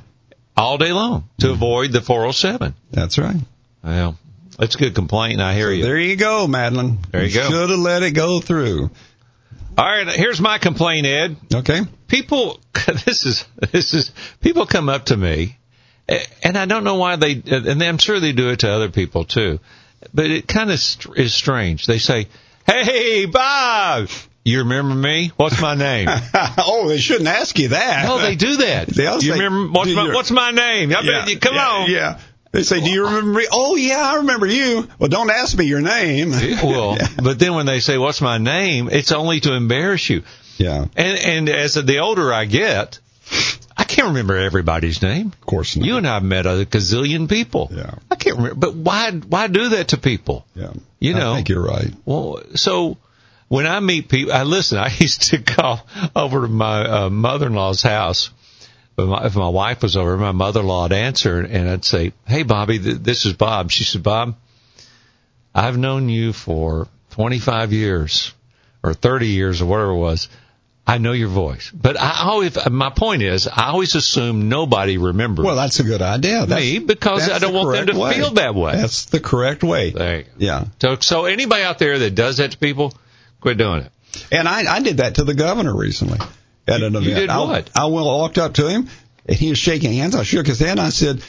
all 0.57 0.79
day 0.79 0.93
long 0.93 1.25
to 1.39 1.47
Mm-hmm. 1.47 1.55
avoid 1.55 1.91
the 1.91 2.01
407. 2.01 2.73
That's 2.93 3.19
right. 3.19 3.35
Well, 3.83 4.17
that's 4.57 4.77
a 4.77 4.79
good 4.79 4.95
complaint. 4.95 5.41
I 5.41 5.55
hear 5.55 5.73
you. 5.73 5.83
There 5.83 5.99
you 5.99 6.15
go, 6.15 6.47
Madeline. 6.47 6.99
There 7.11 7.25
you 7.25 7.35
go. 7.35 7.51
Should 7.51 7.71
have 7.71 7.79
let 7.81 8.05
it 8.05 8.13
go 8.13 8.39
through. 8.39 8.91
All 9.77 9.85
right, 9.85 10.07
here's 10.09 10.41
my 10.41 10.59
complaint, 10.59 11.07
Ed. 11.07 11.37
Okay. 11.53 11.81
People, 12.07 12.61
this 13.07 13.27
is 13.27 13.45
this 13.73 13.93
is 13.95 14.13
people 14.41 14.67
come 14.67 14.89
up 14.89 15.07
to 15.07 15.17
me, 15.17 15.57
and 16.43 16.57
I 16.57 16.67
don't 16.67 16.85
know 16.85 16.95
why 16.97 17.17
they, 17.17 17.43
and 17.45 17.83
I'm 17.83 17.99
sure 17.99 18.21
they 18.21 18.33
do 18.33 18.51
it 18.51 18.61
to 18.61 18.71
other 18.71 18.89
people 18.91 19.25
too, 19.25 19.59
but 20.13 20.27
it 20.27 20.47
kind 20.47 20.71
of 20.71 20.79
is 21.17 21.35
strange. 21.35 21.87
They 21.87 21.99
say, 21.99 22.29
"Hey, 22.67 23.27
Bob, 23.27 24.11
you 24.45 24.59
remember 24.61 24.95
me? 24.95 25.33
What's 25.37 25.61
my 25.61 25.75
name?" 25.75 26.09
oh, 26.59 26.87
they 26.89 26.99
shouldn't 26.99 27.29
ask 27.29 27.59
you 27.59 27.69
that. 27.69 28.05
no, 28.07 28.19
they 28.19 28.37
do 28.37 28.57
that. 28.59 28.89
They'll 28.89 29.15
you 29.23 29.33
say, 29.35 29.41
remember 29.41 29.73
what's 29.77 29.89
"Do 29.91 29.97
my 29.97 30.15
what's 30.15 30.31
my 30.31 30.51
name? 30.53 30.95
I 30.95 31.01
Yeah, 31.01 31.25
bet- 31.25 31.41
come 31.41 31.55
yeah, 31.57 31.69
on. 31.69 31.91
Yeah. 31.91 32.21
They 32.55 32.63
say, 32.63 32.81
"Do 32.81 32.89
you 32.89 33.05
remember 33.07 33.41
me?" 33.41 33.47
Oh, 33.51 33.75
yeah, 33.75 33.99
I 34.13 34.17
remember 34.19 34.47
you. 34.47 34.89
Well, 34.99 35.09
don't 35.09 35.29
ask 35.31 35.59
me 35.59 35.65
your 35.67 35.81
name. 35.81 36.31
Well, 36.63 36.97
but 37.23 37.39
then 37.41 37.55
when 37.55 37.67
they 37.67 37.81
say, 37.81 37.99
"What's 37.99 38.21
my 38.21 38.39
name?" 38.39 38.89
It's 38.93 39.11
only 39.13 39.41
to 39.41 39.55
embarrass 39.55 40.09
you. 40.09 40.23
yeah, 40.57 40.87
And 40.97 41.19
and 41.19 41.49
as 41.49 41.75
the 41.75 41.99
older 41.99 42.33
I 42.33 42.45
get, 42.45 43.01
I 43.77 43.83
can't 43.83 44.09
remember 44.09 44.37
everybody's 44.37 45.03
name. 45.03 45.27
of 45.29 45.41
course 45.41 45.75
not. 45.77 45.85
You 45.85 45.97
and 45.97 46.07
I 46.07 46.15
have 46.15 46.23
met 46.23 46.47
a 46.47 46.65
gazillion 46.65 47.29
people. 47.29 47.71
Yeah. 47.73 47.95
I 48.11 48.15
can't 48.15 48.37
remember, 48.37 48.55
but 48.55 48.75
why 48.77 49.11
why 49.11 49.49
do 49.49 49.71
that 49.71 49.89
to 49.89 49.99
people? 49.99 50.47
yeah, 50.55 50.73
You 51.01 51.15
know. 51.15 51.33
I 51.33 51.37
think 51.37 51.49
you're 51.49 51.67
right. 51.67 51.93
Well, 52.05 52.41
so 52.55 52.99
when 53.49 53.67
I 53.67 53.81
meet 53.81 54.09
people, 54.09 54.33
I 54.33 54.45
listen. 54.45 54.79
I 54.79 54.91
used 54.99 55.23
to 55.31 55.39
call 55.43 55.85
over 56.15 56.43
to 56.43 56.49
my 56.49 56.85
uh, 56.85 57.11
mother-in-law's 57.11 57.83
house. 57.83 58.31
But 58.97 59.07
my, 59.07 59.27
if 59.27 59.35
my 59.35 59.49
wife 59.49 59.83
was 59.83 59.97
over, 59.97 60.17
my 60.17 60.33
mother-in-law 60.33 60.85
would 60.85 60.93
answer, 60.93 61.41
and 61.41 61.69
I'd 61.69 61.85
say, 61.85 62.13
"Hey, 62.27 62.45
Bobby, 62.45 62.79
th- 62.79 62.99
this 62.99 63.27
is 63.27 63.33
Bob." 63.33 63.71
She 63.71 63.83
said, 63.85 64.03
"Bob, 64.03 64.37
I've 65.55 65.77
known 65.77 66.09
you 66.09 66.33
for 66.33 66.87
25 67.11 67.73
years, 67.73 68.33
or 68.83 68.95
30 68.95 69.29
years, 69.29 69.61
or 69.61 69.67
whatever 69.67 69.91
it 69.91 69.99
was. 69.99 70.29
I 70.87 70.99
know 70.99 71.13
your 71.13 71.29
voice, 71.29 71.71
but 71.73 71.99
I 71.99 72.25
always. 72.25 72.59
My 72.71 72.91
point 72.91 73.23
is, 73.23 73.49
I 73.49 73.69
always 73.69 73.95
assume 73.95 74.51
nobody 74.51 74.99
remembers 74.99 75.47
Well, 75.47 75.57
that's 75.57 75.81
a 75.81 75.83
good 75.83 76.03
idea. 76.03 76.45
That's, 76.45 76.61
me 76.61 76.79
because 76.79 77.29
I 77.31 77.39
don't 77.39 77.53
the 77.53 77.59
want 77.59 77.77
them 77.77 77.87
to 77.87 77.99
way. 77.99 78.15
feel 78.15 78.31
that 78.33 78.55
way. 78.55 78.77
That's 78.77 79.07
the 79.07 79.19
correct 79.19 79.65
way. 79.65 80.27
Yeah. 80.37 80.67
So, 80.83 80.97
so 81.01 81.25
anybody 81.25 81.63
out 81.63 81.79
there 81.79 81.99
that 82.01 82.15
does 82.15 82.37
that 82.37 82.51
to 82.53 82.59
people, 82.59 82.93
quit 83.41 83.57
doing 83.57 83.81
it. 83.81 83.93
And 84.31 84.47
I, 84.47 84.71
I 84.77 84.81
did 84.81 84.99
that 84.99 85.15
to 85.17 85.25
the 85.25 85.33
governor 85.35 85.75
recently 85.75 86.19
at 86.67 86.83
an 86.83 86.95
event. 86.95 87.05
you 87.05 87.15
did 87.15 87.31
I, 87.31 87.39
what? 87.39 87.71
I 87.77 87.87
went, 87.87 88.07
walked 88.07 88.39
up 88.39 88.55
to 88.55 88.69
him 88.69 88.89
and 89.27 89.37
he 89.37 89.51
was 89.51 89.59
shaking 89.59 89.93
hands. 89.93 90.15
I 90.15 90.23
shook 90.23 90.47
his 90.47 90.59
hand. 90.59 90.81
I 90.81 90.91
said, 90.91 91.23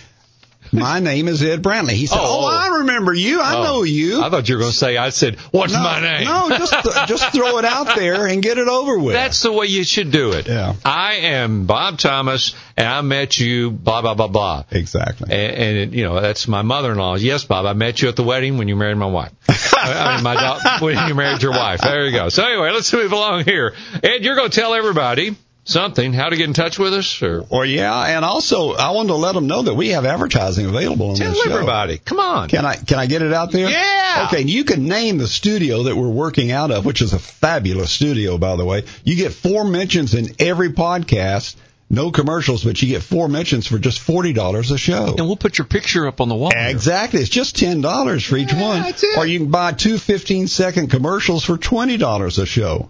"My 0.72 1.00
name 1.00 1.28
is 1.28 1.44
Ed 1.44 1.62
Brantley." 1.62 1.92
He 1.92 2.06
said, 2.08 2.18
Oh. 2.20 2.42
"Oh, 2.44 2.46
I 2.48 2.78
remember 2.80 3.14
you. 3.14 3.42
I 3.42 3.56
Oh, 3.56 3.64
know 3.64 3.84
you." 3.84 4.22
I 4.24 4.30
thought 4.30 4.48
you 4.50 4.56
were 4.56 4.60
going 4.62 4.72
to 4.72 4.78
say, 4.78 4.98
I 4.98 5.10
said, 5.10 5.36
what's 5.52 5.74
no, 5.74 5.80
my 5.80 6.00
name? 6.02 6.26
No, 6.26 6.50
just 6.50 6.74
just 7.08 7.34
throw 7.34 7.58
it 7.58 7.66
out 7.66 7.96
there 7.96 8.26
and 8.28 8.42
get 8.42 8.58
it 8.58 8.68
over 8.68 8.98
with. 9.00 9.14
That's 9.14 9.42
the 9.42 9.52
way 9.52 9.68
you 9.68 9.84
should 9.84 10.12
do 10.12 10.32
it. 10.34 10.48
Yeah. 10.48 10.74
I 10.84 11.14
am 11.16 11.66
Bob 11.66 11.98
Thomas, 11.98 12.56
and 12.78 12.88
I 12.88 13.02
met 13.02 13.40
you, 13.40 13.72
blah, 13.72 14.02
blah, 14.02 14.14
blah, 14.14 14.28
blah. 14.28 14.64
exactly. 14.72 15.32
And, 15.32 15.56
and 15.56 15.78
it, 15.78 15.90
you 15.92 16.04
know, 16.04 16.20
that's 16.22 16.48
my 16.48 16.62
mother-in-law. 16.62 17.16
Yes, 17.16 17.44
Bob, 17.46 17.66
I 17.66 17.74
met 17.74 18.02
you 18.02 18.10
at 18.10 18.16
the 18.16 18.24
wedding 18.24 18.58
when 18.58 18.68
you 18.68 18.76
married 18.76 18.98
my 18.98 19.06
wife. 19.06 19.32
I 19.78 20.16
mean, 20.16 20.24
my 20.24 20.34
da- 20.34 20.80
when 20.80 21.08
you 21.08 21.16
married 21.16 21.42
your 21.44 21.52
wife. 21.52 21.82
There 21.82 22.06
you 22.06 22.12
go. 22.12 22.30
So 22.30 22.44
anyway, 22.46 22.72
let's 22.72 22.92
move 22.92 23.12
along 23.12 23.44
here. 23.46 23.74
Ed, 24.04 24.24
you're 24.24 24.36
going 24.36 24.50
to 24.50 24.60
tell 24.60 24.74
everybody 24.74 25.36
something, 25.66 26.14
how 26.14 26.30
to 26.30 26.38
get 26.38 26.48
in 26.48 26.54
touch 26.54 26.80
with 26.80 26.94
us, 26.94 27.22
or 27.22 27.46
Or 27.50 27.66
yeah, 27.66 27.94
and 28.16 28.24
also 28.24 28.72
I 28.74 28.92
wanted 28.92 29.10
to 29.10 29.16
let 29.16 29.34
them 29.36 29.48
know 29.48 29.64
that 29.64 29.74
we 29.74 29.90
have 29.90 30.06
advertising 30.06 30.66
available 30.68 31.10
on 31.10 31.16
tell 31.18 31.32
this 31.34 31.42
show. 31.44 31.52
everybody. 31.52 31.98
Come 31.98 32.20
on. 32.20 32.48
Can 32.50 32.66
I 32.66 32.76
can 32.76 33.00
I 33.00 33.06
get 33.08 33.22
it 33.22 33.34
out 33.34 33.52
there? 33.52 33.70
Yeah. 33.70 34.28
Okay, 34.28 34.42
you 34.44 34.64
can 34.64 34.88
name 34.88 35.18
the 35.18 35.28
studio 35.28 35.84
that 35.84 35.96
we're 35.96 36.08
working 36.08 36.52
out 36.52 36.72
of, 36.72 36.86
which 36.86 37.02
is 37.02 37.12
a 37.14 37.20
fabulous 37.20 37.92
studio, 37.92 38.38
by 38.38 38.56
the 38.56 38.64
way. 38.64 38.84
You 39.04 39.16
get 39.16 39.34
four 39.34 39.66
mentions 39.66 40.14
in 40.14 40.28
every 40.40 40.70
podcast. 40.70 41.56
No 41.88 42.10
commercials, 42.10 42.64
but 42.64 42.82
you 42.82 42.88
get 42.88 43.04
four 43.04 43.28
mentions 43.28 43.68
for 43.68 43.78
just 43.78 44.00
forty 44.00 44.34
dollars 44.34 44.72
a 44.72 44.78
show. 44.78 45.06
and 45.18 45.28
we'll 45.28 45.36
put 45.36 45.60
your 45.60 45.66
picture 45.68 46.08
up 46.08 46.20
on 46.20 46.30
the 46.30 46.36
wall. 46.36 46.50
here. 46.52 46.68
Exactly. 46.70 47.20
It's 47.20 47.30
just 47.30 47.56
ten 47.58 47.82
dollars 47.82 48.24
for 48.26 48.38
each 48.38 48.52
Yeah, 48.52 48.62
one. 48.62 48.82
that's 48.82 49.04
it. 49.04 49.16
Or 49.18 49.26
you 49.28 49.38
can 49.40 49.52
buy 49.52 49.72
two 49.74 50.00
15 50.00 50.48
second 50.48 50.90
commercials 50.90 51.44
for 51.44 51.58
twenty 51.58 51.98
dollars 51.98 52.40
a 52.40 52.46
show. 52.48 52.90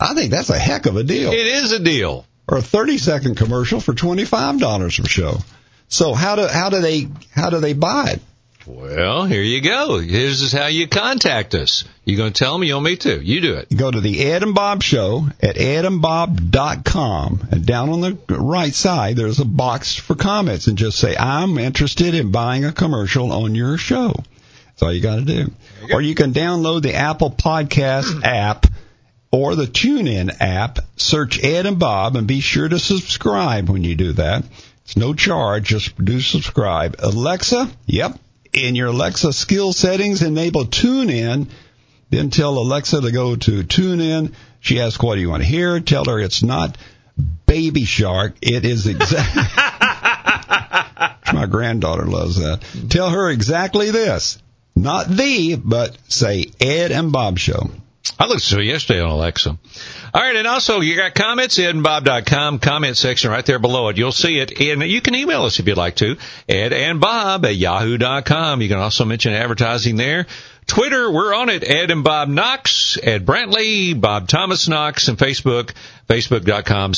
I 0.00 0.14
think 0.14 0.30
that's 0.30 0.50
a 0.50 0.58
heck 0.58 0.86
of 0.86 0.96
a 0.96 1.02
deal. 1.02 1.32
It 1.32 1.46
is 1.46 1.72
a 1.72 1.78
deal. 1.80 2.24
or 2.48 2.58
a 2.58 2.62
30 2.62 2.98
second 2.98 3.34
commercial 3.36 3.80
for 3.80 3.92
$25 3.92 5.02
per 5.02 5.08
show. 5.08 5.38
So 5.88 6.14
how 6.14 6.36
do 6.36 6.46
how 6.46 6.70
do 6.70 6.80
they 6.80 7.08
how 7.34 7.50
do 7.50 7.60
they 7.60 7.72
buy 7.72 8.10
it? 8.12 8.20
Well, 8.66 9.24
here 9.24 9.40
you 9.42 9.62
go. 9.62 9.98
Here's 9.98 10.42
is 10.42 10.52
how 10.52 10.66
you 10.66 10.86
contact 10.88 11.54
us. 11.54 11.84
You 12.04 12.18
going 12.18 12.34
to 12.34 12.38
tell 12.38 12.52
them? 12.52 12.64
You 12.64 12.74
want 12.74 12.84
me 12.84 12.96
to? 12.96 13.18
You 13.24 13.40
do 13.40 13.54
it. 13.54 13.74
Go 13.74 13.90
to 13.90 14.00
the 14.00 14.20
Ed 14.26 14.42
and 14.42 14.54
Bob 14.54 14.82
show 14.82 15.26
at 15.40 15.56
edandbob.com 15.56 17.48
and 17.50 17.64
down 17.66 17.88
on 17.88 18.00
the 18.00 18.18
right 18.28 18.74
side 18.74 19.16
there's 19.16 19.40
a 19.40 19.44
box 19.44 19.94
for 19.96 20.14
comments 20.14 20.66
and 20.66 20.76
just 20.78 20.98
say 20.98 21.16
I'm 21.16 21.58
interested 21.58 22.14
in 22.14 22.30
buying 22.30 22.64
a 22.64 22.72
commercial 22.72 23.32
on 23.32 23.54
your 23.54 23.78
show. 23.78 24.12
That's 24.66 24.82
all 24.82 24.92
you 24.92 25.00
got 25.00 25.16
to 25.16 25.24
do. 25.24 25.50
Or 25.92 26.00
you 26.02 26.14
can 26.14 26.32
download 26.32 26.82
the 26.82 26.94
Apple 26.94 27.30
Podcast 27.30 28.22
app 28.24 28.66
or 29.30 29.54
the 29.54 29.66
TuneIn 29.66 30.36
app. 30.40 30.78
Search 30.96 31.42
Ed 31.42 31.66
and 31.66 31.78
Bob 31.78 32.16
and 32.16 32.26
be 32.26 32.40
sure 32.40 32.68
to 32.68 32.78
subscribe 32.78 33.68
when 33.68 33.84
you 33.84 33.94
do 33.94 34.12
that. 34.14 34.44
It's 34.84 34.96
no 34.96 35.12
charge, 35.14 35.64
just 35.64 36.02
do 36.02 36.20
subscribe. 36.20 36.96
Alexa, 36.98 37.70
yep, 37.86 38.18
in 38.52 38.74
your 38.74 38.88
Alexa 38.88 39.32
skill 39.32 39.72
settings, 39.72 40.22
enable 40.22 40.64
TuneIn. 40.64 41.48
Then 42.10 42.30
tell 42.30 42.56
Alexa 42.56 43.02
to 43.02 43.12
go 43.12 43.36
to 43.36 43.62
TuneIn. 43.62 44.32
She 44.60 44.80
asks, 44.80 45.02
what 45.02 45.16
do 45.16 45.20
you 45.20 45.28
want 45.28 45.42
to 45.42 45.48
hear? 45.48 45.78
Tell 45.80 46.06
her 46.06 46.18
it's 46.18 46.42
not 46.42 46.78
Baby 47.46 47.84
Shark. 47.84 48.36
It 48.40 48.64
is 48.64 48.86
exactly. 48.86 49.42
My 51.34 51.46
granddaughter 51.46 52.06
loves 52.06 52.36
that. 52.36 52.62
Tell 52.88 53.10
her 53.10 53.30
exactly 53.30 53.90
this. 53.90 54.38
Not 54.74 55.08
the, 55.08 55.56
but 55.56 55.96
say 56.08 56.46
Ed 56.60 56.92
and 56.92 57.12
Bob 57.12 57.38
Show. 57.38 57.70
I 58.18 58.26
looked 58.26 58.42
through 58.42 58.62
yesterday 58.62 59.00
on 59.00 59.10
Alexa. 59.10 59.50
All 59.50 60.22
right, 60.22 60.36
and 60.36 60.46
also 60.46 60.80
you 60.80 60.96
got 60.96 61.14
comments, 61.14 61.58
edandbob.com, 61.58 62.60
comment 62.60 62.96
section 62.96 63.30
right 63.30 63.44
there 63.44 63.58
below 63.58 63.88
it. 63.88 63.98
You'll 63.98 64.12
see 64.12 64.38
it, 64.38 64.60
and 64.60 64.82
you 64.82 65.00
can 65.00 65.14
email 65.14 65.42
us 65.42 65.58
if 65.58 65.66
you'd 65.66 65.76
like 65.76 65.96
to, 65.96 66.16
ed 66.48 66.72
and 66.72 67.00
bob 67.00 67.44
at 67.44 67.56
yahoo.com. 67.56 68.62
You 68.62 68.68
can 68.68 68.78
also 68.78 69.04
mention 69.04 69.32
advertising 69.32 69.96
there. 69.96 70.26
Twitter, 70.66 71.10
we're 71.10 71.34
on 71.34 71.48
it, 71.48 71.68
Ed 71.68 71.90
and 71.90 72.04
Bob 72.04 72.28
Knox, 72.28 72.98
Ed 73.02 73.24
Brantley, 73.24 73.98
Bob 73.98 74.28
Thomas 74.28 74.68
Knox, 74.68 75.08
and 75.08 75.16
Facebook, 75.16 75.72
facebook.com 76.08 76.92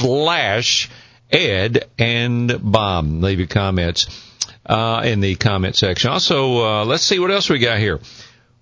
slash 0.00 0.88
Ed 1.30 1.88
and 1.98 2.72
Bob. 2.72 3.06
Leave 3.06 3.40
your 3.40 3.48
comments 3.48 4.06
uh, 4.64 5.02
in 5.04 5.20
the 5.20 5.34
comment 5.34 5.74
section. 5.74 6.10
Also, 6.10 6.64
uh, 6.64 6.84
let's 6.84 7.02
see 7.02 7.18
what 7.18 7.30
else 7.32 7.50
we 7.50 7.58
got 7.58 7.78
here. 7.78 8.00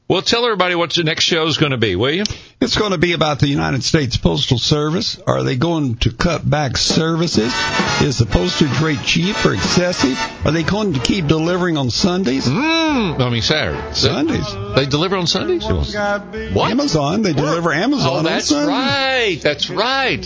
Well, 0.08 0.22
tell 0.22 0.42
everybody 0.46 0.74
what 0.74 0.94
the 0.94 1.04
next 1.04 1.24
show 1.24 1.46
is 1.46 1.58
going 1.58 1.72
to 1.72 1.76
be, 1.76 1.94
will 1.94 2.10
you? 2.10 2.24
It's 2.62 2.78
going 2.78 2.92
to 2.92 2.98
be 2.98 3.12
about 3.12 3.40
the 3.40 3.46
United 3.46 3.84
States 3.84 4.16
Postal 4.16 4.56
Service. 4.58 5.18
Are 5.26 5.42
they 5.42 5.56
going 5.56 5.96
to 5.96 6.10
cut 6.10 6.48
back 6.48 6.78
services? 6.78 7.52
Is 8.00 8.16
the 8.16 8.24
postage 8.24 8.80
rate 8.80 9.02
cheap 9.04 9.36
or 9.44 9.52
excessive? 9.52 10.18
Are 10.46 10.50
they 10.50 10.62
going 10.62 10.94
to 10.94 11.00
keep 11.00 11.26
delivering 11.26 11.76
on 11.76 11.90
Sundays? 11.90 12.46
Mm, 12.46 13.20
I 13.20 13.28
mean 13.28 13.42
Saturday. 13.42 13.94
Sundays. 13.94 14.46
They 14.76 14.86
deliver 14.86 15.16
on 15.16 15.26
Sundays? 15.26 15.66
What? 15.66 16.70
Amazon. 16.70 17.20
They 17.20 17.34
deliver 17.34 17.70
Amazon 17.70 18.08
Oh, 18.10 18.22
that's 18.22 18.50
on 18.50 18.64
Sunday. 18.64 18.72
right. 18.72 19.40
That's 19.42 19.68
right. 19.68 20.24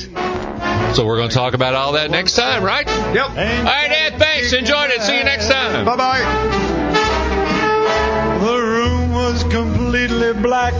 So 0.94 1.04
we're 1.04 1.16
going 1.16 1.30
to 1.30 1.34
talk 1.34 1.54
about 1.54 1.74
all 1.74 1.92
that 1.94 2.08
next 2.12 2.34
time, 2.36 2.62
right? 2.62 2.86
Yep. 2.86 3.28
All 3.30 3.34
right, 3.34 3.90
Ed, 3.90 4.18
thanks. 4.20 4.52
Enjoyed 4.52 4.90
it. 4.90 5.02
See 5.02 5.18
you 5.18 5.24
next 5.24 5.48
time. 5.48 5.84
Bye 5.84 5.96
bye 5.96 6.68
completely 9.92 10.32
black. 10.32 10.72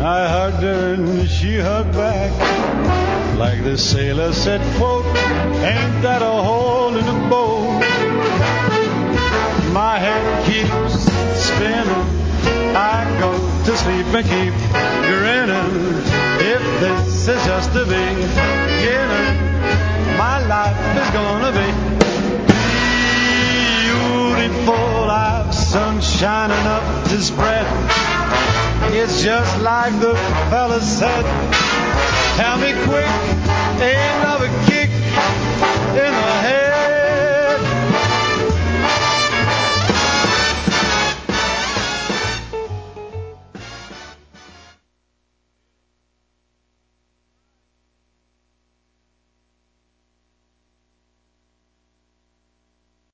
I 0.00 0.26
hugged 0.26 0.62
her 0.62 0.94
and 0.94 1.28
she 1.28 1.58
hugged 1.58 1.92
back. 1.92 2.32
Like 3.36 3.64
the 3.64 3.76
sailor 3.76 4.32
said, 4.32 4.62
quote, 4.78 5.04
ain't 5.04 6.00
that 6.00 6.22
a 6.22 6.42
hole 6.48 6.96
in 6.96 7.04
the 7.04 7.28
boat? 7.28 7.82
My 9.74 9.98
head 9.98 10.46
keeps 10.46 11.04
spinning. 11.48 12.06
I 12.74 13.04
go 13.20 13.32
to 13.66 13.76
sleep 13.76 14.06
and 14.06 14.24
keep 14.24 14.54
grinning. 15.04 16.00
If 16.40 16.62
this 16.80 17.28
is 17.28 17.44
just 17.44 17.74
the 17.74 17.84
beginning, 17.84 19.36
my 20.16 20.38
life 20.48 20.80
is 21.02 21.10
gonna 21.12 21.52
be 21.52 21.68
beautiful. 23.84 25.10
I've 25.10 25.55
sun 25.76 26.00
shining 26.00 26.66
up 26.66 26.82
to 27.08 27.20
spread. 27.20 27.66
It's 28.94 29.22
just 29.22 29.60
like 29.60 29.92
the 30.00 30.14
fella 30.48 30.80
said. 30.80 31.24
Tell 32.38 32.56
me 32.56 32.72
quick, 32.88 33.10
ain't 33.84 34.22
love 34.24 34.40
a 34.40 34.66
kid? 34.66 34.75